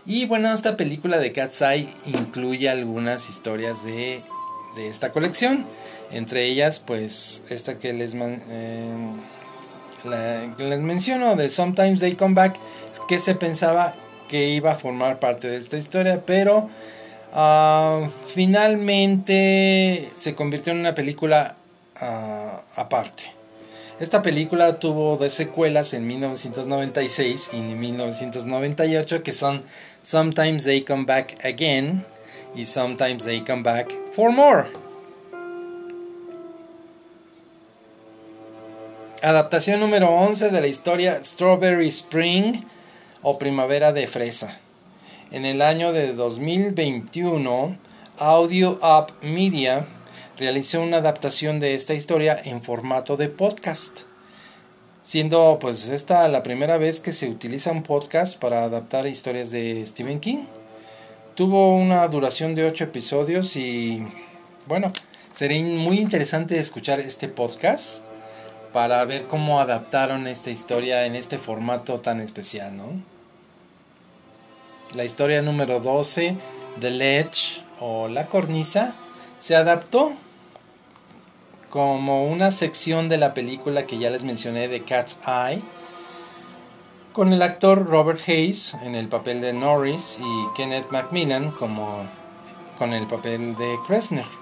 Y 0.06 0.26
bueno, 0.26 0.52
esta 0.54 0.78
película 0.78 1.18
de 1.18 1.32
Cat's 1.32 1.62
Eye 1.62 1.88
incluye 2.06 2.70
algunas 2.70 3.30
historias 3.30 3.84
de, 3.84 4.24
de 4.76 4.88
esta 4.88 5.12
colección. 5.12 5.68
Entre 6.12 6.46
ellas, 6.46 6.80
pues, 6.80 7.44
esta 7.50 7.78
que 7.78 7.94
les, 7.94 8.16
eh, 8.16 8.94
les 10.58 10.80
menciono 10.80 11.36
de 11.36 11.50
Sometimes 11.50 12.00
They 12.00 12.14
Come 12.14 12.34
Back, 12.34 12.60
que 13.08 13.20
se 13.20 13.36
pensaba 13.36 13.96
que 14.28 14.50
iba 14.50 14.72
a 14.72 14.76
formar 14.76 15.20
parte 15.20 15.50
de 15.50 15.58
esta 15.58 15.78
historia, 15.78 16.24
pero 16.26 16.70
ah, 17.34 18.08
finalmente 18.28 20.10
se 20.18 20.36
convirtió 20.36 20.72
en 20.74 20.80
una 20.80 20.96
película 20.96 21.56
ah, 22.00 22.62
aparte. 22.76 23.40
Esta 24.00 24.22
película 24.22 24.80
tuvo 24.80 25.18
dos 25.18 25.34
secuelas 25.34 25.94
en 25.94 26.08
1996 26.08 27.52
y 27.52 27.58
1998 27.58 29.24
que 29.24 29.34
son 29.34 29.62
Sometimes 30.04 30.64
They 30.64 30.84
Come 30.84 31.04
Back 31.04 31.44
Again 31.44 32.06
y 32.56 32.66
Sometimes 32.66 33.26
They 33.26 33.42
Come 33.42 33.64
Back 33.64 33.94
for 34.14 34.32
More. 34.32 34.70
Adaptación 39.22 39.82
número 39.82 40.10
11 40.10 40.50
de 40.50 40.62
la 40.62 40.68
historia 40.68 41.22
Strawberry 41.22 41.90
Spring 41.90 42.64
o 43.22 43.38
Primavera 43.38 43.92
de 43.94 44.08
Fresa. 44.08 44.60
En 45.32 45.46
el 45.46 45.62
año 45.62 45.94
de 45.94 46.14
2021, 46.14 47.78
Audio 48.18 48.80
Up 48.82 49.14
Media 49.22 49.86
realizó 50.38 50.82
una 50.82 50.98
adaptación 50.98 51.60
de 51.60 51.76
esta 51.76 51.94
historia 51.94 52.40
en 52.44 52.62
formato 52.62 53.18
de 53.18 53.30
podcast, 53.30 54.02
siendo 55.02 55.58
pues 55.60 55.90
esta 55.90 56.28
la 56.30 56.44
primera 56.44 56.78
vez 56.78 57.00
que 57.00 57.12
se 57.12 57.30
utiliza 57.30 57.72
un 57.72 57.84
podcast 57.84 58.40
para 58.40 58.64
adaptar 58.64 59.06
historias 59.06 59.52
de 59.52 59.86
Stephen 59.86 60.20
King. 60.20 60.46
Tuvo 61.36 61.76
una 61.76 62.08
duración 62.08 62.56
de 62.56 62.66
8 62.66 62.86
episodios 62.86 63.56
y 63.56 64.04
bueno, 64.68 64.92
sería 65.32 65.64
muy 65.64 66.00
interesante 66.00 66.58
escuchar 66.58 67.00
este 67.00 67.28
podcast 67.28 68.04
para 68.74 69.04
ver 69.06 69.26
cómo 69.26 69.60
adaptaron 69.60 70.28
esta 70.28 70.50
historia 70.50 71.06
en 71.06 71.16
este 71.16 71.38
formato 71.38 72.00
tan 72.00 72.22
especial, 72.22 72.76
¿no? 72.76 72.86
La 74.94 75.04
historia 75.04 75.42
número 75.42 75.80
12, 75.80 76.38
The 76.80 76.92
Ledge 76.92 77.64
o 77.80 78.08
La 78.08 78.28
Cornisa, 78.28 78.96
se 79.40 79.56
adaptó 79.56 80.12
como 81.70 82.28
una 82.28 82.52
sección 82.52 83.10
de 83.10 83.18
la 83.18 83.34
película 83.34 83.86
que 83.86 84.00
ya 84.00 84.10
les 84.10 84.24
mencioné 84.24 84.68
de 84.68 84.84
Cat's 84.84 85.20
Eye, 85.26 85.62
con 87.14 87.34
el 87.34 87.42
actor 87.42 87.86
Robert 87.86 88.22
Hayes 88.28 88.76
en 88.84 88.96
el 88.96 89.08
papel 89.08 89.42
de 89.42 89.54
Norris 89.54 90.20
y 90.20 90.54
Kenneth 90.56 90.90
Macmillan 90.92 91.52
como 91.52 92.08
con 92.78 92.94
el 92.94 93.08
papel 93.08 93.56
de 93.56 93.78
Kressner. 93.86 94.39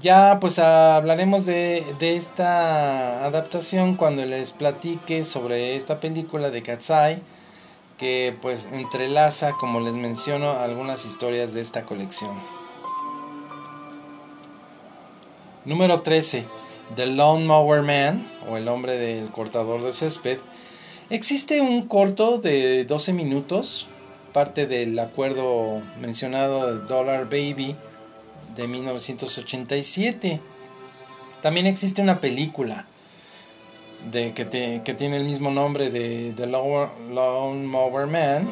Ya 0.00 0.38
pues 0.40 0.58
hablaremos 0.58 1.44
de, 1.44 1.84
de, 1.98 2.16
esta 2.16 3.26
adaptación 3.26 3.96
cuando 3.96 4.24
les 4.24 4.50
platique 4.50 5.24
sobre 5.24 5.76
esta 5.76 6.00
película 6.00 6.48
de 6.48 6.60
Eye 6.60 7.20
que 7.98 8.34
pues 8.40 8.66
entrelaza 8.72 9.52
como 9.52 9.78
les 9.80 9.96
menciono 9.96 10.52
algunas 10.52 11.04
historias 11.04 11.52
de 11.52 11.60
esta 11.60 11.82
colección. 11.82 12.30
Número 15.66 16.00
13. 16.00 16.46
The 16.96 17.04
Lawn 17.04 17.46
Mower 17.46 17.82
Man 17.82 18.26
o 18.48 18.56
El 18.56 18.68
hombre 18.68 18.96
del 18.96 19.30
cortador 19.30 19.82
de 19.82 19.92
césped, 19.92 20.38
existe 21.10 21.60
un 21.60 21.86
corto 21.86 22.38
de 22.38 22.86
12 22.86 23.12
minutos, 23.12 23.86
parte 24.32 24.66
del 24.66 24.98
acuerdo 24.98 25.82
mencionado 26.00 26.74
de 26.74 26.86
Dollar 26.86 27.24
Baby 27.26 27.76
de 28.60 28.68
1987. 28.68 30.40
También 31.42 31.66
existe 31.66 32.02
una 32.02 32.20
película 32.20 32.86
de, 34.10 34.32
que, 34.34 34.44
tiene 34.44 35.16
el 35.16 35.24
mismo 35.24 35.50
nombre 35.50 35.90
de 35.90 36.32
The 36.36 36.46
Lawn 36.46 37.66
Mower 37.66 38.06
Man, 38.06 38.48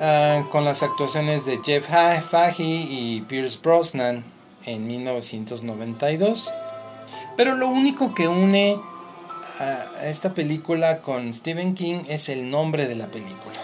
ah, 0.00 0.46
con 0.50 0.64
las 0.64 0.82
actuaciones 0.82 1.44
de 1.44 1.60
Jeff 1.64 1.88
Fahey 1.88 2.88
y 2.90 3.20
Pierce 3.28 3.58
Brosnan 3.62 4.24
en 4.64 4.86
1992. 4.86 6.52
Pero 7.36 7.54
lo 7.54 7.68
único 7.68 8.14
que 8.14 8.28
une 8.28 8.80
a 9.58 10.06
esta 10.06 10.32
película 10.32 11.02
con 11.02 11.32
Stephen 11.34 11.74
King 11.74 12.02
es 12.08 12.28
el 12.28 12.50
nombre 12.50 12.86
de 12.88 12.96
la 12.96 13.08
película, 13.08 13.58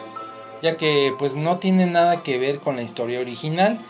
ya 0.61 0.77
que 0.77 1.15
pues 1.19 1.35
no 1.35 1.59
tiene 1.59 1.87
nada 1.87 2.23
que 2.23 2.39
ver 2.39 2.61
con 2.61 2.77
la 2.77 2.83
historia 2.83 3.21
original 3.21 3.81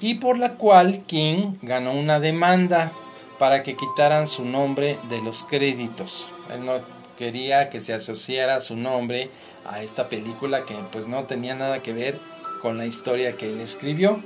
y 0.00 0.14
por 0.14 0.38
la 0.38 0.54
cual 0.54 1.04
King 1.06 1.54
ganó 1.62 1.92
una 1.92 2.20
demanda 2.20 2.92
para 3.38 3.62
que 3.62 3.76
quitaran 3.76 4.26
su 4.26 4.44
nombre 4.44 4.98
de 5.08 5.22
los 5.22 5.44
créditos. 5.44 6.26
Él 6.52 6.64
no 6.64 6.80
quería 7.16 7.70
que 7.70 7.80
se 7.80 7.92
asociara 7.92 8.60
su 8.60 8.76
nombre 8.76 9.30
a 9.66 9.82
esta 9.82 10.08
película 10.08 10.64
que 10.64 10.74
pues 10.90 11.06
no 11.06 11.24
tenía 11.24 11.54
nada 11.54 11.82
que 11.82 11.92
ver 11.92 12.18
con 12.60 12.78
la 12.78 12.86
historia 12.86 13.36
que 13.36 13.48
él 13.48 13.60
escribió. 13.60 14.22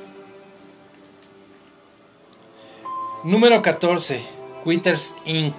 Número 3.24 3.62
14. 3.62 4.20
Quitters 4.64 5.16
Inc. 5.24 5.54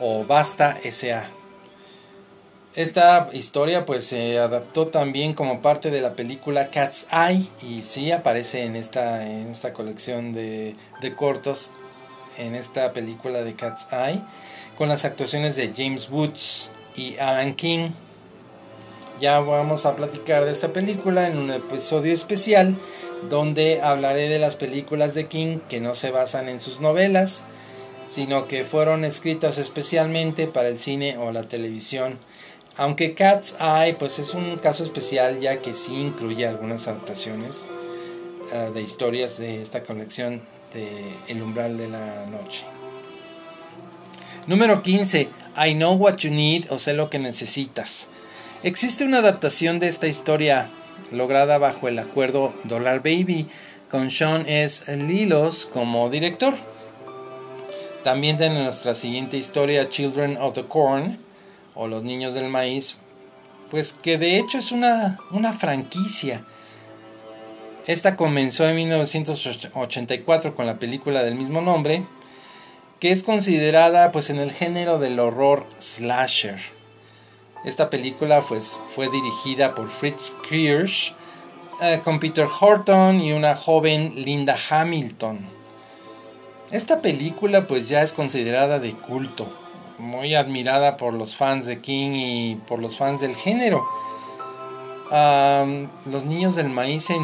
o 0.00 0.24
Basta 0.24 0.78
S.A. 0.82 1.41
Esta 2.74 3.28
historia 3.34 3.84
pues 3.84 4.06
se 4.06 4.38
adaptó 4.38 4.88
también 4.88 5.34
como 5.34 5.60
parte 5.60 5.90
de 5.90 6.00
la 6.00 6.14
película 6.14 6.70
Cat's 6.70 7.06
Eye 7.12 7.46
y 7.60 7.82
sí 7.82 8.12
aparece 8.12 8.64
en 8.64 8.76
esta, 8.76 9.28
esta 9.28 9.74
colección 9.74 10.32
de, 10.32 10.74
de 11.02 11.14
cortos 11.14 11.72
en 12.38 12.54
esta 12.54 12.94
película 12.94 13.42
de 13.42 13.54
Cat's 13.54 13.88
Eye 13.92 14.22
con 14.78 14.88
las 14.88 15.04
actuaciones 15.04 15.54
de 15.54 15.70
James 15.76 16.08
Woods 16.08 16.70
y 16.96 17.18
Alan 17.18 17.54
King. 17.56 17.90
Ya 19.20 19.38
vamos 19.40 19.84
a 19.84 19.94
platicar 19.94 20.46
de 20.46 20.52
esta 20.52 20.72
película 20.72 21.26
en 21.26 21.36
un 21.36 21.50
episodio 21.50 22.14
especial 22.14 22.78
donde 23.28 23.82
hablaré 23.82 24.30
de 24.30 24.38
las 24.38 24.56
películas 24.56 25.12
de 25.12 25.26
King 25.26 25.58
que 25.68 25.82
no 25.82 25.94
se 25.94 26.10
basan 26.10 26.48
en 26.48 26.58
sus 26.58 26.80
novelas, 26.80 27.44
sino 28.06 28.48
que 28.48 28.64
fueron 28.64 29.04
escritas 29.04 29.58
especialmente 29.58 30.46
para 30.48 30.68
el 30.68 30.78
cine 30.78 31.18
o 31.18 31.32
la 31.32 31.42
televisión. 31.42 32.18
Aunque 32.76 33.14
Cat's 33.14 33.56
Eye 33.60 33.94
pues 33.98 34.18
es 34.18 34.34
un 34.34 34.56
caso 34.56 34.82
especial 34.82 35.38
ya 35.38 35.60
que 35.60 35.74
sí 35.74 35.94
incluye 35.94 36.46
algunas 36.46 36.88
adaptaciones 36.88 37.68
eh, 38.52 38.70
de 38.72 38.82
historias 38.82 39.38
de 39.38 39.60
esta 39.60 39.82
colección 39.82 40.42
de 40.72 41.16
El 41.28 41.42
umbral 41.42 41.76
de 41.76 41.88
la 41.88 42.26
noche. 42.26 42.64
Número 44.46 44.82
15. 44.82 45.28
I 45.56 45.74
know 45.74 45.94
what 45.94 46.16
you 46.18 46.30
need 46.30 46.64
o 46.70 46.78
sé 46.78 46.94
lo 46.94 47.10
que 47.10 47.18
necesitas. 47.18 48.08
Existe 48.62 49.04
una 49.04 49.18
adaptación 49.18 49.78
de 49.78 49.88
esta 49.88 50.06
historia 50.06 50.68
lograda 51.10 51.58
bajo 51.58 51.88
el 51.88 51.98
acuerdo 51.98 52.54
Dollar 52.64 53.00
Baby 53.00 53.48
con 53.90 54.10
Sean 54.10 54.48
S. 54.48 54.96
Lilos 54.96 55.66
como 55.66 56.08
director. 56.08 56.54
También 58.02 58.38
de 58.38 58.50
nuestra 58.50 58.94
siguiente 58.94 59.36
historia 59.36 59.88
Children 59.88 60.38
of 60.38 60.54
the 60.54 60.64
Corn 60.64 61.18
o 61.74 61.88
Los 61.88 62.02
Niños 62.02 62.34
del 62.34 62.48
Maíz, 62.48 62.98
pues 63.70 63.92
que 63.92 64.18
de 64.18 64.38
hecho 64.38 64.58
es 64.58 64.72
una, 64.72 65.18
una 65.30 65.52
franquicia. 65.52 66.44
Esta 67.86 68.16
comenzó 68.16 68.68
en 68.68 68.76
1984 68.76 70.54
con 70.54 70.66
la 70.66 70.78
película 70.78 71.22
del 71.22 71.34
mismo 71.34 71.60
nombre, 71.60 72.04
que 73.00 73.10
es 73.10 73.24
considerada 73.24 74.12
pues 74.12 74.30
en 74.30 74.38
el 74.38 74.52
género 74.52 74.98
del 74.98 75.18
horror 75.18 75.66
slasher. 75.78 76.60
Esta 77.64 77.90
película 77.90 78.40
pues, 78.40 78.80
fue 78.88 79.08
dirigida 79.08 79.74
por 79.74 79.88
Fritz 79.90 80.34
Kirsch 80.48 81.14
eh, 81.80 82.00
con 82.04 82.20
Peter 82.20 82.46
Horton 82.60 83.20
y 83.20 83.32
una 83.32 83.56
joven 83.56 84.12
Linda 84.14 84.56
Hamilton. 84.70 85.40
Esta 86.70 87.00
película 87.00 87.66
pues 87.66 87.88
ya 87.88 88.02
es 88.02 88.12
considerada 88.12 88.78
de 88.78 88.92
culto, 88.92 89.52
muy 90.02 90.34
admirada 90.34 90.96
por 90.96 91.14
los 91.14 91.36
fans 91.36 91.64
de 91.64 91.78
King 91.78 92.10
y 92.14 92.56
por 92.66 92.80
los 92.80 92.96
fans 92.96 93.20
del 93.20 93.36
género. 93.36 93.86
los 95.10 96.24
niños 96.24 96.56
del 96.56 96.70
maíz 96.70 97.04
se 97.04 97.16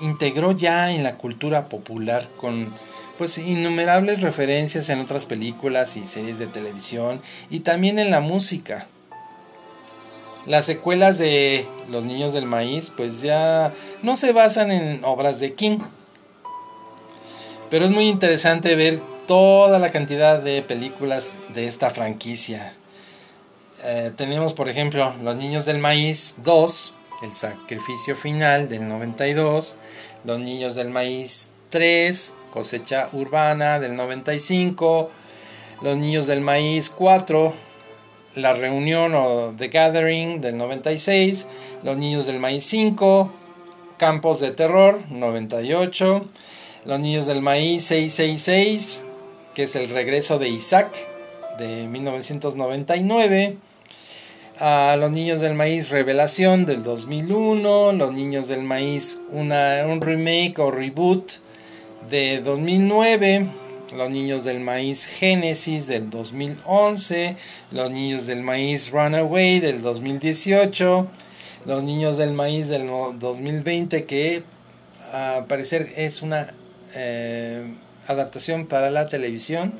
integró 0.00 0.52
ya 0.52 0.90
en 0.90 1.02
la 1.02 1.18
cultura 1.18 1.68
popular 1.68 2.28
con 2.36 2.72
pues 3.18 3.38
innumerables 3.38 4.22
referencias 4.22 4.88
en 4.88 5.00
otras 5.00 5.26
películas 5.26 5.96
y 5.96 6.04
series 6.04 6.38
de 6.38 6.48
televisión 6.48 7.20
y 7.50 7.60
también 7.60 7.98
en 7.98 8.10
la 8.10 8.20
música. 8.20 8.88
Las 10.46 10.64
secuelas 10.64 11.18
de 11.18 11.68
Los 11.90 12.04
Niños 12.04 12.32
del 12.32 12.46
Maíz 12.46 12.90
pues 12.90 13.20
ya 13.20 13.72
no 14.02 14.16
se 14.16 14.32
basan 14.32 14.72
en 14.72 15.04
obras 15.04 15.40
de 15.40 15.54
King. 15.54 15.78
Pero 17.70 17.84
es 17.84 17.90
muy 17.90 18.08
interesante 18.08 18.76
ver 18.76 19.00
toda 19.26 19.78
la 19.78 19.90
cantidad 19.90 20.38
de 20.40 20.62
películas 20.62 21.36
de 21.54 21.66
esta 21.66 21.90
franquicia. 21.90 22.74
Eh, 23.84 24.12
tenemos 24.16 24.54
por 24.54 24.68
ejemplo 24.68 25.14
Los 25.22 25.36
Niños 25.36 25.64
del 25.66 25.78
Maíz 25.78 26.36
2, 26.42 26.94
El 27.22 27.34
Sacrificio 27.34 28.16
Final 28.16 28.68
del 28.68 28.88
92, 28.88 29.76
Los 30.24 30.38
Niños 30.40 30.74
del 30.74 30.90
Maíz 30.90 31.50
3, 31.70 32.34
Cosecha 32.50 33.08
Urbana 33.12 33.80
del 33.80 33.96
95, 33.96 35.10
Los 35.82 35.98
Niños 35.98 36.26
del 36.26 36.40
Maíz 36.40 36.88
4, 36.88 37.52
la 38.36 38.52
reunión 38.52 39.14
o 39.14 39.54
The 39.56 39.68
Gathering 39.68 40.40
del 40.40 40.56
96, 40.56 41.48
Los 41.82 41.96
Niños 41.96 42.26
del 42.26 42.38
Maíz 42.38 42.64
5, 42.64 43.30
Campos 43.98 44.40
de 44.40 44.52
Terror 44.52 44.98
98, 45.10 46.28
Los 46.84 47.00
Niños 47.00 47.26
del 47.26 47.42
Maíz 47.42 47.84
666, 47.84 49.04
que 49.54 49.64
es 49.64 49.76
el 49.76 49.88
regreso 49.88 50.38
de 50.38 50.48
Isaac 50.48 50.96
de 51.58 51.86
1999, 51.88 53.56
a 54.58 54.96
Los 54.98 55.10
Niños 55.10 55.40
del 55.40 55.54
Maíz 55.54 55.90
Revelación 55.90 56.66
del 56.66 56.82
2001, 56.82 57.92
Los 57.92 58.12
Niños 58.12 58.48
del 58.48 58.62
Maíz 58.62 59.20
una, 59.30 59.84
un 59.86 60.00
remake 60.00 60.58
o 60.58 60.70
reboot 60.70 61.32
de 62.10 62.40
2009, 62.40 63.46
los 63.96 64.10
Niños 64.10 64.44
del 64.44 64.60
Maíz 64.60 65.06
Génesis 65.06 65.86
del 65.86 66.10
2011, 66.10 67.36
Los 67.70 67.90
Niños 67.90 68.26
del 68.26 68.42
Maíz 68.42 68.90
Runaway 68.90 69.60
del 69.60 69.82
2018, 69.82 71.08
Los 71.66 71.84
Niños 71.84 72.16
del 72.16 72.32
Maíz 72.32 72.68
del 72.68 72.88
2020 73.18 74.04
que 74.06 74.42
a 75.12 75.44
parecer 75.48 75.92
es 75.96 76.22
una 76.22 76.52
eh, 76.96 77.72
adaptación 78.06 78.66
para 78.66 78.90
la 78.90 79.06
televisión. 79.06 79.72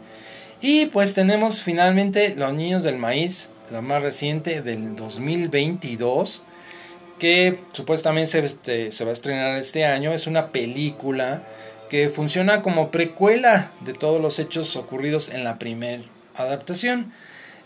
Y 0.61 0.87
pues 0.87 1.15
tenemos 1.15 1.61
finalmente 1.61 2.35
Los 2.37 2.55
Niños 2.55 2.83
del 2.83 2.97
Maíz, 2.97 3.51
la 3.71 3.81
más 3.81 4.03
reciente 4.03 4.63
del 4.63 4.97
2022, 4.97 6.45
que 7.19 7.61
supuestamente 7.73 8.31
se, 8.31 8.45
este, 8.45 8.93
se 8.93 9.05
va 9.05 9.11
a 9.11 9.13
estrenar 9.13 9.55
este 9.59 9.85
año. 9.85 10.13
Es 10.13 10.27
una 10.27 10.53
película 10.53 11.43
que 11.89 12.09
funciona 12.09 12.63
como 12.63 12.91
precuela 12.91 13.73
de 13.81 13.93
todos 13.93 14.21
los 14.21 14.39
hechos 14.39 14.75
ocurridos 14.77 15.29
en 15.29 15.45
la 15.45 15.59
primera 15.59 16.03
adaptación, 16.35 17.13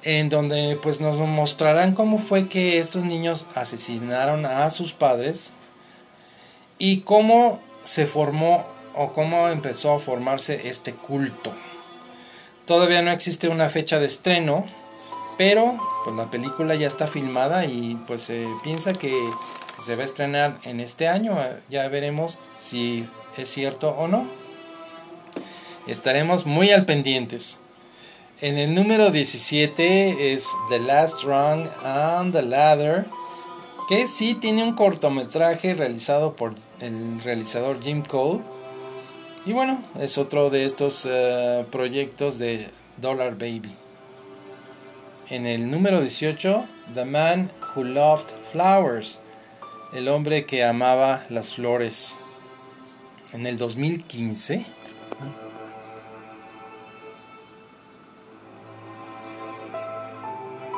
en 0.03 0.29
donde 0.29 0.79
pues 0.83 1.01
nos 1.01 1.19
mostrarán 1.19 1.95
cómo 1.95 2.19
fue 2.19 2.49
que 2.49 2.79
estos 2.79 3.05
niños 3.05 3.47
asesinaron 3.55 4.47
a 4.47 4.71
sus 4.71 4.93
padres 4.93 5.53
y 6.79 7.01
cómo 7.01 7.61
se 7.83 8.07
formó 8.07 8.67
o 8.99 9.12
cómo 9.12 9.49
empezó 9.49 9.94
a 9.94 10.01
formarse 10.01 10.68
este 10.68 10.92
culto. 10.92 11.53
Todavía 12.66 13.01
no 13.01 13.12
existe 13.12 13.49
una 13.49 13.70
fecha 13.70 14.01
de 14.01 14.07
estreno, 14.07 14.64
pero 15.38 15.78
pues 16.05 16.16
la 16.16 16.30
película 16.30 16.74
ya 16.74 16.88
está 16.88 17.07
filmada 17.07 17.64
y 17.64 17.94
pues 18.07 18.22
se 18.22 18.46
piensa 18.62 18.92
que 18.92 19.14
se 19.82 19.94
va 19.94 20.03
a 20.03 20.07
estrenar 20.07 20.59
en 20.64 20.80
este 20.80 21.07
año. 21.07 21.38
Ya 21.68 21.88
veremos 21.88 22.40
si 22.57 23.09
es 23.36 23.49
cierto 23.49 23.90
o 23.90 24.09
no. 24.09 24.28
Estaremos 25.86 26.44
muy 26.44 26.70
al 26.70 26.84
pendientes. 26.84 27.61
En 28.40 28.59
el 28.59 28.74
número 28.74 29.11
17 29.11 30.34
es 30.34 30.49
The 30.68 30.80
Last 30.80 31.22
Rung 31.22 31.68
on 31.84 32.32
the 32.32 32.42
Ladder, 32.42 33.07
que 33.88 34.07
sí 34.09 34.34
tiene 34.34 34.62
un 34.62 34.74
cortometraje 34.74 35.74
realizado 35.74 36.36
por 36.36 36.55
el 36.80 37.20
realizador 37.22 37.80
Jim 37.82 38.03
Cole. 38.03 38.42
Y 39.49 39.55
bueno, 39.55 39.82
es 39.99 40.18
otro 40.18 40.51
de 40.51 40.66
estos 40.66 41.09
eh, 41.11 41.64
proyectos 41.70 42.38
de 42.38 42.68
Dollar 42.99 43.32
Baby. 43.38 43.74
En 45.30 45.46
el 45.46 45.70
número 45.70 46.03
18, 46.03 46.68
The 46.92 47.07
Man 47.07 47.51
Who 47.74 47.84
Loved 47.84 48.26
Flowers, 48.53 49.22
el 49.94 50.09
hombre 50.09 50.44
que 50.44 50.64
amaba 50.64 51.24
las 51.30 51.55
flores. 51.55 52.18
En 53.32 53.46
el 53.46 53.57
2015, 53.57 54.66